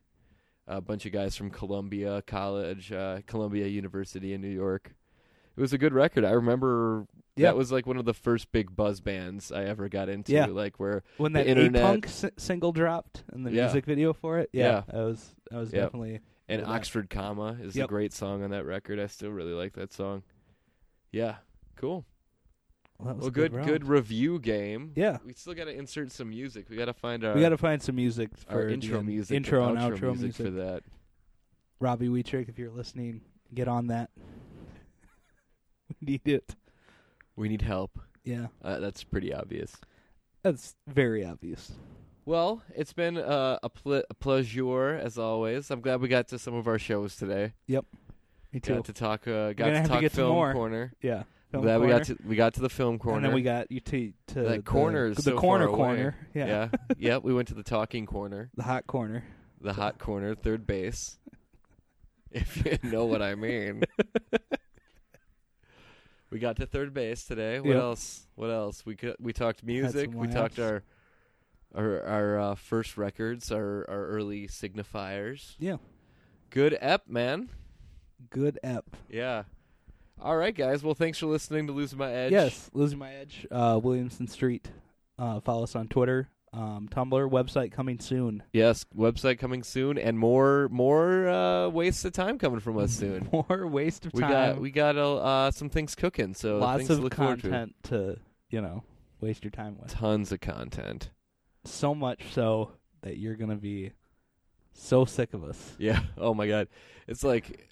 A 0.69 0.81
bunch 0.81 1.05
of 1.05 1.13
guys 1.13 1.35
from 1.37 1.49
Columbia 1.49 2.21
College, 2.27 2.91
uh, 2.91 3.21
Columbia 3.25 3.67
University 3.67 4.33
in 4.33 4.41
New 4.41 4.49
York. 4.49 4.95
It 5.55 5.61
was 5.61 5.71
a 5.71 5.77
good 5.77 5.93
record. 5.93 6.25
I 6.25 6.31
remember 6.31 7.07
Yeah. 7.37 7.47
that 7.49 7.57
was 7.57 7.71
like 7.71 7.85
one 7.85 7.97
of 7.97 8.05
the 8.05 8.13
first 8.13 8.51
big 8.51 8.75
buzz 8.75 8.99
bands 9.01 9.51
I 9.51 9.63
ever 9.65 9.87
got 9.89 10.09
into. 10.09 10.31
Yeah. 10.33 10.45
Like 10.47 10.79
where 10.79 11.03
when 11.17 11.33
that 11.33 11.47
internet- 11.47 11.81
A-Punk 11.83 12.05
s- 12.07 12.25
single 12.37 12.71
dropped 12.71 13.23
and 13.31 13.45
the 13.45 13.51
Yeah. 13.51 13.63
music 13.65 13.85
video 13.85 14.13
for 14.13 14.39
it. 14.39 14.49
Yeah. 14.53 14.83
Yeah, 14.93 14.99
I 14.99 15.03
was 15.03 15.35
I 15.51 15.57
was 15.57 15.71
Yep. 15.71 15.81
definitely 15.85 16.19
And 16.49 16.65
Oxford 16.65 17.09
Comma 17.09 17.57
is 17.61 17.75
a 17.75 17.87
great 17.87 18.13
song 18.13 18.41
on 18.43 18.51
that 18.51 18.65
record. 18.65 18.99
I 18.99 19.07
still 19.07 19.31
really 19.31 19.53
like 19.53 19.73
that 19.73 19.91
song. 19.93 20.23
Yeah, 21.11 21.35
cool. 21.75 22.05
well, 22.97 23.07
that 23.09 23.15
was 23.17 23.21
Well, 23.23 23.27
a 23.27 23.31
good, 23.31 23.53
round. 23.53 23.67
good 23.67 23.85
review 23.85 24.39
game. 24.39 24.91
Yeah, 24.95 25.17
We 25.25 25.33
still 25.33 25.53
got 25.53 25.65
to 25.65 25.71
insert 25.77 26.11
some 26.11 26.29
music. 26.29 26.69
We 26.69 26.75
got 26.77 26.85
to 26.85 26.93
find 26.93 27.23
our 27.25 27.35
we 27.35 27.41
got 27.41 27.49
to 27.49 27.57
find 27.57 27.81
some 27.81 27.95
music 27.95 28.35
for 28.37 28.67
intro 28.69 29.03
music, 29.03 29.35
intro 29.35 29.67
and 29.69 29.77
outro 29.77 29.97
outro 29.99 30.19
music, 30.19 30.33
for 30.45 30.49
that. 30.51 30.83
Robbie 31.79 32.07
Weetrick, 32.07 32.49
if 32.49 32.57
you're 32.57 32.71
listening, 32.71 33.21
get 33.53 33.67
on 33.67 33.87
that. 33.87 34.09
we 35.89 35.95
need 36.13 36.21
it. 36.27 36.55
We 37.37 37.47
need 37.47 37.61
help. 37.61 37.97
Yeah, 38.25 38.47
Uh, 38.61 38.79
that's 38.79 39.03
pretty 39.05 39.33
obvious. 39.33 39.77
that's 40.43 40.75
very 40.87 41.23
obvious. 41.25 41.71
Well, 42.25 42.61
it's 42.75 42.91
been 42.91 43.17
uh, 43.17 43.57
a, 43.63 43.69
ple- 43.69 44.03
a 44.09 44.13
pleasure 44.13 44.95
as 44.95 45.17
always. 45.17 45.71
I'm 45.71 45.79
glad 45.79 46.01
we 46.01 46.09
got 46.09 46.27
to 46.29 46.39
some 46.39 46.53
of 46.55 46.67
our 46.67 46.77
shows 46.77 47.15
today. 47.15 47.53
Yep. 47.67 47.85
Me 48.51 48.59
too. 48.59 48.75
Got 48.75 48.85
to 48.85 48.93
talk. 48.93 49.27
Uh, 49.29 49.53
got 49.53 49.67
to 49.69 49.87
talk 49.87 50.01
to 50.01 50.09
film 50.09 50.51
corner. 50.53 50.91
yeah, 51.01 51.23
film 51.51 51.63
glad 51.63 51.79
we 51.79 51.87
got 51.87 52.03
to 52.05 52.17
we 52.25 52.35
got 52.35 52.53
to 52.55 52.59
the 52.61 52.69
film 52.69 52.99
corner. 52.99 53.17
And 53.17 53.25
then 53.27 53.33
we 53.33 53.43
got 53.43 53.71
you 53.71 53.79
to 53.79 54.11
to 54.27 54.41
the, 54.41 54.59
corner 54.61 55.13
the 55.13 55.21
so 55.21 55.37
corner 55.37 55.67
far 55.67 55.73
away. 55.75 55.87
corner. 55.87 56.15
Yeah. 56.33 56.45
yeah. 56.47 56.69
yeah. 56.97 57.17
We 57.17 57.33
went 57.33 57.47
to 57.49 57.53
the 57.53 57.63
talking 57.63 58.05
corner. 58.05 58.49
the 58.55 58.63
hot 58.63 58.87
corner. 58.87 59.23
the 59.61 59.73
hot 59.73 59.97
corner, 59.99 60.35
third 60.35 60.67
base. 60.67 61.17
If 62.29 62.65
you 62.65 62.89
know 62.91 63.05
what 63.05 63.21
I 63.21 63.35
mean. 63.35 63.83
we 66.29 66.39
got 66.39 66.55
to 66.57 66.65
third 66.65 66.93
base 66.93 67.25
today. 67.25 67.59
What 67.59 67.69
Yep. 67.69 67.81
else? 67.81 68.27
What 68.35 68.49
else? 68.49 68.85
We 68.85 68.97
we 69.19 69.33
talked 69.33 69.63
music. 69.63 70.11
some 70.11 70.19
We 70.19 70.27
talked 70.27 70.59
our 70.59 70.83
our 71.75 72.03
our 72.03 72.39
uh, 72.39 72.55
first 72.55 72.97
records, 72.97 73.51
our 73.51 73.85
our 73.89 74.05
early 74.07 74.47
signifiers. 74.47 75.55
Yeah, 75.59 75.77
Good 76.49 76.77
ep, 76.79 77.07
man. 77.07 77.49
good 78.29 78.59
ep. 78.63 78.85
Yeah. 79.09 79.43
All 80.19 80.35
right, 80.37 80.55
guys. 80.55 80.81
Well, 80.81 80.95
thanks 80.95 81.19
for 81.19 81.27
listening 81.27 81.67
to 81.67 81.73
Losing 81.73 81.99
My 81.99 82.11
Edge. 82.11 82.31
Yes, 82.31 82.71
losing 82.73 82.97
my 82.97 83.13
edge. 83.13 83.45
Uh, 83.51 83.79
Williamson 83.83 84.27
Street. 84.27 84.67
Uh, 85.19 85.39
follow 85.39 85.63
us 85.63 85.75
on 85.75 85.87
Twitter, 85.87 86.29
um, 86.53 86.87
Tumblr, 86.89 87.29
website 87.29 87.71
coming 87.71 87.99
soon. 87.99 88.43
Yes. 88.53 88.85
Website 88.95 89.39
coming 89.39 89.63
soon, 89.63 89.97
and 89.97 90.17
more 90.17 90.69
more 90.69 91.27
uh, 91.27 91.69
wastes 91.69 92.05
of 92.05 92.13
time 92.13 92.37
coming 92.39 92.59
from 92.59 92.77
us 92.77 92.91
soon. 92.91 93.29
More 93.49 93.67
waste 93.67 94.05
of 94.05 94.13
time. 94.13 94.17
We 94.17 94.21
time. 94.21 94.31
got 94.31 94.61
we 94.61 94.71
got 94.71 94.97
uh, 94.97 95.51
some 95.51 95.69
things 95.69 95.95
cooking, 95.95 96.33
so 96.33 96.57
lots 96.57 96.89
of 96.89 96.97
forward 96.99 97.11
to. 97.11 97.15
content 97.49 97.75
to 97.83 98.17
you 98.49 98.61
know 98.61 98.83
waste 99.19 99.43
your 99.43 99.51
time 99.51 99.77
with. 99.79 99.91
Tons 99.91 100.31
of 100.31 100.39
content. 100.39 101.11
So 101.65 101.93
much 101.93 102.21
so 102.31 102.71
that 103.01 103.17
you're 103.17 103.35
gonna 103.35 103.55
be 103.55 103.91
so 104.73 105.05
sick 105.05 105.33
of 105.33 105.43
us. 105.43 105.75
Yeah. 105.77 105.99
Oh 106.17 106.33
my 106.33 106.47
god. 106.47 106.67
It's 107.07 107.23
like 107.23 107.66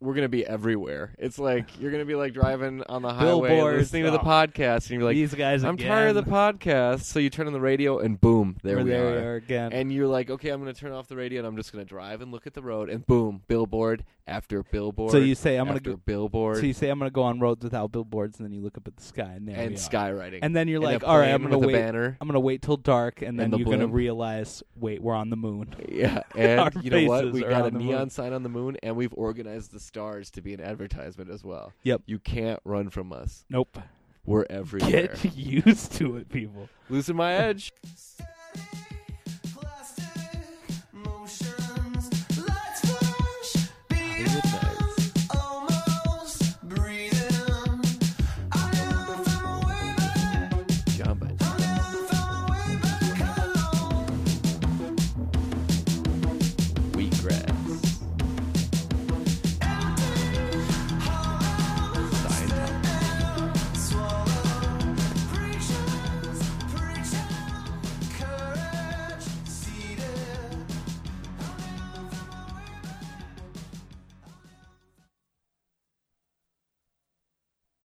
we're 0.00 0.14
gonna 0.14 0.28
be 0.28 0.46
everywhere. 0.46 1.12
It's 1.18 1.38
like 1.38 1.80
you're 1.80 1.90
gonna 1.90 2.04
be 2.04 2.14
like 2.14 2.32
driving 2.32 2.82
on 2.88 3.02
the 3.02 3.12
highway 3.12 3.48
Billboards. 3.50 3.78
listening 3.78 4.04
to 4.04 4.10
the 4.12 4.20
Oh. 4.20 4.24
podcast 4.24 4.90
and 4.90 5.00
you're 5.00 5.02
like, 5.04 5.16
These 5.16 5.34
guys 5.34 5.64
I'm 5.64 5.74
again. 5.74 5.88
tired 5.88 6.16
of 6.16 6.24
the 6.24 6.30
podcast. 6.30 7.00
So 7.02 7.18
you 7.18 7.30
turn 7.30 7.46
on 7.48 7.52
the 7.52 7.60
radio 7.60 7.98
and 7.98 8.20
boom, 8.20 8.56
there 8.62 8.76
We're 8.76 8.84
we 8.84 8.90
there 8.90 9.18
are. 9.26 9.32
are 9.32 9.34
again. 9.36 9.72
And 9.72 9.92
you're 9.92 10.06
like, 10.06 10.30
okay, 10.30 10.50
I'm 10.50 10.60
gonna 10.60 10.72
turn 10.72 10.92
off 10.92 11.08
the 11.08 11.16
radio 11.16 11.40
and 11.40 11.46
I'm 11.48 11.56
just 11.56 11.72
gonna 11.72 11.84
drive 11.84 12.20
and 12.20 12.30
look 12.30 12.46
at 12.46 12.54
the 12.54 12.62
road 12.62 12.90
and 12.90 13.04
boom, 13.06 13.42
billboard 13.48 14.04
after 14.26 14.62
billboard. 14.62 15.10
so 15.10 15.18
you 15.18 15.34
say 15.34 15.56
I'm 15.56 15.64
gonna 15.66 15.76
after 15.78 15.92
go. 15.92 16.00
billboard 16.04 16.58
So 16.58 16.62
you 16.66 16.74
say 16.74 16.90
I'm 16.90 16.98
gonna 16.98 17.10
go 17.10 17.22
on 17.22 17.40
roads 17.40 17.64
without 17.64 17.90
billboards, 17.92 18.38
and 18.38 18.46
then 18.46 18.52
you 18.52 18.60
look 18.60 18.76
up 18.76 18.86
at 18.86 18.94
the 18.96 19.02
sky, 19.02 19.32
and 19.34 19.48
there 19.48 19.56
and 19.56 19.74
skywriting. 19.74 20.40
And 20.42 20.54
then 20.54 20.68
you're 20.68 20.80
like, 20.80 21.02
all 21.02 21.18
right, 21.18 21.30
I'm 21.32 21.42
gonna 21.42 21.58
wait. 21.58 21.72
banner. 21.72 22.16
I'm 22.20 22.28
gonna 22.28 22.38
wait 22.38 22.60
till 22.62 22.76
dark, 22.76 23.22
and 23.22 23.38
then 23.38 23.44
And 23.46 23.54
the 23.54 23.58
you're 23.58 23.70
gonna 23.70 23.86
realize, 23.88 24.62
wait, 24.76 25.02
we're 25.02 25.14
on 25.14 25.30
the 25.30 25.36
moon. 25.36 25.74
Yeah, 25.88 26.22
and 26.36 26.70
you 26.82 26.90
know 26.90 27.04
what? 27.06 27.32
We 27.32 27.40
got 27.40 27.72
a 27.72 27.76
neon 27.76 27.98
moon. 28.00 28.10
sign 28.10 28.32
on 28.34 28.42
the 28.42 28.48
moon, 28.50 28.76
and 28.82 28.94
we've 28.96 29.14
organized 29.14 29.72
the 29.72 29.80
stars 29.88 30.30
to 30.30 30.40
be 30.40 30.54
an 30.54 30.60
advertisement 30.60 31.30
as 31.30 31.42
well. 31.42 31.72
Yep. 31.82 32.02
You 32.06 32.18
can't 32.20 32.60
run 32.64 32.90
from 32.90 33.12
us. 33.12 33.44
Nope. 33.50 33.78
We're 34.24 34.46
everywhere. 34.48 35.16
Get 35.20 35.24
used 35.34 35.92
to 35.94 36.16
it, 36.16 36.28
people. 36.28 36.68
Losing 36.88 37.16
my 37.16 37.32
edge. 37.32 37.72